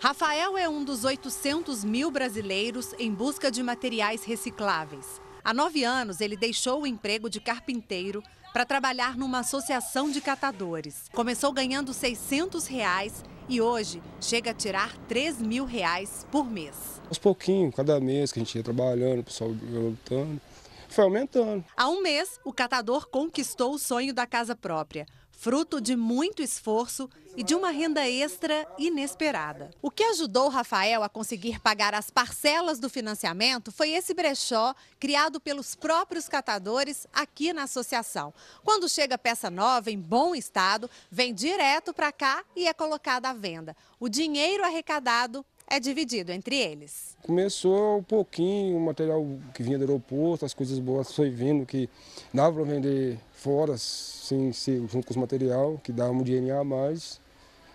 Rafael 0.00 0.58
é 0.58 0.68
um 0.68 0.84
dos 0.84 1.04
800 1.04 1.84
mil 1.84 2.10
brasileiros 2.10 2.94
em 2.98 3.12
busca 3.12 3.50
de 3.50 3.62
materiais 3.62 4.24
recicláveis. 4.24 5.20
Há 5.42 5.54
nove 5.54 5.84
anos, 5.84 6.20
ele 6.20 6.36
deixou 6.36 6.82
o 6.82 6.86
emprego 6.86 7.28
de 7.30 7.40
carpinteiro 7.40 8.22
para 8.52 8.64
trabalhar 8.64 9.16
numa 9.16 9.40
associação 9.40 10.10
de 10.10 10.20
catadores. 10.20 11.10
Começou 11.12 11.52
ganhando 11.52 11.92
600 11.92 12.66
reais 12.66 13.24
e 13.48 13.60
hoje 13.60 14.02
chega 14.20 14.50
a 14.50 14.54
tirar 14.54 14.96
3 15.08 15.40
mil 15.40 15.64
reais 15.64 16.26
por 16.30 16.44
mês. 16.44 17.00
Aos 17.08 17.18
pouquinhos, 17.18 17.74
cada 17.74 18.00
mês 18.00 18.32
que 18.32 18.38
a 18.38 18.42
gente 18.42 18.56
ia 18.56 18.62
trabalhando, 18.64 19.20
o 19.20 19.24
pessoal 19.24 19.50
lutando, 19.50 20.40
foi 20.88 21.04
aumentando. 21.04 21.64
Há 21.76 21.88
um 21.88 22.02
mês, 22.02 22.38
o 22.44 22.52
catador 22.52 23.08
conquistou 23.08 23.74
o 23.74 23.78
sonho 23.78 24.14
da 24.14 24.26
casa 24.26 24.54
própria 24.54 25.06
fruto 25.36 25.80
de 25.80 25.96
muito 25.96 26.42
esforço 26.42 27.08
e 27.36 27.42
de 27.42 27.54
uma 27.54 27.70
renda 27.70 28.08
extra 28.08 28.66
inesperada. 28.78 29.70
O 29.82 29.90
que 29.90 30.04
ajudou 30.04 30.48
Rafael 30.48 31.02
a 31.02 31.08
conseguir 31.08 31.60
pagar 31.60 31.94
as 31.94 32.10
parcelas 32.10 32.78
do 32.78 32.88
financiamento 32.88 33.72
foi 33.72 33.90
esse 33.90 34.14
brechó 34.14 34.74
criado 35.00 35.40
pelos 35.40 35.74
próprios 35.74 36.28
catadores 36.28 37.06
aqui 37.12 37.52
na 37.52 37.64
associação. 37.64 38.32
Quando 38.62 38.88
chega 38.88 39.18
peça 39.18 39.50
nova 39.50 39.90
em 39.90 39.98
bom 39.98 40.34
estado, 40.34 40.88
vem 41.10 41.34
direto 41.34 41.92
para 41.92 42.12
cá 42.12 42.44
e 42.54 42.66
é 42.68 42.72
colocada 42.72 43.28
à 43.28 43.32
venda. 43.32 43.76
O 43.98 44.08
dinheiro 44.08 44.64
arrecadado 44.64 45.44
é 45.74 45.80
dividido 45.80 46.30
entre 46.30 46.56
eles. 46.56 47.16
Começou 47.22 47.98
um 47.98 48.02
pouquinho, 48.02 48.76
o 48.76 48.80
material 48.80 49.26
que 49.52 49.62
vinha 49.62 49.76
do 49.76 49.82
aeroporto, 49.82 50.44
as 50.44 50.54
coisas 50.54 50.78
boas 50.78 51.12
foi 51.12 51.30
vindo, 51.30 51.66
que 51.66 51.88
dava 52.32 52.56
para 52.56 52.64
vender 52.64 53.18
fora, 53.32 53.76
sem 53.76 54.52
ser 54.52 54.78
junto 54.88 55.06
com 55.06 55.10
os 55.10 55.16
material, 55.16 55.80
que 55.82 55.90
dava 55.92 56.12
um 56.12 56.22
dinheirinho 56.22 56.58
a 56.58 56.64
mais. 56.64 57.20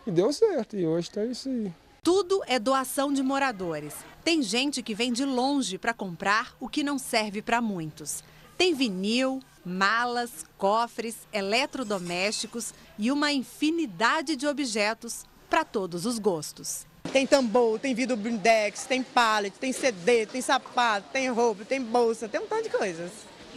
E 0.08 0.12
deu 0.12 0.32
certo, 0.32 0.78
e 0.78 0.86
hoje 0.86 1.10
está 1.10 1.26
isso 1.26 1.50
aí. 1.50 1.72
Tudo 2.02 2.42
é 2.48 2.58
doação 2.58 3.12
de 3.12 3.22
moradores. 3.22 3.94
Tem 4.24 4.42
gente 4.42 4.82
que 4.82 4.96
vem 4.96 5.12
de 5.12 5.26
longe 5.26 5.78
para 5.78 5.94
comprar 5.94 6.56
o 6.60 6.70
que 6.70 6.82
não 6.84 6.98
serve 6.98 7.42
para 7.42 7.62
muitos. 7.62 8.24
Tem 8.58 8.74
vinil, 8.74 9.42
malas, 9.66 10.46
cofres, 10.58 11.28
eletrodomésticos 11.34 12.74
e 12.98 13.12
uma 13.12 13.32
infinidade 13.32 14.36
de 14.36 14.48
objetos 14.48 15.26
para 15.50 15.66
todos 15.66 16.06
os 16.06 16.18
gostos. 16.18 16.89
Tem 17.12 17.26
tambor, 17.26 17.80
tem 17.80 17.96
vidro 17.96 18.16
blindex, 18.16 18.86
tem 18.86 19.02
pallet, 19.02 19.58
tem 19.60 19.74
CD, 19.74 20.26
tem 20.26 20.42
sapato, 20.42 21.08
tem 21.12 21.30
roupa, 21.30 21.66
tem 21.66 21.82
bolsa, 21.82 22.28
tem 22.28 22.40
um 22.40 22.46
tanto 22.48 22.64
de 22.64 22.70
coisas. 22.70 23.12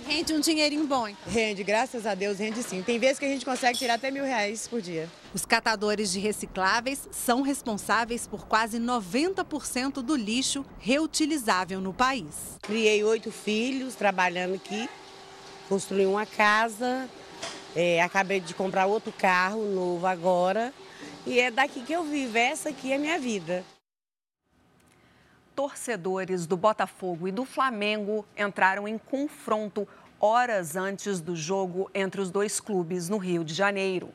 Rende 0.07 0.33
um 0.33 0.41
dinheirinho 0.41 0.87
bom. 0.87 1.07
Hein? 1.07 1.17
Rende, 1.27 1.63
graças 1.63 2.07
a 2.07 2.15
Deus, 2.15 2.39
rende 2.39 2.63
sim. 2.63 2.83
Tem 2.83 2.99
vezes 2.99 3.19
que 3.19 3.25
a 3.25 3.29
gente 3.29 3.45
consegue 3.45 3.79
tirar 3.79 3.95
até 3.95 4.11
mil 4.11 4.25
reais 4.25 4.67
por 4.67 4.81
dia. 4.81 5.09
Os 5.33 5.45
catadores 5.45 6.11
de 6.11 6.19
recicláveis 6.19 7.09
são 7.11 7.43
responsáveis 7.43 8.27
por 8.27 8.47
quase 8.47 8.79
90% 8.79 10.03
do 10.03 10.17
lixo 10.17 10.65
reutilizável 10.79 11.81
no 11.81 11.93
país. 11.93 12.59
Criei 12.63 13.05
oito 13.05 13.31
filhos 13.31 13.95
trabalhando 13.95 14.55
aqui, 14.55 14.89
construí 15.69 16.05
uma 16.05 16.27
casa, 16.27 17.09
é, 17.75 18.03
acabei 18.03 18.41
de 18.41 18.55
comprar 18.55 18.87
outro 18.87 19.13
carro 19.13 19.65
novo 19.65 20.07
agora. 20.07 20.73
E 21.25 21.39
é 21.39 21.51
daqui 21.53 21.83
que 21.83 21.93
eu 21.93 22.03
vivo, 22.03 22.37
essa 22.37 22.71
aqui 22.71 22.91
é 22.91 22.97
a 22.97 22.99
minha 22.99 23.19
vida. 23.19 23.65
Torcedores 25.55 26.47
do 26.47 26.57
Botafogo 26.57 27.29
e 27.29 27.33
do 27.33 27.45
Flamengo 27.45 28.27
entraram 28.37 28.89
em 28.89 28.99
confronto 28.99 29.87
horas 30.19 30.75
antes 30.75 31.21
do 31.21 31.37
jogo 31.37 31.89
entre 31.95 32.21
os 32.21 32.31
dois 32.31 32.59
clubes 32.59 33.09
no 33.09 33.19
Rio 33.19 33.45
de 33.45 33.55
Janeiro. 33.55 34.13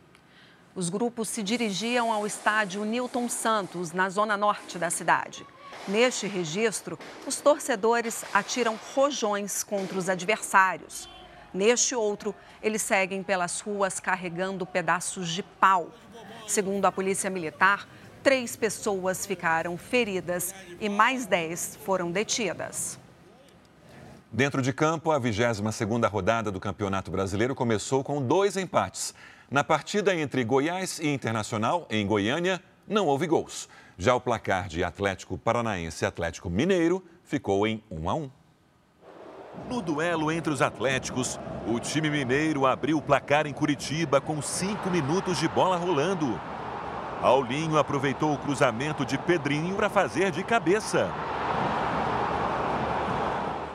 Os 0.76 0.89
grupos 0.89 1.30
se 1.30 1.41
dirigiam 1.41 2.12
ao 2.12 2.28
estádio 2.28 2.84
Newton 2.84 3.30
Santos, 3.30 3.93
na 3.93 4.10
zona 4.10 4.36
norte 4.36 4.78
da 4.78 4.89
cidade. 4.89 5.45
Neste 5.88 6.28
registro, 6.28 6.99
os 7.26 7.38
torcedores 7.38 8.26
atiram 8.34 8.78
rojões 8.93 9.64
contra 9.64 9.97
os 9.97 10.10
adversários. 10.10 11.08
Neste 11.53 11.95
outro, 11.95 12.36
eles 12.62 12.82
seguem 12.82 13.24
pelas 13.24 13.62
ruas 13.62 13.99
carregando 13.99 14.66
pedaços 14.66 15.30
de 15.30 15.41
pau. 15.41 15.89
Segundo 16.48 16.86
a 16.86 16.91
Polícia 16.91 17.30
Militar, 17.30 17.88
três 18.24 18.56
pessoas 18.56 19.26
ficaram 19.26 19.78
feridas 19.78 20.56
e 20.80 20.88
mais 20.88 21.26
dez 21.26 21.78
foram 21.84 22.10
detidas. 22.10 22.98
Dentro 24.32 24.62
de 24.62 24.72
campo, 24.72 25.12
a 25.12 25.20
22ª 25.20 26.10
rodada 26.10 26.52
do 26.52 26.60
Campeonato 26.60 27.12
Brasileiro 27.12 27.54
começou 27.54 28.04
com 28.04 28.22
dois 28.22 28.56
empates. 28.56 29.14
Na 29.52 29.64
partida 29.64 30.16
entre 30.16 30.43
Goiás 30.43 31.00
e 31.00 31.08
Internacional, 31.08 31.86
em 31.89 32.06
Goiânia, 32.08 32.62
não 32.88 33.08
houve 33.08 33.28
gols. 33.28 33.68
Já 33.98 34.16
o 34.16 34.22
placar 34.22 34.68
de 34.68 34.84
Atlético 34.84 35.38
Paranaense 35.38 36.04
e 36.04 36.08
Atlético 36.08 36.50
Mineiro 36.50 37.04
ficou 37.24 37.68
em 37.68 37.84
1 37.91 38.10
a 38.10 38.14
1. 38.16 38.32
No 39.70 39.82
duelo 39.82 40.32
entre 40.32 40.53
os 40.53 40.62
Atléticos, 40.62 41.39
o 41.68 41.80
time 41.80 42.10
mineiro 42.10 42.66
abriu 42.66 42.97
o 42.97 43.01
placar 43.01 43.45
em 43.45 43.53
Curitiba 43.53 44.22
com 44.22 44.41
cinco 44.41 44.89
minutos 44.89 45.38
de 45.38 45.47
bola 45.47 45.76
rolando. 45.76 46.39
Aulinho 47.22 47.78
aproveitou 47.78 48.34
o 48.34 48.38
cruzamento 48.38 49.05
de 49.05 49.18
Pedrinho 49.18 49.76
para 49.76 49.89
fazer 49.89 50.32
de 50.32 50.43
cabeça. 50.43 51.12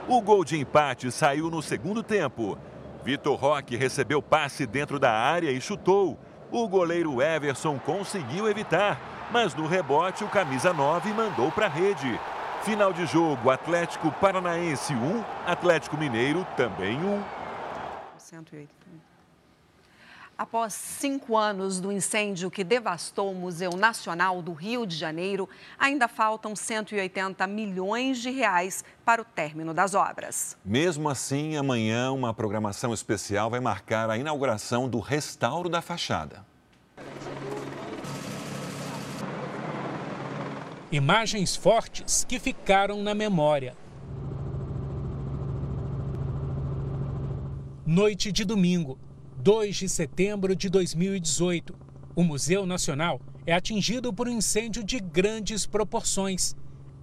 O 0.08 0.20
gol 0.20 0.44
de 0.44 0.58
empate 0.58 1.10
saiu 1.10 1.50
no 1.50 1.60
segundo 1.60 2.02
tempo. 2.02 2.56
Vitor 3.04 3.36
Roque 3.36 3.76
recebeu 3.76 4.22
passe 4.22 4.64
dentro 4.66 4.98
da 4.98 5.12
área 5.12 5.50
e 5.50 5.60
chutou. 5.60 6.18
O 6.50 6.68
goleiro 6.68 7.20
Everson 7.20 7.78
conseguiu 7.78 8.48
evitar, 8.48 9.00
mas 9.30 9.54
no 9.54 9.66
rebote 9.66 10.22
o 10.22 10.28
camisa 10.28 10.72
9 10.72 11.12
mandou 11.12 11.50
para 11.50 11.66
a 11.66 11.68
rede. 11.68 12.18
Final 12.64 12.92
de 12.92 13.04
jogo: 13.06 13.50
Atlético 13.50 14.12
Paranaense 14.12 14.94
1, 14.94 15.24
Atlético 15.44 15.96
Mineiro 15.96 16.46
também 16.56 16.96
1. 16.96 17.22
108. 18.16 18.68
Após 20.38 20.72
cinco 20.72 21.36
anos 21.36 21.80
do 21.80 21.90
incêndio 21.90 22.50
que 22.50 22.62
devastou 22.62 23.32
o 23.32 23.34
Museu 23.34 23.72
Nacional 23.76 24.40
do 24.40 24.52
Rio 24.52 24.86
de 24.86 24.96
Janeiro, 24.96 25.48
ainda 25.78 26.06
faltam 26.06 26.54
180 26.54 27.46
milhões 27.48 28.18
de 28.18 28.30
reais 28.30 28.84
para 29.04 29.22
o 29.22 29.24
término 29.24 29.74
das 29.74 29.94
obras. 29.94 30.56
Mesmo 30.64 31.08
assim, 31.08 31.56
amanhã 31.56 32.12
uma 32.12 32.32
programação 32.32 32.94
especial 32.94 33.50
vai 33.50 33.60
marcar 33.60 34.08
a 34.08 34.16
inauguração 34.16 34.88
do 34.88 35.00
restauro 35.00 35.68
da 35.68 35.82
fachada. 35.82 36.44
Imagens 40.92 41.56
fortes 41.56 42.22
que 42.22 42.38
ficaram 42.38 43.02
na 43.02 43.14
memória. 43.14 43.74
Noite 47.86 48.30
de 48.30 48.44
domingo, 48.44 48.98
2 49.38 49.74
de 49.74 49.88
setembro 49.88 50.54
de 50.54 50.68
2018, 50.68 51.74
o 52.14 52.22
Museu 52.22 52.66
Nacional 52.66 53.22
é 53.46 53.54
atingido 53.54 54.12
por 54.12 54.28
um 54.28 54.32
incêndio 54.32 54.84
de 54.84 55.00
grandes 55.00 55.64
proporções. 55.64 56.54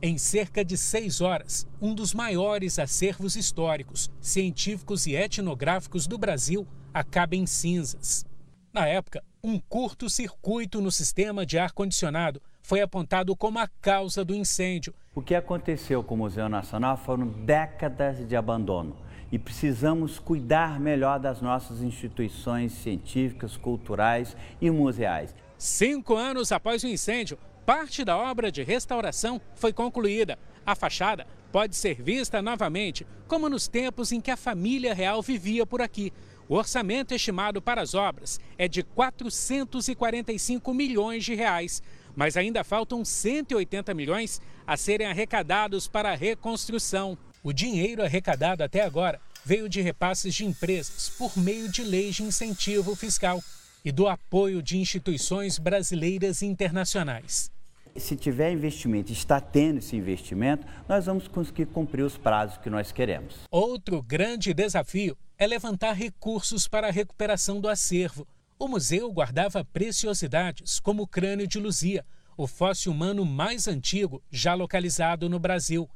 Em 0.03 0.19
cerca 0.19 0.63
de 0.63 0.77
seis 0.77 1.19
horas, 1.19 1.67
um 1.81 1.95
dos 1.95 2.13
maiores 2.13 2.77
acervos 2.77 3.35
históricos, 3.35 4.11
científicos 4.21 5.07
e 5.07 5.15
etnográficos 5.15 6.05
do 6.05 6.15
Brasil 6.15 6.67
acaba 6.93 7.35
em 7.35 7.47
cinzas. 7.47 8.23
Na 8.71 8.85
época, 8.85 9.23
um 9.43 9.59
curto-circuito 9.59 10.79
no 10.79 10.91
sistema 10.91 11.43
de 11.43 11.57
ar-condicionado 11.57 12.39
foi 12.69 12.81
apontado 12.81 13.35
como 13.35 13.57
a 13.57 13.67
causa 13.81 14.23
do 14.23 14.35
incêndio. 14.35 14.93
O 15.15 15.23
que 15.23 15.33
aconteceu 15.33 16.03
com 16.03 16.13
o 16.13 16.17
Museu 16.19 16.47
Nacional 16.47 16.97
foram 16.97 17.25
décadas 17.27 18.27
de 18.27 18.35
abandono 18.35 18.95
e 19.31 19.39
precisamos 19.39 20.19
cuidar 20.19 20.79
melhor 20.79 21.19
das 21.19 21.41
nossas 21.41 21.81
instituições 21.81 22.71
científicas, 22.73 23.57
culturais 23.57 24.37
e 24.61 24.69
museais. 24.69 25.33
Cinco 25.57 26.13
anos 26.13 26.51
após 26.51 26.83
o 26.83 26.87
incêndio, 26.87 27.39
parte 27.65 28.05
da 28.05 28.15
obra 28.15 28.51
de 28.51 28.61
restauração 28.61 29.41
foi 29.55 29.73
concluída. 29.73 30.37
A 30.63 30.75
fachada 30.75 31.25
pode 31.51 31.75
ser 31.75 31.99
vista 31.99 32.39
novamente, 32.39 33.03
como 33.27 33.49
nos 33.49 33.67
tempos 33.67 34.11
em 34.11 34.21
que 34.21 34.29
a 34.29 34.37
família 34.37 34.93
real 34.93 35.23
vivia 35.23 35.65
por 35.65 35.81
aqui. 35.81 36.13
O 36.47 36.55
orçamento 36.55 37.13
estimado 37.15 37.61
para 37.61 37.81
as 37.81 37.95
obras 37.95 38.39
é 38.57 38.67
de 38.67 38.83
445 38.83 40.73
milhões 40.73 41.23
de 41.23 41.33
reais, 41.35 41.81
mas 42.15 42.37
ainda 42.37 42.63
faltam 42.63 43.03
180 43.03 43.93
milhões 43.93 44.41
a 44.65 44.75
serem 44.77 45.07
arrecadados 45.07 45.87
para 45.87 46.11
a 46.11 46.15
reconstrução. 46.15 47.17
O 47.43 47.53
dinheiro 47.53 48.03
arrecadado 48.03 48.63
até 48.63 48.81
agora 48.81 49.19
veio 49.45 49.69
de 49.69 49.81
repasses 49.81 50.35
de 50.35 50.45
empresas 50.45 51.09
por 51.09 51.37
meio 51.37 51.69
de 51.69 51.83
leis 51.83 52.15
de 52.15 52.23
incentivo 52.23 52.95
fiscal 52.95 53.41
e 53.83 53.91
do 53.91 54.07
apoio 54.07 54.61
de 54.61 54.77
instituições 54.77 55.57
brasileiras 55.57 56.41
e 56.41 56.45
internacionais. 56.45 57.51
Se 57.95 58.15
tiver 58.15 58.51
investimento, 58.51 59.11
está 59.11 59.41
tendo 59.41 59.79
esse 59.79 59.95
investimento, 59.95 60.65
nós 60.87 61.05
vamos 61.05 61.27
conseguir 61.27 61.65
cumprir 61.67 62.03
os 62.03 62.17
prazos 62.17 62.57
que 62.57 62.69
nós 62.69 62.91
queremos. 62.91 63.35
Outro 63.51 64.01
grande 64.01 64.53
desafio 64.53 65.17
é 65.37 65.47
levantar 65.47 65.93
recursos 65.93 66.67
para 66.67 66.87
a 66.87 66.91
recuperação 66.91 67.59
do 67.59 67.67
acervo. 67.67 68.27
O 68.59 68.67
museu 68.67 69.11
guardava 69.11 69.63
preciosidades 69.63 70.79
como 70.79 71.03
o 71.03 71.07
crânio 71.07 71.47
de 71.47 71.57
Luzia, 71.57 72.05
o 72.37 72.45
fóssil 72.45 72.91
humano 72.91 73.25
mais 73.25 73.67
antigo 73.67 74.21
já 74.29 74.53
localizado 74.53 75.29
no 75.29 75.39
Brasil 75.39 75.89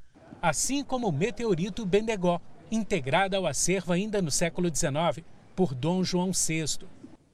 assim 0.44 0.84
como 0.84 1.08
o 1.08 1.12
meteorito 1.12 1.86
Bendegó, 1.86 2.42
integrado 2.70 3.38
ao 3.38 3.48
acervo 3.48 3.94
ainda 3.94 4.22
no 4.22 4.30
século 4.30 4.68
XIX 4.68 5.26
por 5.56 5.74
Dom 5.74 6.04
João 6.04 6.32
VI. 6.34 6.86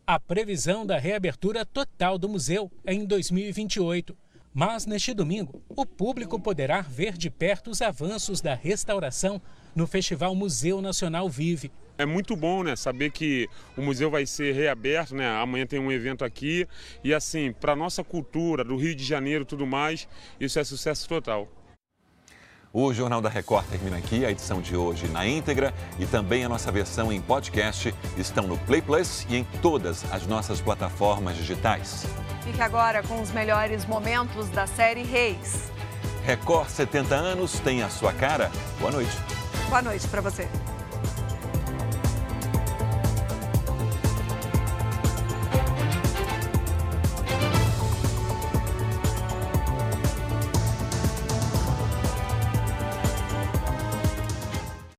A 0.06 0.20
previsão 0.20 0.86
da 0.86 1.00
reabertura 1.00 1.66
total 1.66 2.20
do 2.20 2.30
museu 2.30 2.72
é 2.86 2.94
em 2.94 3.06
2028. 3.06 4.16
Mas 4.54 4.86
neste 4.86 5.12
domingo, 5.12 5.60
o 5.76 5.88
público 5.88 6.40
poderá 6.40 6.82
ver 6.82 7.18
de 7.18 7.32
perto 7.32 7.72
os 7.72 7.82
avanços 7.82 8.42
da 8.42 8.54
restauração 8.54 9.42
no 9.76 9.88
Festival 9.88 10.36
Museu 10.36 10.80
Nacional 10.80 11.28
Vive. 11.28 11.72
É 12.00 12.06
muito 12.06 12.34
bom, 12.34 12.64
né, 12.64 12.78
saber 12.78 13.12
que 13.12 13.50
o 13.76 13.82
museu 13.82 14.10
vai 14.10 14.26
ser 14.26 14.56
reaberto, 14.56 15.14
né? 15.14 15.30
Amanhã 15.30 15.66
tem 15.66 15.78
um 15.78 15.92
evento 15.92 16.24
aqui 16.24 16.66
e 17.04 17.14
assim, 17.14 17.52
para 17.52 17.76
nossa 17.76 18.06
cultura 18.06 18.64
do 18.64 18.78
Rio 18.78 18.96
de 18.96 19.04
Janeiro, 19.04 19.44
tudo 19.44 19.68
mais, 19.68 20.08
isso 20.40 20.58
é 20.58 20.64
sucesso 20.64 21.10
total. 21.10 21.46
O 22.72 22.94
Jornal 22.94 23.20
da 23.20 23.28
Record 23.28 23.66
termina 23.66 23.98
aqui. 23.98 24.24
A 24.26 24.32
edição 24.32 24.62
de 24.62 24.78
hoje 24.78 25.10
na 25.10 25.28
íntegra 25.28 25.74
e 26.00 26.06
também 26.06 26.46
a 26.46 26.50
nossa 26.50 26.72
versão 26.72 27.12
em 27.12 27.20
podcast 27.20 27.94
estão 28.16 28.48
no 28.48 28.58
Play 28.60 28.82
Plus 28.82 29.26
e 29.28 29.36
em 29.36 29.44
todas 29.62 30.10
as 30.10 30.26
nossas 30.26 30.62
plataformas 30.62 31.36
digitais. 31.36 32.06
Fique 32.46 32.62
agora 32.62 33.04
com 33.04 33.20
os 33.22 33.32
melhores 33.32 33.86
momentos 33.86 34.48
da 34.52 34.66
série 34.68 35.04
Reis. 35.04 35.70
Record 36.24 36.70
70 36.70 37.14
anos 37.14 37.60
tem 37.60 37.84
a 37.84 37.90
sua 37.90 38.14
cara. 38.14 38.50
Boa 38.80 38.92
noite. 38.92 39.18
Boa 39.68 39.82
noite 39.82 40.08
para 40.08 40.22
você. 40.22 40.48